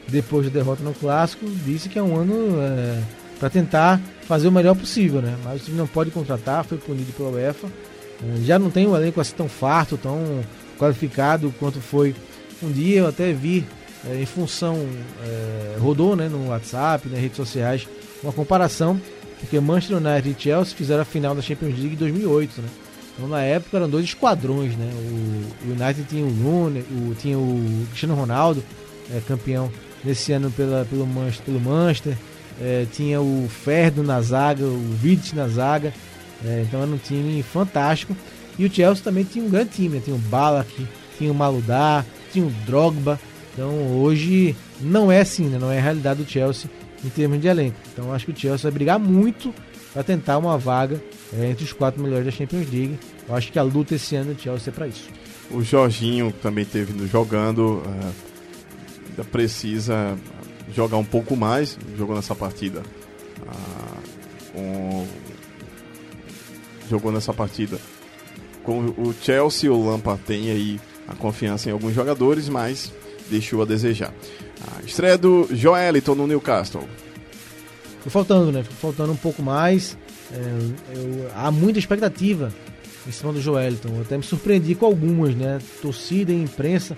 depois 0.09 0.45
da 0.47 0.59
derrota 0.59 0.83
no 0.83 0.93
Clássico, 0.93 1.45
disse 1.65 1.87
que 1.87 1.97
é 1.97 2.03
um 2.03 2.17
ano 2.17 2.59
é, 2.59 3.01
para 3.39 3.49
tentar 3.49 4.01
fazer 4.27 4.47
o 4.47 4.51
melhor 4.51 4.75
possível, 4.75 5.21
né? 5.21 5.37
Mas 5.43 5.61
o 5.61 5.65
time 5.65 5.77
não 5.77 5.87
pode 5.87 6.11
contratar, 6.11 6.63
foi 6.65 6.77
punido 6.77 7.11
pela 7.13 7.29
UEFA. 7.29 7.67
É, 7.67 8.41
já 8.43 8.57
não 8.57 8.69
tem 8.69 8.87
um 8.87 8.95
elenco 8.95 9.19
assim 9.21 9.35
tão 9.35 9.49
farto, 9.49 9.97
tão 9.97 10.43
qualificado 10.77 11.53
quanto 11.59 11.79
foi 11.79 12.15
um 12.61 12.71
dia. 12.71 12.99
Eu 12.99 13.07
até 13.07 13.31
vi 13.31 13.65
é, 14.07 14.21
em 14.21 14.25
função, 14.25 14.87
é, 15.23 15.77
rodou 15.79 16.15
né, 16.15 16.27
no 16.27 16.49
WhatsApp, 16.49 17.07
nas 17.09 17.19
redes 17.19 17.37
sociais, 17.37 17.87
uma 18.23 18.33
comparação 18.33 18.99
porque 19.39 19.59
Manchester 19.59 19.97
United 19.97 20.29
e 20.29 20.41
Chelsea 20.41 20.75
fizeram 20.75 21.01
a 21.01 21.05
final 21.05 21.35
da 21.35 21.41
Champions 21.41 21.77
League 21.77 21.93
em 21.93 21.97
2008, 21.97 22.61
né? 22.61 22.69
Então 23.13 23.29
na 23.29 23.41
época 23.41 23.77
eram 23.77 23.89
dois 23.89 24.05
esquadrões, 24.05 24.75
né? 24.75 24.91
O 25.63 25.71
United 25.71 26.03
tinha 26.09 26.25
o 26.25 26.29
Lune, 26.29 26.79
o, 26.91 27.15
tinha 27.15 27.37
o 27.37 27.85
Cristiano 27.89 28.15
Ronaldo, 28.15 28.63
é, 29.13 29.21
campeão 29.21 29.71
nesse 30.03 30.31
ano 30.33 30.51
pela, 30.51 30.85
pelo 30.85 31.05
Manchester, 31.05 31.45
pelo 31.45 31.59
Manchester 31.59 32.17
é, 32.61 32.85
tinha 32.91 33.21
o 33.21 33.47
Ferdo 33.49 34.03
na 34.03 34.21
zaga, 34.21 34.63
o 34.63 34.95
Vidic 35.01 35.35
na 35.35 35.47
zaga, 35.47 35.93
é, 36.43 36.63
então 36.67 36.81
era 36.81 36.89
um 36.89 36.97
time 36.97 37.41
fantástico. 37.43 38.15
E 38.57 38.65
o 38.65 38.73
Chelsea 38.73 39.03
também 39.03 39.23
tinha 39.23 39.43
um 39.43 39.49
grande 39.49 39.71
time, 39.71 39.97
né? 39.97 40.01
tinha 40.03 40.15
o 40.15 40.19
Balak, 40.19 40.87
tinha 41.17 41.31
o 41.31 41.35
Maludar, 41.35 42.05
tinha 42.31 42.45
o 42.45 42.49
Drogba. 42.65 43.19
Então 43.53 43.99
hoje 43.99 44.55
não 44.81 45.11
é 45.11 45.21
assim, 45.21 45.45
né? 45.45 45.57
não 45.59 45.71
é 45.71 45.77
a 45.77 45.81
realidade 45.81 46.23
do 46.23 46.29
Chelsea 46.29 46.69
em 47.03 47.09
termos 47.09 47.41
de 47.41 47.47
elenco. 47.47 47.77
Então 47.91 48.13
acho 48.13 48.25
que 48.25 48.31
o 48.31 48.37
Chelsea 48.37 48.63
vai 48.63 48.71
brigar 48.71 48.99
muito 48.99 49.53
para 49.93 50.03
tentar 50.03 50.37
uma 50.37 50.57
vaga 50.57 51.01
é, 51.33 51.49
entre 51.49 51.63
os 51.63 51.73
quatro 51.73 52.01
melhores 52.01 52.25
da 52.25 52.31
Champions 52.31 52.69
League. 52.71 52.99
Eu 53.27 53.35
acho 53.35 53.51
que 53.51 53.59
a 53.59 53.63
luta 53.63 53.95
esse 53.95 54.15
ano 54.15 54.33
do 54.33 54.41
Chelsea 54.41 54.71
é 54.71 54.73
para 54.73 54.87
isso. 54.87 55.09
O 55.51 55.61
Jorginho 55.61 56.33
também 56.41 56.65
teve 56.65 57.07
jogando, 57.07 57.83
uh, 57.85 58.13
ainda 59.09 59.23
precisa 59.31 60.17
jogar 60.73 60.97
um 60.97 61.05
pouco 61.05 61.35
mais, 61.35 61.77
jogou 61.97 62.15
nessa 62.15 62.35
partida. 62.35 62.81
Uh, 63.41 64.59
um, 64.59 65.07
jogou 66.89 67.11
nessa 67.11 67.33
partida. 67.33 67.79
Com 68.63 68.85
o 68.97 69.13
Chelsea, 69.21 69.71
o 69.71 69.89
Lampard 69.89 70.21
tem 70.23 70.49
aí 70.49 70.79
a 71.07 71.15
confiança 71.15 71.69
em 71.69 71.71
alguns 71.71 71.93
jogadores, 71.93 72.49
mas 72.49 72.91
deixou 73.29 73.61
a 73.61 73.65
desejar. 73.65 74.13
Estreia 74.85 75.17
do 75.17 75.47
Joeliton 75.51 76.15
no 76.15 76.27
Newcastle. 76.27 76.83
Ficou 77.97 78.11
faltando, 78.11 78.51
né? 78.51 78.63
Ficou 78.63 78.77
faltando 78.77 79.11
um 79.11 79.17
pouco 79.17 79.41
mais. 79.41 79.97
É, 80.31 80.95
eu, 80.95 81.29
há 81.35 81.51
muita 81.51 81.79
expectativa 81.79 82.53
em 83.07 83.11
cima 83.11 83.33
do 83.33 83.41
Joeliton. 83.41 83.89
Eu 83.95 84.01
até 84.01 84.17
me 84.17 84.23
surpreendi 84.23 84.75
com 84.75 84.85
algumas, 84.85 85.35
né? 85.35 85.59
Torcida 85.81 86.31
e 86.31 86.35
imprensa 86.35 86.95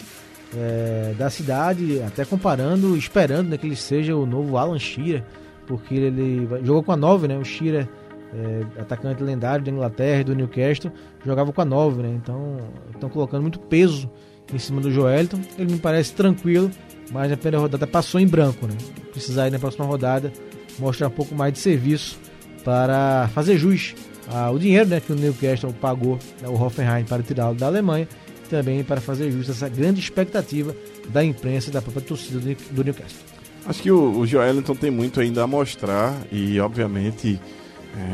é, 0.56 1.14
da 1.18 1.30
cidade, 1.30 2.02
até 2.02 2.24
comparando, 2.24 2.96
esperando 2.96 3.50
né, 3.50 3.58
que 3.58 3.68
ele 3.68 3.76
seja 3.76 4.16
o 4.16 4.26
novo 4.26 4.58
Alan 4.58 4.80
Shearer, 4.80 5.24
porque 5.66 5.96
ele 5.96 6.48
jogou 6.64 6.84
com 6.84 6.92
a 6.92 6.98
9, 6.98 7.28
né? 7.28 7.38
O 7.38 7.44
Shearer, 7.44 7.88
é, 8.34 8.82
atacante 8.82 9.22
lendário 9.22 9.66
da 9.66 9.72
Inglaterra 9.72 10.22
e 10.22 10.24
do 10.24 10.36
Newcastle, 10.36 10.92
jogava 11.26 11.52
com 11.52 11.62
a 11.62 11.66
9, 11.66 12.04
né? 12.04 12.10
Então 12.16 12.58
estão 12.94 13.10
colocando 13.10 13.42
muito 13.42 13.60
peso 13.60 14.10
em 14.54 14.58
cima 14.58 14.80
do 14.80 14.90
Joeliton. 14.90 15.42
Ele 15.58 15.74
me 15.74 15.80
parece 15.80 16.14
tranquilo, 16.14 16.72
mas 17.12 17.30
na 17.30 17.36
primeira 17.36 17.60
rodada 17.60 17.86
passou 17.86 18.20
em 18.20 18.28
branco, 18.28 18.66
né? 18.66 18.76
Precisar 19.12 19.48
ir 19.48 19.52
na 19.52 19.60
próxima 19.60 19.86
rodada 19.86 20.32
mostrar 20.80 21.08
um 21.08 21.12
pouco 21.12 21.36
mais 21.36 21.54
de 21.54 21.60
serviço 21.60 22.20
para 22.64 23.30
fazer 23.34 23.58
jus 23.58 23.96
ao 24.30 24.60
dinheiro 24.60 24.90
né, 24.90 25.00
que 25.00 25.12
o 25.12 25.16
Newcastle 25.16 25.74
pagou 25.74 26.20
né, 26.42 26.48
o 26.48 26.54
Hoffenheim 26.54 27.06
para 27.06 27.24
tirá-lo 27.24 27.56
da 27.56 27.68
Alemanha 27.68 28.08
também 28.48 28.84
para 28.84 29.00
fazer 29.00 29.32
jus 29.32 29.50
a 29.50 29.52
essa 29.52 29.70
grande 29.70 30.00
expectativa 30.00 30.76
da 31.10 31.24
imprensa 31.24 31.70
e 31.70 31.74
da 31.74 31.82
própria 31.82 32.04
torcida 32.04 32.40
do 32.72 32.84
Newcastle. 32.84 33.20
Acho 33.66 33.82
que 33.82 33.92
o, 33.92 34.20
o 34.20 34.26
Joelinton 34.26 34.76
tem 34.76 34.90
muito 34.90 35.20
ainda 35.20 35.44
a 35.44 35.48
mostrar 35.48 36.14
e, 36.32 36.60
obviamente, 36.60 37.40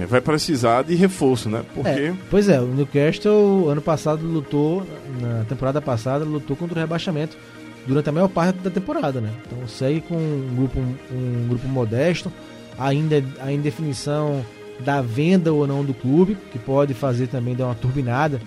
é, 0.01 0.05
vai 0.05 0.19
precisar 0.19 0.83
de 0.83 0.95
reforço, 0.95 1.49
né? 1.49 1.63
Porque... 1.75 1.89
É, 1.89 2.13
pois 2.29 2.49
é, 2.49 2.59
o 2.59 2.65
Newcastle 2.65 3.69
ano 3.69 3.81
passado 3.81 4.25
lutou, 4.25 4.85
na 5.21 5.43
temporada 5.43 5.81
passada, 5.81 6.25
lutou 6.25 6.55
contra 6.55 6.75
o 6.75 6.79
rebaixamento 6.79 7.37
durante 7.85 8.09
a 8.09 8.11
maior 8.11 8.29
parte 8.29 8.57
da 8.59 8.69
temporada, 8.69 9.19
né? 9.19 9.29
Então 9.45 9.67
segue 9.67 10.01
com 10.01 10.15
um 10.15 10.55
grupo, 10.55 10.79
um 10.79 11.47
grupo 11.49 11.67
modesto, 11.67 12.31
ainda 12.79 13.23
a 13.39 13.51
indefinição 13.51 14.43
da 14.79 15.01
venda 15.01 15.53
ou 15.53 15.67
não 15.67 15.83
do 15.83 15.93
clube, 15.93 16.37
que 16.51 16.57
pode 16.57 16.93
fazer 16.93 17.27
também 17.27 17.55
dar 17.55 17.65
uma 17.65 17.75
turbinada 17.75 18.41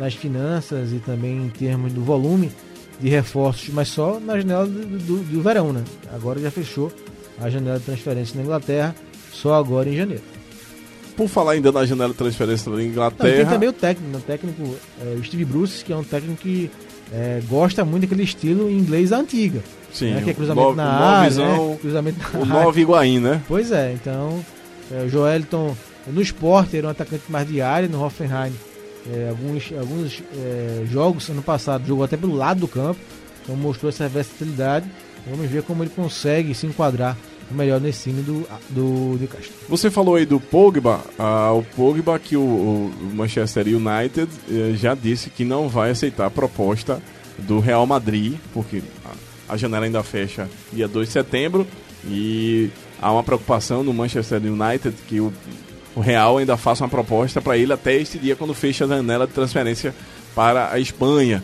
nas 0.00 0.14
finanças 0.14 0.92
e 0.92 0.98
também 0.98 1.36
em 1.36 1.48
termos 1.50 1.92
do 1.92 2.02
volume 2.02 2.50
de 2.98 3.08
reforços, 3.08 3.68
mas 3.68 3.88
só 3.88 4.18
na 4.18 4.38
janela 4.38 4.66
do, 4.66 4.98
do, 4.98 5.18
do 5.18 5.42
verão, 5.42 5.72
né? 5.72 5.84
Agora 6.12 6.40
já 6.40 6.50
fechou 6.50 6.90
a 7.38 7.48
janela 7.48 7.78
de 7.78 7.84
transferência 7.84 8.36
na 8.36 8.42
Inglaterra, 8.42 8.94
só 9.30 9.54
agora 9.54 9.88
em 9.88 9.96
janeiro. 9.96 10.22
Por 11.16 11.28
falar 11.28 11.52
ainda 11.52 11.70
na 11.70 11.84
janela 11.84 12.10
de 12.10 12.18
transferência 12.18 12.72
na 12.72 12.82
Inglaterra. 12.82 13.28
Não, 13.28 13.36
tem 13.36 13.46
também 13.46 13.68
o 13.68 13.72
técnico, 13.72 14.16
o 14.16 14.20
técnico 14.20 14.76
é, 15.02 15.16
o 15.18 15.24
Steve 15.24 15.44
Bruce, 15.44 15.84
que 15.84 15.92
é 15.92 15.96
um 15.96 16.04
técnico 16.04 16.40
que 16.40 16.70
é, 17.12 17.42
gosta 17.48 17.84
muito 17.84 18.02
daquele 18.02 18.22
estilo 18.22 18.70
inglês 18.70 19.12
antiga. 19.12 19.62
Sim, 19.92 20.12
né, 20.12 20.22
que 20.22 20.30
é 20.30 20.34
cruzamento 20.34 20.66
nove, 20.68 20.76
na 20.76 20.84
área, 20.84 21.36
né? 21.36 21.78
cruzamento 21.80 22.18
na 22.32 22.40
o 22.40 22.44
Nova 22.46 22.80
Iguain, 22.80 23.18
né? 23.18 23.42
Pois 23.48 23.72
é, 23.72 23.92
então 23.92 24.44
é, 24.90 25.02
o 25.02 25.08
Joelton 25.08 25.76
no 26.06 26.22
Sport 26.22 26.74
era 26.74 26.86
um 26.86 26.90
atacante 26.90 27.24
mais 27.28 27.46
de 27.46 27.60
área, 27.60 27.88
no 27.88 28.02
Hoffenheim 28.02 28.52
é, 29.12 29.28
alguns, 29.30 29.72
alguns 29.78 30.22
é, 30.36 30.84
jogos 30.86 31.28
ano 31.28 31.42
passado 31.42 31.86
jogou 31.86 32.04
até 32.04 32.16
pelo 32.16 32.34
lado 32.34 32.60
do 32.60 32.68
campo, 32.68 33.00
então 33.42 33.56
mostrou 33.56 33.88
essa 33.88 34.08
versatilidade. 34.08 34.90
Vamos 35.28 35.50
ver 35.50 35.62
como 35.62 35.82
ele 35.82 35.90
consegue 35.90 36.54
se 36.54 36.66
enquadrar 36.66 37.16
melhor 37.50 37.80
nesse 37.80 38.04
time 38.04 38.22
do, 38.22 38.46
do 38.70 39.18
Newcastle. 39.18 39.52
Você 39.68 39.90
falou 39.90 40.14
aí 40.14 40.24
do 40.24 40.38
Pogba, 40.38 41.00
ah, 41.18 41.52
o 41.52 41.62
Pogba 41.62 42.18
que 42.18 42.36
o, 42.36 42.40
o 42.40 43.10
Manchester 43.12 43.66
United 43.66 44.28
eh, 44.48 44.72
já 44.76 44.94
disse 44.94 45.30
que 45.30 45.44
não 45.44 45.68
vai 45.68 45.90
aceitar 45.90 46.26
a 46.26 46.30
proposta 46.30 47.02
do 47.38 47.58
Real 47.58 47.86
Madrid, 47.86 48.36
porque 48.52 48.82
a, 49.04 49.54
a 49.54 49.56
janela 49.56 49.84
ainda 49.84 50.02
fecha 50.02 50.48
dia 50.72 50.86
2 50.86 51.08
de 51.08 51.12
setembro 51.12 51.66
e 52.04 52.70
há 53.00 53.12
uma 53.12 53.22
preocupação 53.22 53.82
no 53.82 53.92
Manchester 53.92 54.40
United 54.40 54.94
que 55.08 55.20
o, 55.20 55.32
o 55.94 56.00
Real 56.00 56.38
ainda 56.38 56.56
faça 56.56 56.84
uma 56.84 56.90
proposta 56.90 57.40
para 57.40 57.56
ele 57.56 57.72
até 57.72 57.94
este 57.94 58.18
dia 58.18 58.36
quando 58.36 58.54
fecha 58.54 58.84
a 58.84 58.88
janela 58.88 59.26
de 59.26 59.32
transferência 59.32 59.94
para 60.34 60.72
a 60.72 60.78
Espanha. 60.78 61.42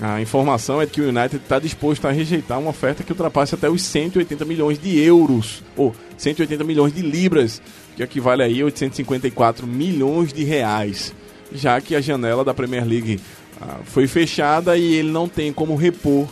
A 0.00 0.20
informação 0.20 0.82
é 0.82 0.86
que 0.86 1.00
o 1.00 1.08
United 1.08 1.36
está 1.36 1.58
disposto 1.58 2.06
a 2.06 2.10
rejeitar 2.10 2.58
uma 2.58 2.70
oferta 2.70 3.04
que 3.04 3.12
ultrapasse 3.12 3.54
até 3.54 3.68
os 3.68 3.82
180 3.82 4.44
milhões 4.44 4.78
de 4.78 4.98
euros, 4.98 5.62
ou 5.76 5.94
180 6.16 6.64
milhões 6.64 6.92
de 6.92 7.00
libras, 7.00 7.62
que 7.96 8.02
equivale 8.02 8.42
aí 8.42 8.60
a 8.60 8.64
854 8.64 9.66
milhões 9.66 10.32
de 10.32 10.42
reais, 10.42 11.14
já 11.52 11.80
que 11.80 11.94
a 11.94 12.00
janela 12.00 12.44
da 12.44 12.52
Premier 12.52 12.84
League 12.84 13.20
ah, 13.60 13.78
foi 13.84 14.08
fechada 14.08 14.76
e 14.76 14.94
ele 14.94 15.12
não 15.12 15.28
tem 15.28 15.52
como 15.52 15.76
repor 15.76 16.26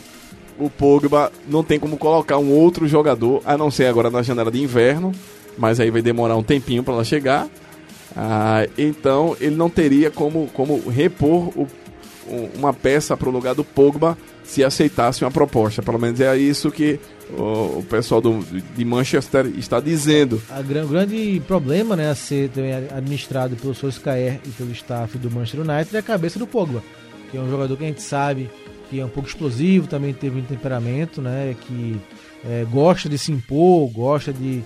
o 0.58 0.68
Pogba, 0.68 1.32
não 1.48 1.62
tem 1.62 1.78
como 1.78 1.96
colocar 1.96 2.38
um 2.38 2.50
outro 2.50 2.88
jogador, 2.88 3.42
a 3.44 3.56
não 3.56 3.70
ser 3.70 3.86
agora 3.86 4.10
na 4.10 4.22
janela 4.22 4.50
de 4.50 4.60
inverno, 4.60 5.12
mas 5.56 5.80
aí 5.80 5.90
vai 5.90 6.02
demorar 6.02 6.36
um 6.36 6.42
tempinho 6.42 6.82
para 6.82 6.94
ela 6.94 7.04
chegar. 7.04 7.48
Ah, 8.16 8.66
então 8.76 9.36
ele 9.40 9.56
não 9.56 9.70
teria 9.70 10.10
como, 10.10 10.48
como 10.52 10.88
repor 10.88 11.48
o 11.56 11.66
uma 12.54 12.72
peça 12.72 13.16
para 13.16 13.28
o 13.28 13.32
lugar 13.32 13.54
do 13.54 13.64
Pogba 13.64 14.16
se 14.44 14.62
aceitasse 14.62 15.24
uma 15.24 15.30
proposta. 15.30 15.82
Pelo 15.82 15.98
menos 15.98 16.20
é 16.20 16.36
isso 16.36 16.70
que 16.70 16.98
o, 17.30 17.78
o 17.78 17.86
pessoal 17.88 18.20
do, 18.20 18.40
de 18.76 18.84
Manchester 18.84 19.46
está 19.58 19.80
dizendo. 19.80 20.40
O 20.50 20.88
grande 20.88 21.42
problema 21.46 21.96
né, 21.96 22.10
a 22.10 22.14
ser 22.14 22.50
administrado 22.94 23.56
pelo 23.56 23.74
Solskjaer 23.74 24.40
e 24.44 24.48
pelo 24.50 24.72
staff 24.72 25.16
do 25.18 25.30
Manchester 25.30 25.60
United 25.60 25.96
é 25.96 25.98
a 25.98 26.02
cabeça 26.02 26.38
do 26.38 26.46
Pogba, 26.46 26.82
que 27.30 27.36
é 27.36 27.40
um 27.40 27.50
jogador 27.50 27.76
que 27.76 27.84
a 27.84 27.88
gente 27.88 28.02
sabe 28.02 28.50
que 28.90 29.00
é 29.00 29.04
um 29.04 29.08
pouco 29.08 29.26
explosivo, 29.26 29.86
também 29.86 30.12
teve 30.12 30.38
um 30.38 30.44
temperamento, 30.44 31.22
né, 31.22 31.56
que 31.58 31.98
é, 32.44 32.66
gosta 32.70 33.08
de 33.08 33.16
se 33.16 33.32
impor, 33.32 33.88
gosta 33.90 34.34
de, 34.34 34.62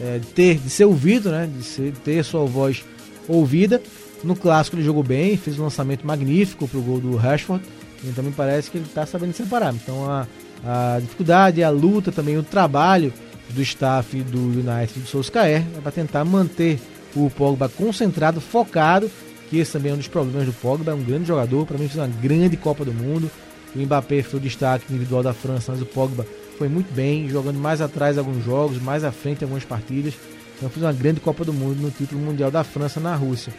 é, 0.00 0.18
de, 0.18 0.26
ter, 0.28 0.58
de 0.58 0.70
ser 0.70 0.84
ouvido, 0.84 1.30
né, 1.30 1.48
de 1.52 1.62
ser, 1.62 1.92
ter 2.04 2.24
sua 2.24 2.44
voz 2.44 2.84
ouvida 3.28 3.80
no 4.26 4.34
clássico 4.34 4.76
ele 4.76 4.84
jogou 4.84 5.02
bem, 5.02 5.36
fez 5.36 5.58
um 5.58 5.64
lançamento 5.64 6.06
magnífico 6.06 6.66
pro 6.66 6.80
gol 6.80 7.00
do 7.00 7.16
Rashford. 7.16 7.64
Então 8.04 8.22
me 8.22 8.32
parece 8.32 8.70
que 8.70 8.78
ele 8.78 8.86
está 8.86 9.06
sabendo 9.06 9.32
separar. 9.32 9.74
Então 9.74 10.08
a, 10.10 10.26
a 10.64 11.00
dificuldade, 11.00 11.62
a 11.62 11.70
luta 11.70 12.12
também, 12.12 12.36
o 12.36 12.42
trabalho 12.42 13.12
do 13.50 13.62
staff 13.62 14.16
do 14.22 14.38
United 14.38 15.00
do 15.00 15.06
Solskjaer 15.06 15.64
é 15.76 15.80
para 15.80 15.92
tentar 15.92 16.24
manter 16.24 16.80
o 17.14 17.30
Pogba 17.30 17.68
concentrado, 17.68 18.40
focado, 18.40 19.10
que 19.48 19.58
esse 19.58 19.72
também 19.72 19.92
é 19.92 19.94
um 19.94 19.98
dos 19.98 20.08
problemas 20.08 20.46
do 20.46 20.52
Pogba, 20.52 20.90
é 20.90 20.94
um 20.94 21.02
grande 21.02 21.26
jogador, 21.26 21.64
para 21.64 21.78
mim 21.78 21.88
fez 21.88 21.96
uma 21.96 22.12
grande 22.20 22.56
Copa 22.56 22.84
do 22.84 22.92
Mundo. 22.92 23.30
O 23.74 23.78
Mbappé 23.78 24.22
foi 24.22 24.40
o 24.40 24.42
destaque 24.42 24.86
individual 24.90 25.22
da 25.22 25.32
França, 25.32 25.72
mas 25.72 25.80
o 25.80 25.86
Pogba 25.86 26.26
foi 26.56 26.68
muito 26.68 26.92
bem, 26.94 27.28
jogando 27.28 27.58
mais 27.58 27.80
atrás 27.80 28.18
alguns 28.18 28.44
jogos, 28.44 28.80
mais 28.80 29.04
à 29.04 29.12
frente 29.12 29.44
algumas 29.44 29.64
partidas. 29.64 30.14
Então 30.56 30.70
fez 30.70 30.82
uma 30.84 30.92
grande 30.92 31.20
Copa 31.20 31.44
do 31.44 31.52
Mundo 31.52 31.80
no 31.80 31.90
título 31.90 32.20
mundial 32.20 32.50
da 32.50 32.64
França 32.64 32.98
na 32.98 33.14
Rússia. 33.14 33.52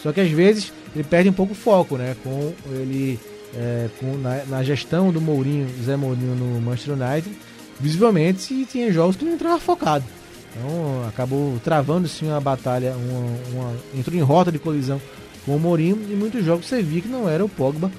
Só 0.00 0.12
que 0.12 0.20
às 0.20 0.30
vezes 0.30 0.72
ele 0.94 1.04
perde 1.04 1.28
um 1.28 1.32
pouco 1.32 1.52
o 1.52 1.56
foco, 1.56 1.96
né? 1.96 2.14
Com 2.22 2.52
ele 2.70 3.18
é, 3.56 3.88
com, 3.98 4.16
na, 4.18 4.44
na, 4.44 4.62
gestão 4.62 5.10
do 5.10 5.20
Mourinho, 5.20 5.68
Zé 5.82 5.96
Mourinho 5.96 6.34
no 6.34 6.60
Manchester 6.60 6.94
United, 6.94 7.36
visivelmente 7.80 8.66
tinha 8.66 8.92
jogos 8.92 9.16
que 9.16 9.24
não 9.24 9.32
entrava 9.32 9.58
focado. 9.58 10.04
Então 10.50 11.08
acabou 11.08 11.58
travando 11.64 12.06
sim 12.06 12.26
uma 12.26 12.40
batalha, 12.40 12.94
uma, 12.96 13.62
uma, 13.62 13.76
entrou 13.94 14.16
em 14.16 14.22
rota 14.22 14.52
de 14.52 14.58
colisão 14.58 15.00
com 15.44 15.56
o 15.56 15.60
Mourinho 15.60 15.98
e 16.08 16.14
muitos 16.14 16.44
jogos 16.44 16.66
você 16.66 16.82
via 16.82 17.00
que 17.00 17.08
não 17.08 17.28
era 17.28 17.44
o 17.44 17.48
Pogba 17.48 17.90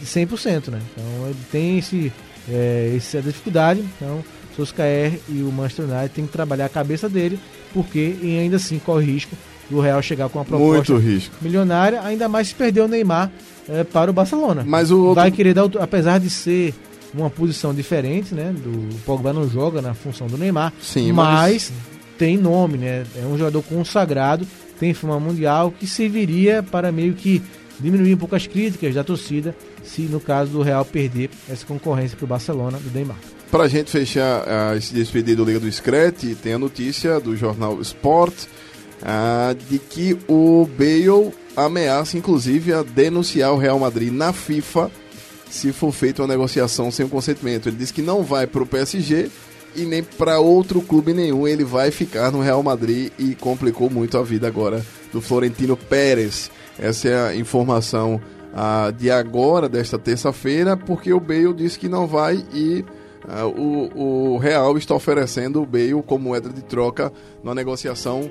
de 0.00 0.06
100%, 0.06 0.68
né? 0.68 0.80
Então 0.92 1.26
ele 1.26 1.38
tem 1.50 1.78
esse, 1.78 2.12
é, 2.48 2.94
essa 2.96 3.20
dificuldade. 3.20 3.84
Então 3.96 4.24
o 4.52 4.56
Solskjaer 4.56 5.18
e 5.28 5.42
o 5.42 5.50
Manchester 5.50 5.86
United 5.86 6.10
tem 6.10 6.26
que 6.26 6.32
trabalhar 6.32 6.66
a 6.66 6.68
cabeça 6.68 7.08
dele, 7.08 7.38
porque 7.72 8.16
e 8.22 8.38
ainda 8.38 8.56
assim 8.56 8.78
corre 8.78 9.04
risco 9.04 9.36
do 9.70 9.80
Real 9.80 10.00
chegar 10.02 10.28
com 10.28 10.38
uma 10.38 10.44
proposta 10.44 10.92
Muito 10.92 11.06
risco. 11.06 11.34
milionária, 11.40 12.02
ainda 12.02 12.28
mais 12.28 12.48
se 12.48 12.54
perder 12.54 12.82
o 12.82 12.88
Neymar 12.88 13.30
é, 13.68 13.82
para 13.82 14.10
o 14.10 14.14
Barcelona. 14.14 14.62
Mas 14.66 14.90
o 14.90 15.00
outro... 15.00 15.14
vai 15.14 15.30
querer 15.30 15.54
dar, 15.54 15.64
apesar 15.80 16.20
de 16.20 16.30
ser 16.30 16.74
uma 17.14 17.30
posição 17.30 17.72
diferente, 17.72 18.34
né? 18.34 18.52
Do 18.56 18.70
o 18.70 18.98
Pogba 19.06 19.32
não 19.32 19.48
joga 19.48 19.80
na 19.80 19.94
função 19.94 20.26
do 20.26 20.36
Neymar, 20.36 20.72
Sim, 20.80 21.12
mas... 21.12 21.70
mas 21.70 21.72
tem 22.18 22.36
nome, 22.36 22.78
né? 22.78 23.04
É 23.16 23.26
um 23.26 23.36
jogador 23.38 23.62
consagrado, 23.62 24.46
tem 24.78 24.92
fama 24.92 25.18
mundial 25.18 25.72
que 25.72 25.86
serviria 25.86 26.62
para 26.62 26.92
meio 26.92 27.14
que 27.14 27.42
diminuir 27.80 28.14
um 28.14 28.18
pouco 28.18 28.36
as 28.36 28.46
críticas 28.46 28.94
da 28.94 29.04
torcida 29.04 29.54
se 29.82 30.02
no 30.02 30.20
caso 30.20 30.52
do 30.52 30.62
Real 30.62 30.84
perder 30.84 31.30
essa 31.48 31.64
concorrência 31.66 32.16
para 32.16 32.24
o 32.24 32.28
Barcelona 32.28 32.78
do 32.78 32.90
Neymar. 32.90 33.18
Para 33.50 33.64
a 33.64 33.68
gente 33.68 33.90
fechar 33.90 34.42
uh, 34.42 34.76
esse 34.76 34.92
despedir 34.92 35.36
do 35.36 35.44
Liga 35.44 35.60
do 35.60 35.70
Screte, 35.70 36.34
tem 36.34 36.54
a 36.54 36.58
notícia 36.58 37.20
do 37.20 37.36
jornal 37.36 37.80
Sport 37.80 38.34
uh, 39.02 39.54
de 39.68 39.78
que 39.78 40.18
o 40.26 40.68
Bale 40.76 41.32
ameaça 41.56 42.18
inclusive 42.18 42.72
a 42.72 42.82
denunciar 42.82 43.52
o 43.52 43.58
Real 43.58 43.78
Madrid 43.78 44.12
na 44.12 44.32
FIFA 44.32 44.90
se 45.54 45.72
for 45.72 45.92
feita 45.92 46.22
uma 46.22 46.28
negociação 46.28 46.90
sem 46.90 47.06
o 47.06 47.08
consentimento. 47.08 47.68
Ele 47.68 47.76
diz 47.76 47.92
que 47.92 48.02
não 48.02 48.24
vai 48.24 48.46
para 48.46 48.62
o 48.62 48.66
PSG 48.66 49.30
e 49.76 49.84
nem 49.84 50.02
para 50.02 50.40
outro 50.40 50.80
clube 50.82 51.12
nenhum. 51.12 51.46
Ele 51.46 51.64
vai 51.64 51.90
ficar 51.90 52.32
no 52.32 52.40
Real 52.40 52.62
Madrid 52.62 53.12
e 53.18 53.34
complicou 53.36 53.88
muito 53.88 54.18
a 54.18 54.22
vida 54.22 54.48
agora 54.48 54.84
do 55.12 55.20
Florentino 55.20 55.76
Pérez. 55.76 56.50
Essa 56.78 57.08
é 57.08 57.28
a 57.28 57.36
informação 57.36 58.20
ah, 58.54 58.92
de 58.96 59.10
agora, 59.10 59.68
desta 59.68 59.98
terça-feira, 59.98 60.76
porque 60.76 61.12
o 61.12 61.20
Bale 61.20 61.52
disse 61.54 61.78
que 61.78 61.88
não 61.88 62.06
vai 62.06 62.44
e 62.52 62.84
ah, 63.28 63.46
o, 63.46 64.34
o 64.34 64.38
Real 64.38 64.76
está 64.76 64.94
oferecendo 64.94 65.62
o 65.62 65.66
Bale 65.66 66.02
como 66.06 66.24
moeda 66.24 66.48
de 66.50 66.62
troca 66.62 67.12
numa 67.42 67.54
negociação, 67.54 68.30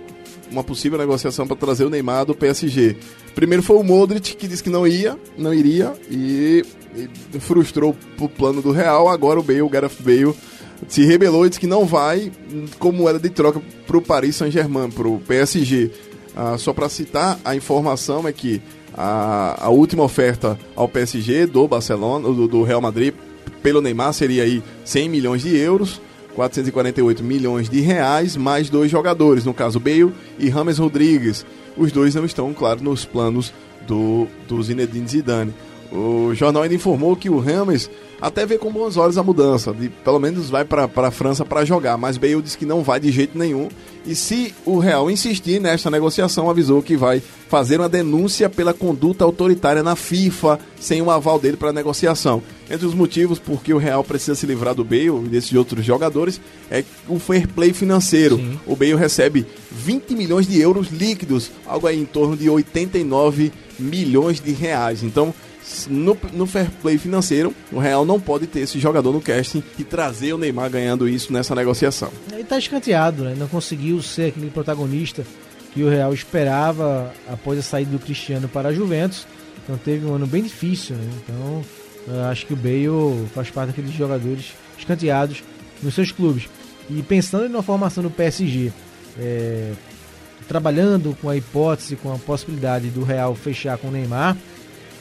uma 0.52 0.64
possível 0.64 0.98
negociação 0.98 1.48
para 1.48 1.56
trazer 1.56 1.86
o 1.86 1.90
Neymar 1.90 2.26
do 2.26 2.36
PSG. 2.36 2.96
Primeiro 3.34 3.64
foi 3.64 3.78
o 3.78 3.84
Modric 3.84 4.36
que 4.36 4.48
disse 4.48 4.64
que 4.64 4.70
não 4.70 4.88
ia, 4.88 5.18
não 5.38 5.54
iria 5.54 5.94
e, 6.10 6.64
e 7.34 7.40
frustrou 7.40 7.96
o 8.20 8.30
plano 8.30 8.62
do 8.62 8.72
Real. 8.72 9.10
Agora 9.10 9.40
o 9.40 9.44
Bale, 9.44 9.62
o 9.62 9.70
Gareth 9.70 9.98
Bale 10.00 10.34
se 10.88 11.04
rebelou 11.06 11.46
e 11.46 11.50
disse 11.50 11.60
que 11.60 11.68
não 11.68 11.86
vai 11.86 12.32
como 12.80 13.00
moeda 13.00 13.20
de 13.20 13.30
troca 13.30 13.62
para 13.88 13.98
o 13.98 14.02
Paris 14.02 14.36
Saint-Germain, 14.36 14.92
para 14.92 15.08
o 15.08 15.20
PSG. 15.20 15.92
Ah, 16.36 16.58
só 16.58 16.74
para 16.74 16.90
citar, 16.90 17.40
a 17.46 17.56
informação 17.56 18.28
é 18.28 18.34
que 18.34 18.62
a, 18.96 19.66
a 19.66 19.70
última 19.70 20.04
oferta 20.04 20.58
ao 20.76 20.88
PSG 20.88 21.46
do 21.46 21.68
Barcelona, 21.68 22.28
do, 22.28 22.48
do, 22.48 22.64
Real 22.64 22.82
Madrid, 22.82 23.14
pelo 23.62 23.82
Neymar 23.82 24.14
seria 24.14 24.44
aí 24.44 24.64
100 24.84 25.10
milhões 25.10 25.42
de 25.42 25.56
euros, 25.56 26.02
448 26.36 27.24
milhões 27.24 27.70
de 27.70 27.82
reais, 27.82 28.36
mais 28.36 28.70
dois 28.70 28.90
jogadores, 28.90 29.46
no 29.46 29.54
caso 29.54 29.80
Bale 29.80 30.14
e 30.40 30.50
Rames 30.50 30.80
Rodrigues. 30.80 31.46
Os 31.78 31.92
dois 31.92 32.16
não 32.16 32.26
estão, 32.26 32.54
claro, 32.54 32.84
nos 32.84 33.06
planos 33.06 33.54
do, 33.88 34.28
do 34.48 34.62
Zinedine 34.62 35.08
Zidane. 35.08 35.54
O 35.92 36.34
jornal 36.34 36.64
ainda 36.64 36.76
informou 36.76 37.16
que 37.16 37.30
o 37.30 37.40
Rames 37.40 37.90
até 38.24 38.46
vê 38.46 38.58
com 38.58 38.72
bons 38.72 38.96
olhos 38.96 39.18
a 39.18 39.24
mudança, 39.24 39.74
de 39.74 39.90
pelo 39.90 40.18
menos 40.18 40.50
vai 40.50 40.64
para 40.64 40.90
a 40.96 41.12
França 41.12 41.44
para 41.44 41.66
jogar, 41.66 41.98
mas 41.98 42.18
Bale 42.18 42.42
disse 42.42 42.58
que 42.58 42.66
não 42.66 42.82
vai 42.82 42.98
de 42.98 43.12
jeito 43.12 43.38
nenhum. 43.38 43.68
E 44.06 44.16
se 44.16 44.56
o 44.66 44.80
Real 44.80 45.12
insistir 45.12 45.60
nesta 45.60 45.92
negociação, 45.92 46.50
avisou 46.50 46.82
que 46.82 46.96
vai 46.96 47.22
fazer 47.50 47.82
uma 47.82 47.90
denúncia 47.90 48.50
pela 48.50 48.74
conduta 48.74 49.26
autoritária 49.26 49.84
na 49.84 49.98
FIFA, 49.98 50.58
sem 50.80 51.02
o 51.02 51.12
aval 51.12 51.38
dele 51.38 51.58
para 51.58 51.72
a 51.72 51.74
negociação. 51.74 52.42
Entre 52.72 52.86
os 52.86 52.94
motivos 52.94 53.40
por 53.40 53.62
que 53.62 53.74
o 53.74 53.78
Real 53.78 54.06
precisa 54.06 54.36
se 54.36 54.46
livrar 54.46 54.74
do 54.74 54.86
Bale 54.86 55.26
e 55.26 55.28
desses 55.28 55.54
outros 55.54 55.86
jogadores 55.86 56.40
é 56.72 56.82
o 57.10 57.20
fair 57.20 57.46
play 57.46 57.74
financeiro. 57.74 58.38
Sim. 58.38 58.58
O 58.66 58.74
Bale 58.74 58.96
recebe 58.96 59.46
20 59.70 60.16
milhões 60.16 60.48
de 60.48 60.62
euros 60.62 60.88
líquidos, 60.88 61.52
algo 61.68 61.88
aí 61.88 62.00
em 62.00 62.06
torno 62.06 62.38
de 62.38 62.50
89 62.50 63.52
milhões 63.78 64.40
de 64.40 64.54
reais. 64.54 65.04
Então, 65.04 65.34
no, 65.88 66.18
no 66.34 66.46
fair 66.46 66.70
play 66.82 66.98
financeiro, 66.98 67.54
o 67.72 67.80
Real 67.80 68.06
não 68.06 68.20
pode 68.20 68.48
ter 68.48 68.62
esse 68.62 68.80
jogador 68.80 69.12
no 69.12 69.22
casting 69.22 69.64
e 69.78 69.84
trazer 69.84 70.34
o 70.34 70.38
Neymar 70.38 70.70
ganhando 70.70 71.08
isso 71.08 71.32
nessa 71.32 71.56
negociação. 71.56 72.12
Ele 72.32 72.42
está 72.42 72.58
escanteado, 72.58 73.24
né? 73.24 73.36
Não 73.38 73.48
conseguiu 73.48 74.02
ser 74.02 74.30
aquele 74.30 74.50
protagonista 74.50 75.26
que 75.74 75.84
o 75.84 75.90
Real 75.90 76.14
esperava 76.14 77.14
após 77.28 77.58
a 77.58 77.62
saída 77.62 77.92
do 77.92 78.00
Cristiano 78.00 78.48
para 78.48 78.70
a 78.70 78.74
Juventus. 78.74 79.26
Então 79.64 79.78
teve 79.78 80.06
um 80.06 80.14
ano 80.14 80.28
bem 80.28 80.44
difícil, 80.44 80.96
né? 80.96 81.10
Então 81.24 81.64
acho 82.30 82.46
que 82.46 82.54
o 82.54 82.58
Bale 82.58 83.28
faz 83.34 83.50
parte 83.50 83.70
daqueles 83.70 83.94
jogadores 83.94 84.54
escanteados 84.78 85.44
nos 85.82 85.94
seus 85.94 86.12
clubes. 86.12 86.50
E 86.90 87.02
pensando 87.02 87.48
na 87.48 87.62
formação 87.62 88.04
do 88.04 88.10
PSG, 88.10 88.72
é, 89.18 89.72
trabalhando 90.48 91.18
com 91.22 91.30
a 91.30 91.38
hipótese, 91.38 91.96
com 91.96 92.14
a 92.14 92.18
possibilidade 92.18 92.90
do 92.90 93.04
Real 93.04 93.34
fechar 93.36 93.78
com 93.78 93.88
o 93.88 93.92
Neymar, 93.92 94.38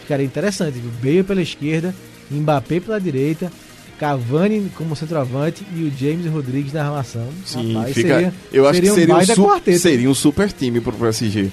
ficaria 0.03 0.27
interessante. 0.27 0.79
Viu? 0.79 0.91
Bale 1.03 1.23
pela 1.23 1.43
esquerda, 1.43 1.95
Mbappé 2.31 2.81
pela 2.81 3.01
direita, 3.01 3.51
Cavani 3.99 4.71
como 4.77 4.97
centroavante 4.97 5.65
e 5.77 5.85
o 5.85 5.93
James 5.97 6.27
Rodrigues 6.27 6.73
na 6.73 6.85
armação. 6.85 7.29
Sim, 7.45 7.75
Rapaz, 7.75 7.95
fica, 7.95 8.15
seria, 8.15 8.35
eu 8.53 8.67
acho 8.67 8.75
seria 8.75 8.91
que 8.91 8.97
seria 8.97 9.15
um, 9.15 9.19
um 9.19 9.49
quarteto. 9.49 9.79
seria 9.79 10.11
um 10.11 10.15
super 10.15 10.53
time 10.53 10.81
pro 10.81 10.93
PSG. 10.93 11.51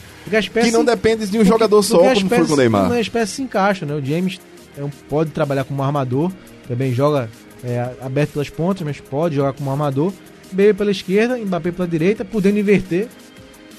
que 0.62 0.72
não 0.72 0.84
depende 0.84 1.28
de 1.28 1.38
um 1.38 1.41
porque, 1.41 1.50
jogador 1.50 1.84
só, 1.84 2.00
como 2.00 2.30
foi 2.30 2.45
com 2.45 2.54
o 2.54 2.58
Neymar. 2.58 2.91
A 2.91 3.00
espécie 3.00 3.34
se 3.34 3.41
encaixa, 3.41 3.86
né? 3.86 3.93
O 3.93 4.04
James 4.04 4.39
é 4.78 4.84
um, 4.84 4.89
pode 5.10 5.32
trabalhar 5.32 5.64
como 5.64 5.84
armador, 5.84 6.32
também 6.68 6.93
joga 6.93 7.30
é, 7.64 7.88
aberto 8.02 8.32
pelas 8.32 8.50
pontas, 8.50 8.82
mas 8.84 9.00
pode 9.00 9.36
jogar 9.36 9.54
como 9.54 9.70
armador. 9.70 10.12
Bale 10.52 10.74
pela 10.74 10.89
esquerda, 10.89 11.38
Mbappé 11.38 11.72
pela 11.72 11.88
direita, 11.88 12.26
podendo 12.26 12.58
inverter 12.58 13.08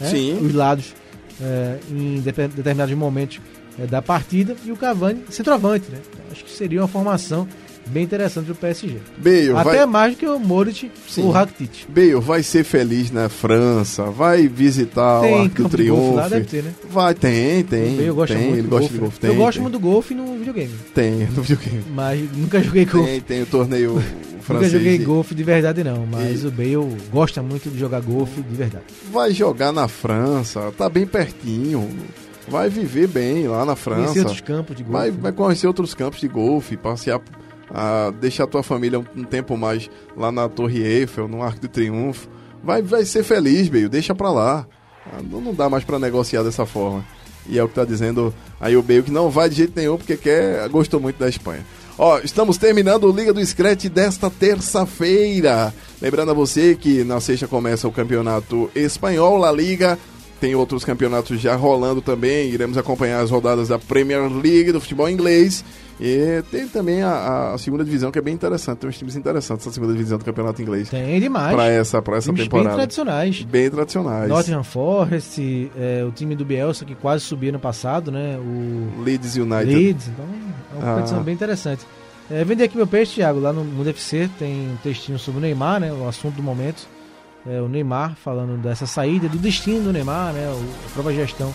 né, 0.01 0.39
os 0.41 0.55
lados 0.55 0.95
é, 1.41 1.79
em 1.91 2.21
determinados 2.21 2.95
momentos 2.95 3.41
é, 3.81 3.87
da 3.87 4.03
partida 4.03 4.57
e 4.65 4.71
o 4.71 4.77
Cavani 4.77 5.23
centroavante, 5.31 5.91
né? 5.91 5.99
Então, 6.11 6.25
acho 6.31 6.45
que 6.45 6.51
seria 6.51 6.81
uma 6.81 6.89
formação 6.89 7.49
bem 7.87 8.05
interessante 8.05 8.47
do 8.47 8.55
PSG. 8.55 8.99
Bale, 9.19 9.51
Até 9.51 9.79
vai... 9.79 9.87
mais 9.87 10.15
do 10.15 10.19
que 10.19 10.27
o 10.27 10.39
Moritz 10.39 10.89
ou 11.19 11.27
o 11.27 11.31
Rakitic. 11.31 11.87
Bale 11.89 12.15
vai 12.21 12.43
ser 12.43 12.65
feliz 12.65 13.11
na 13.11 13.29
França, 13.29 14.05
vai 14.05 14.47
visitar 14.47 15.23
tem 15.23 15.35
o 15.35 15.43
Arco 15.43 15.63
do 15.63 15.69
Triunfo. 15.69 16.15
Lá 16.15 16.29
deve 16.29 16.47
ter, 16.47 16.63
né? 16.63 16.75
Vai, 16.89 17.15
tem, 17.15 17.65
tem. 17.65 17.95
O 17.95 17.97
Bale 17.97 18.11
gosta 18.11 18.35
tem, 18.35 18.45
muito 18.45 18.59
ele 18.59 18.69
gosta 18.69 18.81
golfe, 18.81 18.95
de 18.95 19.01
golfe. 19.01 19.21
Tem, 19.21 19.31
eu 19.31 19.37
gosto 19.37 19.53
tem. 19.55 19.63
muito 19.63 19.73
do 19.73 19.81
golfe 19.81 20.15
no 20.15 20.39
videogame. 20.39 20.75
Tem, 20.95 21.11
no 21.35 21.43
videogame. 21.43 21.85
Mas 21.91 22.37
nunca 22.37 22.63
joguei 22.63 22.85
golfe. 22.85 23.11
Tem, 23.11 23.21
tem 23.21 23.43
o 23.43 23.47
torneio 23.47 24.03
francês. 24.41 24.73
Nunca 24.73 24.85
joguei 24.85 24.99
golfe 24.99 25.35
de 25.35 25.43
verdade 25.43 25.83
não, 25.83 26.07
mas 26.07 26.43
e... 26.43 26.47
o 26.47 26.51
Bale 26.51 26.97
gosta 27.11 27.43
muito 27.43 27.71
de 27.71 27.79
jogar 27.79 28.01
golfe 28.01 28.41
de 28.41 28.55
verdade. 28.55 28.85
Vai 29.13 29.33
jogar 29.33 29.73
na 29.73 29.89
França, 29.89 30.73
tá 30.77 30.89
bem 30.89 31.07
pertinho 31.07 31.89
vai 32.51 32.69
viver 32.69 33.07
bem 33.07 33.47
lá 33.47 33.65
na 33.65 33.77
França. 33.77 34.13
Conhecer 34.13 34.21
outros 34.21 34.41
campos 34.41 34.77
de 34.77 34.83
golfe. 34.83 34.99
Vai, 34.99 35.11
vai 35.13 35.33
conhecer 35.33 35.67
outros 35.69 35.95
campos 35.95 36.21
de 36.21 36.29
golfe, 36.29 36.77
passear, 36.77 37.21
a, 37.73 38.13
deixar 38.21 38.45
a 38.45 38.47
tua 38.49 38.63
família 38.63 38.99
um, 38.99 39.05
um, 39.17 39.25
tempo 39.25 39.57
mais 39.57 39.89
lá 40.17 40.33
na 40.33 40.49
Torre 40.49 40.83
Eiffel, 40.83 41.29
no 41.29 41.43
Arco 41.43 41.61
de 41.61 41.69
Triunfo. 41.69 42.29
Vai, 42.63 42.83
vai 42.83 43.05
ser 43.05 43.23
feliz, 43.23 43.71
meio, 43.71 43.89
deixa 43.89 44.15
pra 44.15 44.31
lá. 44.31 44.67
Ah, 45.07 45.21
não, 45.23 45.41
não 45.41 45.55
dá 45.55 45.71
mais 45.71 45.85
para 45.85 45.99
negociar 45.99 46.43
dessa 46.43 46.67
forma. 46.67 47.05
E 47.49 47.59
é 47.59 47.65
o 47.65 47.69
que 47.69 47.75
tá 47.75 47.85
dizendo 47.85 48.35
aí 48.61 48.77
o 48.77 48.83
Bale 48.83 49.05
que 49.05 49.11
não 49.11 49.31
vai 49.31 49.49
de 49.49 49.57
jeito 49.57 49.73
nenhum 49.75 49.97
porque 49.97 50.17
quer, 50.17 50.69
gostou 50.69 51.01
muito 51.01 51.19
da 51.19 51.29
Espanha. 51.29 51.65
Ó, 51.97 52.19
estamos 52.19 52.57
terminando 52.57 53.05
o 53.05 53.13
Liga 53.13 53.33
do 53.33 53.45
Scratch 53.45 53.87
desta 53.87 54.31
terça-feira. 54.31 55.73
Lembrando 56.01 56.31
a 56.31 56.35
você 56.35 56.75
que 56.75 57.05
na 57.05 57.21
sexta 57.21 57.47
começa 57.47 57.87
o 57.87 57.93
campeonato 57.93 58.71
espanhol, 58.75 59.37
La 59.37 59.53
Liga 59.53 59.99
tem 60.41 60.55
outros 60.55 60.85
campeonatos 60.85 61.39
já 61.41 61.55
rolando 61.55 62.01
também. 62.01 62.49
Iremos 62.51 62.79
acompanhar 62.79 63.21
as 63.21 63.31
rodadas 63.31 63.69
da 63.69 63.79
Premier 63.79 64.23
League 64.33 64.73
do 64.73 64.81
futebol 64.81 65.09
inglês. 65.09 65.65
E 66.03 66.43
tem 66.51 66.67
também 66.67 67.03
a, 67.03 67.53
a 67.53 67.59
segunda 67.59 67.85
divisão 67.85 68.11
que 68.11 68.19
é 68.19 68.23
bem 68.23 68.33
interessante. 68.33 68.79
Tem 68.79 68.89
uns 68.89 68.97
times 68.97 69.17
interessantes 69.17 69.67
na 69.67 69.73
segunda 69.73 69.93
divisão 69.93 70.17
do 70.17 70.25
campeonato 70.25 70.63
inglês. 70.63 70.89
Tem 70.89 71.21
demais. 71.21 71.55
Para 71.55 71.67
essa, 71.69 72.01
pra 72.01 72.17
essa 72.17 72.29
Times 72.29 72.45
temporada. 72.45 72.69
bem 72.71 72.77
tradicionais. 72.79 73.43
Bem 73.43 73.71
tradicionais. 73.71 74.29
Nottingham 74.31 74.65
Forest, 74.65 75.71
é, 75.77 76.03
o 76.09 76.11
time 76.11 76.35
do 76.35 76.45
Bielsa 76.45 76.87
que 76.87 76.95
quase 76.95 77.23
subiu 77.25 77.53
no 77.53 77.59
passado, 77.59 78.11
né? 78.11 78.39
O 78.39 79.03
Leeds 79.03 79.37
United. 79.37 79.75
Leeds, 79.75 80.09
então 80.09 80.25
é 80.25 80.79
uma 80.79 80.91
Ah. 80.91 80.95
competição 80.95 81.23
bem 81.23 81.35
interessante. 81.35 81.85
É, 82.31 82.43
vender 82.45 82.65
aqui 82.65 82.77
meu 82.79 82.87
peixe, 82.87 83.17
Thiago, 83.17 83.39
lá 83.41 83.53
no 83.53 83.63
Mundo 83.63 83.91
FC 83.91 84.31
tem 84.39 84.71
um 84.73 84.77
textinho 84.83 85.19
sobre 85.19 85.39
o 85.39 85.43
Neymar, 85.43 85.81
né? 85.81 85.93
O 85.93 86.09
assunto 86.09 86.37
do 86.37 86.43
momento. 86.43 86.87
É, 87.47 87.61
o 87.61 87.69
Neymar 87.69 88.17
falando 88.17 88.61
dessa 88.61 88.87
saída, 88.87 89.29
do 89.29 89.39
destino 89.39 89.85
do 89.85 89.93
Neymar, 89.93 90.33
né? 90.33 90.47
A 90.47 90.93
própria 90.93 91.15
gestão 91.15 91.55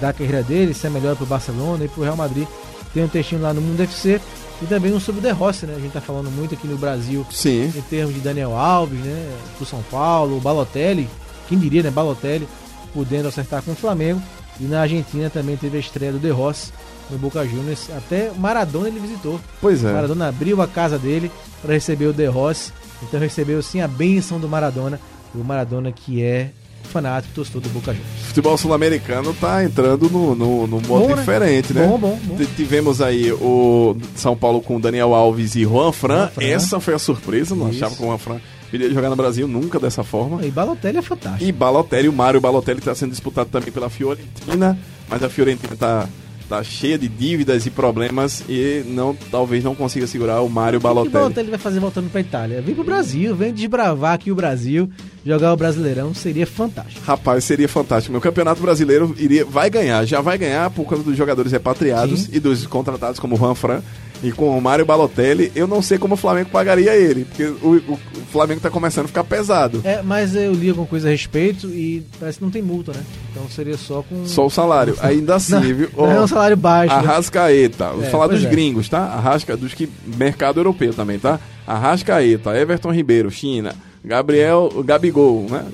da 0.00 0.12
carreira 0.12 0.42
dele, 0.42 0.74
se 0.74 0.86
é 0.86 0.90
melhor 0.90 1.14
para 1.14 1.24
o 1.24 1.26
Barcelona 1.26 1.84
e 1.84 1.88
para 1.88 2.00
o 2.00 2.04
Real 2.04 2.16
Madrid. 2.16 2.46
Tem 2.94 3.04
um 3.04 3.08
textinho 3.08 3.42
lá 3.42 3.52
no 3.52 3.60
Mundo 3.60 3.82
FC 3.82 4.20
e 4.62 4.66
também 4.66 4.92
um 4.92 5.00
sobre 5.00 5.20
o 5.20 5.22
De 5.22 5.30
Rossi, 5.30 5.66
né? 5.66 5.74
A 5.76 5.80
gente 5.80 5.92
tá 5.92 6.00
falando 6.00 6.30
muito 6.30 6.54
aqui 6.54 6.66
no 6.66 6.78
Brasil 6.78 7.26
Sim. 7.30 7.72
em 7.74 7.82
termos 7.82 8.14
de 8.14 8.20
Daniel 8.20 8.56
Alves, 8.56 8.98
né? 8.98 9.36
Pro 9.56 9.66
São 9.66 9.82
Paulo, 9.90 10.38
o 10.38 10.40
Balotelli, 10.40 11.08
quem 11.48 11.58
diria, 11.58 11.82
né? 11.82 11.90
Balotelli 11.90 12.48
podendo 12.94 13.28
acertar 13.28 13.62
com 13.62 13.72
o 13.72 13.76
Flamengo. 13.76 14.22
E 14.58 14.64
na 14.64 14.80
Argentina 14.80 15.28
também 15.28 15.56
teve 15.56 15.76
a 15.76 15.80
estreia 15.80 16.12
do 16.12 16.18
De 16.18 16.30
Rossi 16.30 16.72
no 17.10 17.18
Boca 17.18 17.46
Juniors. 17.46 17.90
Até 17.94 18.30
Maradona 18.32 18.88
ele 18.88 18.98
visitou. 18.98 19.38
Pois 19.60 19.84
é. 19.84 19.92
Maradona 19.92 20.28
abriu 20.28 20.62
a 20.62 20.66
casa 20.66 20.98
dele 20.98 21.30
para 21.60 21.74
receber 21.74 22.06
o 22.06 22.12
De 22.12 22.24
Rossi. 22.24 22.72
Então 23.02 23.20
recebeu 23.20 23.62
sim 23.62 23.82
a 23.82 23.88
bênção 23.88 24.40
do 24.40 24.48
Maradona. 24.48 24.98
O 25.40 25.44
Maradona 25.44 25.92
que 25.92 26.22
é 26.22 26.50
fanático, 26.84 27.34
torcedor 27.34 27.62
do 27.62 27.68
Boca 27.70 27.92
Juniors. 27.92 28.26
futebol 28.28 28.56
sul-americano 28.56 29.34
tá 29.34 29.64
entrando 29.64 30.08
no, 30.08 30.34
no, 30.36 30.66
no 30.68 30.80
modo 30.80 30.86
Bom, 30.86 31.08
né? 31.08 31.14
diferente, 31.16 31.74
né? 31.74 31.84
Bom, 31.84 31.98
bom, 31.98 32.18
bom. 32.22 32.36
T- 32.36 32.46
Tivemos 32.56 33.00
aí 33.02 33.32
o 33.32 33.96
São 34.14 34.36
Paulo 34.36 34.60
com 34.60 34.80
Daniel 34.80 35.12
Alves 35.12 35.56
e 35.56 35.64
Juan 35.64 35.90
Fran. 35.90 36.16
Juan 36.18 36.28
Fran. 36.28 36.44
Essa 36.44 36.78
foi 36.80 36.94
a 36.94 36.98
surpresa. 36.98 37.56
Não 37.56 37.68
Isso. 37.70 37.78
achava 37.84 37.96
que 37.96 38.02
o 38.02 38.06
Juan 38.06 38.18
Fran 38.18 38.36
iria 38.72 38.88
jogar 38.92 39.10
no 39.10 39.16
Brasil 39.16 39.48
nunca 39.48 39.80
dessa 39.80 40.04
forma. 40.04 40.46
E 40.46 40.50
Balotelli 40.50 40.98
é 40.98 41.02
fantástico. 41.02 41.44
E 41.44 41.50
Balotelli, 41.50 42.08
o 42.08 42.12
Mário 42.12 42.40
Balotelli 42.40 42.78
está 42.78 42.94
sendo 42.94 43.10
disputado 43.10 43.48
também 43.50 43.72
pela 43.72 43.90
Fiorentina, 43.90 44.78
mas 45.08 45.22
a 45.24 45.28
Fiorentina 45.28 45.74
está 45.74 46.08
tá 46.48 46.62
cheia 46.62 46.98
de 46.98 47.08
dívidas 47.08 47.66
e 47.66 47.70
problemas 47.70 48.42
e 48.48 48.84
não 48.86 49.16
talvez 49.30 49.62
não 49.62 49.74
consiga 49.74 50.06
segurar 50.06 50.40
o 50.40 50.48
Mário 50.48 50.78
O 50.78 50.80
que 50.80 50.86
o 50.86 50.88
Balotelli. 50.88 51.12
Balotelli 51.12 51.50
vai 51.50 51.58
fazer 51.58 51.80
voltando 51.80 52.10
pra 52.10 52.20
Itália? 52.20 52.62
Vem 52.62 52.74
pro 52.74 52.84
Brasil, 52.84 53.34
vem 53.34 53.52
desbravar 53.52 54.14
aqui 54.14 54.30
o 54.30 54.34
Brasil, 54.34 54.88
jogar 55.24 55.52
o 55.52 55.56
Brasileirão, 55.56 56.14
seria 56.14 56.46
fantástico. 56.46 57.04
Rapaz, 57.04 57.44
seria 57.44 57.68
fantástico. 57.68 58.12
Meu 58.12 58.20
campeonato 58.20 58.60
brasileiro 58.60 59.14
iria, 59.18 59.44
vai 59.44 59.68
ganhar, 59.68 60.04
já 60.04 60.20
vai 60.20 60.38
ganhar 60.38 60.70
por 60.70 60.86
causa 60.86 61.04
dos 61.04 61.16
jogadores 61.16 61.52
repatriados 61.52 62.22
Sim. 62.22 62.30
e 62.32 62.40
dos 62.40 62.66
contratados 62.66 63.18
como 63.18 63.34
o 63.34 63.38
Juan 63.38 63.54
Fran 63.54 63.82
e 64.22 64.32
com 64.32 64.56
o 64.56 64.60
Mário 64.62 64.84
Balotelli. 64.86 65.52
Eu 65.54 65.66
não 65.66 65.82
sei 65.82 65.98
como 65.98 66.14
o 66.14 66.16
Flamengo 66.16 66.50
pagaria 66.50 66.94
ele, 66.96 67.24
porque 67.24 67.44
o, 67.44 67.82
o- 67.88 67.92
o 67.94 67.98
Flamengo 68.32 68.58
está 68.58 68.70
começando 68.70 69.04
a 69.04 69.08
ficar 69.08 69.24
pesado. 69.24 69.80
É, 69.84 70.02
mas 70.02 70.34
eu 70.34 70.52
li 70.52 70.68
alguma 70.70 70.86
coisa 70.86 71.08
a 71.08 71.10
respeito 71.10 71.66
e 71.68 72.02
parece 72.18 72.38
que 72.38 72.44
não 72.44 72.50
tem 72.50 72.62
multa, 72.62 72.92
né? 72.92 73.00
Então 73.30 73.48
seria 73.48 73.76
só 73.76 74.02
com. 74.02 74.26
Só 74.26 74.46
o 74.46 74.50
salário. 74.50 74.96
Ainda 75.02 75.36
assim, 75.36 75.52
Não, 75.52 75.60
viu? 75.62 75.88
não 75.96 76.10
é 76.12 76.20
um 76.20 76.26
salário 76.26 76.56
baixo. 76.56 76.94
né? 76.94 77.00
Arrascaeta, 77.00 77.90
vou 77.90 78.04
É, 78.04 78.10
falar 78.10 78.26
dos 78.28 78.44
é. 78.44 78.48
gringos, 78.48 78.88
tá? 78.88 79.00
Arrasca, 79.00 79.56
dos 79.56 79.74
que 79.74 79.88
mercado 80.16 80.58
europeu 80.60 80.92
também, 80.94 81.18
tá? 81.18 81.38
Arrascaeta, 81.66 82.56
Everton 82.56 82.90
Ribeiro, 82.92 83.30
China, 83.30 83.74
Gabriel, 84.04 84.70
Gabigol, 84.84 85.46
né? 85.50 85.64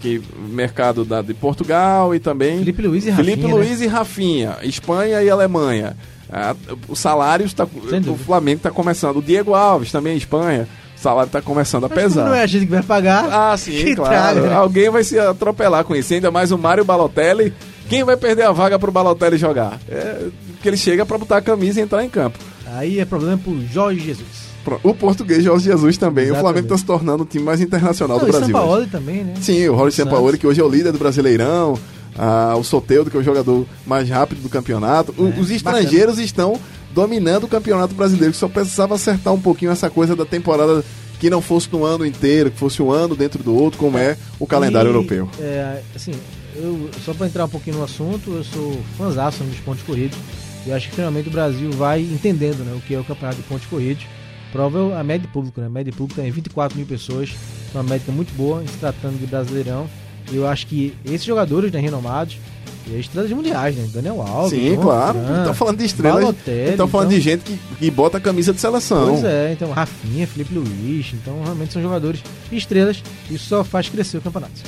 Que 0.00 0.20
mercado 0.50 1.04
da, 1.04 1.22
de 1.22 1.32
Portugal 1.34 2.12
e 2.14 2.18
também 2.18 2.58
Felipe 2.58 2.82
Luiz 2.82 3.06
e 3.06 3.10
Rafinha. 3.10 3.24
Felipe 3.36 3.46
né? 3.46 3.54
Luiz 3.54 3.80
e 3.80 3.86
Rafinha, 3.86 4.56
Espanha 4.62 5.22
e 5.22 5.30
Alemanha. 5.30 5.96
Ah, 6.32 6.56
os 6.88 6.98
salários 6.98 7.52
tá, 7.52 7.66
Sem 7.90 8.00
o. 8.10 8.16
Flamengo 8.16 8.56
está 8.58 8.70
começando. 8.70 9.18
O 9.18 9.22
Diego 9.22 9.54
Alves 9.54 9.92
também, 9.92 10.16
Espanha. 10.16 10.66
O 10.96 11.00
salário 11.00 11.26
está 11.28 11.42
começando 11.42 11.84
a 11.84 11.88
pesar. 11.88 12.24
não 12.24 12.34
é 12.34 12.42
a 12.42 12.46
gente 12.46 12.64
que 12.64 12.72
vai 12.72 12.82
pagar. 12.82 13.28
Ah, 13.30 13.56
sim, 13.56 13.72
que 13.72 13.94
claro. 13.96 14.10
traga, 14.10 14.40
né? 14.40 14.54
Alguém 14.54 14.88
vai 14.88 15.04
se 15.04 15.18
atropelar 15.18 15.84
com 15.84 15.94
isso. 15.94 16.14
Ainda 16.14 16.30
mais 16.30 16.52
o 16.52 16.58
Mário 16.58 16.84
Balotelli. 16.84 17.52
Quem 17.88 18.04
vai 18.04 18.16
perder 18.16 18.44
a 18.44 18.52
vaga 18.52 18.78
pro 18.78 18.90
Balotelli 18.92 19.36
jogar? 19.36 19.78
É 19.88 20.28
que 20.62 20.68
ele 20.68 20.76
chega 20.76 21.04
pra 21.04 21.18
botar 21.18 21.38
a 21.38 21.42
camisa 21.42 21.80
e 21.80 21.82
entrar 21.82 22.04
em 22.04 22.08
campo. 22.08 22.38
Aí 22.74 23.00
é 23.00 23.04
problema 23.04 23.36
pro 23.36 23.60
Jorge 23.66 24.00
Jesus. 24.00 24.52
O 24.84 24.94
português 24.94 25.42
Jorge 25.42 25.64
Jesus 25.64 25.96
também. 25.98 26.26
O 26.26 26.26
Exatamente. 26.28 26.44
Flamengo 26.44 26.68
tá 26.68 26.78
se 26.78 26.84
tornando 26.84 27.24
o 27.24 27.26
time 27.26 27.44
mais 27.44 27.60
internacional 27.60 28.18
Não, 28.18 28.24
do 28.24 28.30
Brasil. 28.30 28.46
hoje. 28.46 28.52
Sampaoli 28.62 28.86
também, 28.86 29.24
né? 29.24 29.34
Sim, 29.40 29.68
o 29.68 29.76
Santos. 29.76 29.94
Sampaoli, 29.96 30.38
que 30.38 30.46
hoje 30.46 30.60
é 30.60 30.64
o 30.64 30.68
líder 30.68 30.92
do 30.92 30.98
Brasileirão. 30.98 31.76
Ah, 32.16 32.54
o 32.58 32.64
Soteudo, 32.64 33.10
que 33.10 33.16
é 33.16 33.20
o 33.20 33.22
jogador 33.22 33.66
mais 33.86 34.08
rápido 34.08 34.42
do 34.42 34.48
campeonato. 34.48 35.14
É, 35.18 35.40
os 35.40 35.50
estrangeiros 35.50 36.18
estão 36.18 36.58
dominando 36.92 37.44
o 37.44 37.48
campeonato 37.48 37.94
brasileiro, 37.94 38.32
que 38.32 38.38
só 38.38 38.48
precisava 38.48 38.94
acertar 38.94 39.32
um 39.32 39.40
pouquinho 39.40 39.70
essa 39.70 39.88
coisa 39.88 40.14
da 40.14 40.24
temporada 40.24 40.84
que 41.18 41.30
não 41.30 41.40
fosse 41.40 41.68
no 41.72 41.84
ano 41.84 42.04
inteiro, 42.04 42.50
que 42.50 42.58
fosse 42.58 42.82
um 42.82 42.90
ano 42.90 43.14
dentro 43.14 43.42
do 43.42 43.54
outro, 43.54 43.78
como 43.78 43.96
é 43.96 44.16
o 44.38 44.46
calendário 44.46 44.88
E, 44.88 44.90
europeu. 44.90 45.28
É, 45.38 45.80
assim, 45.94 46.12
eu, 46.56 46.90
só 47.04 47.14
para 47.14 47.26
entrar 47.26 47.44
um 47.44 47.48
pouquinho 47.48 47.78
no 47.78 47.84
assunto, 47.84 48.32
eu 48.32 48.44
sou 48.44 48.80
fãzaço 48.98 49.42
dos 49.44 49.60
pontos 49.60 49.82
corridos. 49.84 50.18
E 50.66 50.72
acho 50.72 50.88
que 50.90 50.96
finalmente 50.96 51.28
o 51.28 51.32
Brasil 51.32 51.70
vai 51.72 52.00
entendendo 52.00 52.64
né, 52.64 52.72
o 52.76 52.80
que 52.80 52.94
é 52.94 53.00
o 53.00 53.04
campeonato 53.04 53.36
de 53.40 53.42
pontos 53.44 53.66
corridos. 53.66 54.04
Prova 54.52 54.78
é 54.78 55.00
a 55.00 55.04
média 55.04 55.26
de 55.26 55.32
público, 55.32 55.60
né? 55.60 55.66
A 55.66 55.70
média 55.70 55.90
de 55.90 55.96
público 55.96 56.20
tem 56.20 56.30
24 56.30 56.76
mil 56.76 56.86
pessoas, 56.86 57.34
uma 57.72 57.82
média 57.82 58.12
muito 58.12 58.34
boa, 58.34 58.62
se 58.66 58.76
tratando 58.76 59.18
de 59.18 59.26
brasileirão. 59.26 59.88
Eu 60.32 60.46
acho 60.46 60.66
que 60.66 60.94
esses 61.04 61.24
jogadores 61.24 61.70
né, 61.70 61.80
renomados, 61.80 62.38
e 62.86 62.98
estrelas 62.98 63.30
mundiais, 63.30 63.76
né? 63.76 63.88
Daniel 63.92 64.20
Alves. 64.20 64.58
Sim, 64.58 64.76
claro. 64.76 65.18
Estão 65.38 65.54
falando 65.54 65.78
de 65.78 65.84
estrelas. 65.84 66.34
Estão 66.46 66.88
falando 66.88 67.08
então- 67.08 67.18
de 67.18 67.20
gente 67.20 67.42
que, 67.42 67.58
que 67.78 67.90
bota 67.90 68.18
a 68.18 68.20
camisa 68.20 68.52
de 68.52 68.60
seleção. 68.60 69.10
Pois 69.10 69.24
é, 69.24 69.52
então 69.52 69.70
Rafinha, 69.70 70.26
Felipe 70.26 70.54
Luiz, 70.54 71.12
então 71.12 71.42
realmente 71.42 71.72
são 71.72 71.82
jogadores 71.82 72.20
estrelas. 72.50 73.02
Isso 73.30 73.46
só 73.46 73.62
faz 73.62 73.88
crescer 73.88 74.18
o 74.18 74.20
campeonato. 74.20 74.60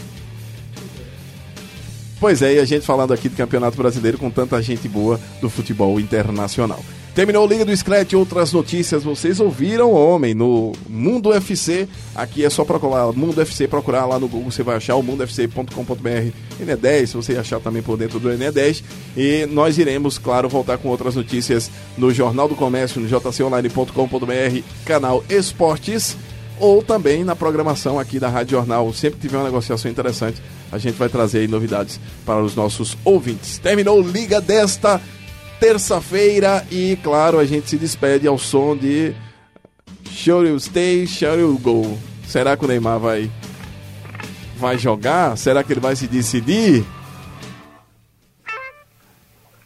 Pois 2.20 2.40
é, 2.40 2.54
e 2.54 2.58
a 2.58 2.64
gente 2.64 2.86
falando 2.86 3.12
aqui 3.12 3.28
do 3.28 3.36
Campeonato 3.36 3.76
Brasileiro 3.76 4.16
com 4.16 4.30
tanta 4.30 4.62
gente 4.62 4.88
boa 4.88 5.20
do 5.40 5.50
futebol 5.50 6.00
internacional. 6.00 6.82
Terminou 7.14 7.46
o 7.46 7.48
Liga 7.48 7.64
do 7.64 7.76
Scratch, 7.76 8.12
outras 8.14 8.52
notícias 8.52 9.04
vocês 9.04 9.38
ouviram, 9.38 9.92
homem, 9.92 10.34
no 10.34 10.72
Mundo 10.88 11.28
UFC. 11.28 11.88
Aqui 12.12 12.44
é 12.44 12.50
só 12.50 12.64
procurar 12.64 13.12
Mundo 13.12 13.38
UFC, 13.38 13.68
procurar 13.68 14.04
lá 14.04 14.18
no 14.18 14.26
Google, 14.26 14.50
você 14.50 14.64
vai 14.64 14.74
achar 14.74 14.96
o 14.96 15.02
mundofc.com.br, 15.02 16.32
NE10, 16.60 17.06
se 17.06 17.16
você 17.16 17.36
achar 17.36 17.60
também 17.60 17.82
por 17.82 17.96
dentro 17.96 18.18
do 18.18 18.28
NE10. 18.30 18.82
E 19.16 19.46
nós 19.46 19.78
iremos, 19.78 20.18
claro, 20.18 20.48
voltar 20.48 20.76
com 20.76 20.88
outras 20.88 21.14
notícias 21.14 21.70
no 21.96 22.12
Jornal 22.12 22.48
do 22.48 22.56
Comércio, 22.56 23.00
no 23.00 23.06
jconline.com.br, 23.06 24.62
canal 24.84 25.22
Esportes 25.28 26.16
ou 26.58 26.82
também 26.82 27.22
na 27.22 27.36
programação 27.36 27.96
aqui 27.96 28.18
da 28.18 28.28
Rádio 28.28 28.56
Jornal. 28.56 28.92
Sempre 28.92 29.20
que 29.20 29.28
tiver 29.28 29.38
uma 29.38 29.44
negociação 29.44 29.88
interessante, 29.88 30.42
a 30.72 30.78
gente 30.78 30.96
vai 30.96 31.08
trazer 31.08 31.48
novidades 31.48 32.00
para 32.26 32.42
os 32.42 32.56
nossos 32.56 32.98
ouvintes. 33.04 33.58
Terminou 33.58 34.02
Liga 34.02 34.40
desta 34.40 35.00
terça-feira 35.64 36.62
e, 36.70 36.98
claro, 37.02 37.38
a 37.38 37.46
gente 37.46 37.70
se 37.70 37.78
despede 37.78 38.28
ao 38.28 38.36
som 38.36 38.76
de 38.76 39.14
Show 40.10 40.44
You 40.44 40.60
Stay, 40.60 41.06
Show 41.06 41.38
You 41.38 41.58
Go. 41.58 41.98
Será 42.28 42.54
que 42.54 42.66
o 42.66 42.68
Neymar 42.68 42.98
vai, 42.98 43.30
vai 44.58 44.76
jogar? 44.76 45.38
Será 45.38 45.64
que 45.64 45.72
ele 45.72 45.80
vai 45.80 45.96
se 45.96 46.06
decidir? 46.06 46.84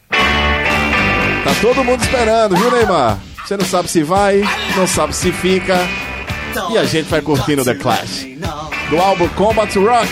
Tá 0.09 1.55
todo 1.61 1.82
mundo 1.82 2.01
esperando, 2.01 2.57
viu, 2.57 2.70
Neymar? 2.70 3.18
Você 3.44 3.57
não 3.57 3.66
sabe 3.66 3.88
se 3.88 4.05
vai, 4.05 4.40
não 4.76 4.86
sabe 4.86 5.16
se 5.16 5.32
fica. 5.32 5.78
E 6.70 6.78
a 6.78 6.84
gente 6.84 7.09
vai 7.09 7.20
curtindo 7.20 7.64
The 7.64 7.74
Clash. 7.74 8.24
Do 8.88 8.99
álbum 8.99 9.28
Combat 9.30 9.76
Rock. 9.76 10.09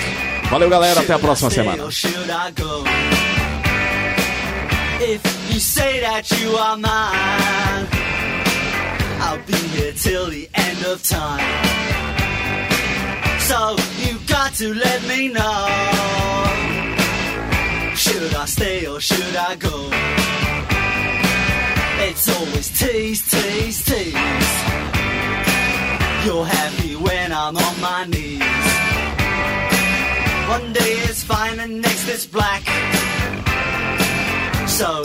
Valeu, 0.51 0.69
galera. 0.69 1.01
Até 1.01 1.13
a 1.13 1.19
próxima 1.19 1.49
semana. 1.49 1.85
You 5.57 5.61
say 5.61 6.01
that 6.01 6.31
you 6.39 6.51
are 6.51 6.77
mine, 6.77 7.89
I'll 9.25 9.43
be 9.47 9.57
here 9.73 9.93
till 9.95 10.27
the 10.27 10.47
end 10.53 10.85
of 10.85 11.03
time. 11.03 11.41
So 13.41 13.75
you 14.05 14.19
got 14.29 14.53
to 14.57 14.75
let 14.75 15.01
me 15.09 15.29
know. 15.29 15.67
Should 17.97 18.35
I 18.35 18.45
stay 18.45 18.87
or 18.87 19.01
should 19.01 19.35
I 19.35 19.57
go? 19.57 19.89
It's 22.07 22.29
always 22.37 22.69
tease, 22.79 23.23
tease, 23.31 23.83
tease. 23.83 24.55
You're 26.27 26.45
happy 26.45 26.97
when 26.97 27.33
I'm 27.33 27.57
on 27.57 27.81
my 27.81 28.05
knees. 28.05 28.43
One 30.51 30.75
day 30.75 30.93
it's 31.09 31.25
fine 31.25 31.59
and 31.61 31.81
next 31.81 32.07
it's 32.11 32.27
black. 32.27 32.63
So 34.69 35.05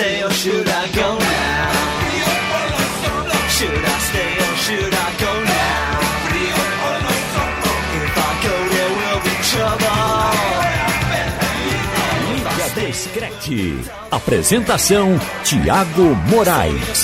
Stay 0.00 0.22
or 0.24 0.30
should 0.30 0.68
I 0.68 0.84
go 1.00 1.08
now? 1.18 1.72
Should 3.56 3.84
I 3.94 3.98
stay 4.08 4.32
or 4.46 4.54
should 4.64 4.94
I 4.94 5.08
go 5.24 5.32
now? 5.44 6.00
If 8.02 8.14
I 8.28 8.32
go, 8.46 8.54
there 8.74 8.92
will 8.98 9.20
be 9.26 9.34
trouble. 9.50 10.00
Liga. 12.50 13.66
Apresentação: 14.10 15.20
Tiago 15.44 16.14
Moraes. 16.30 17.00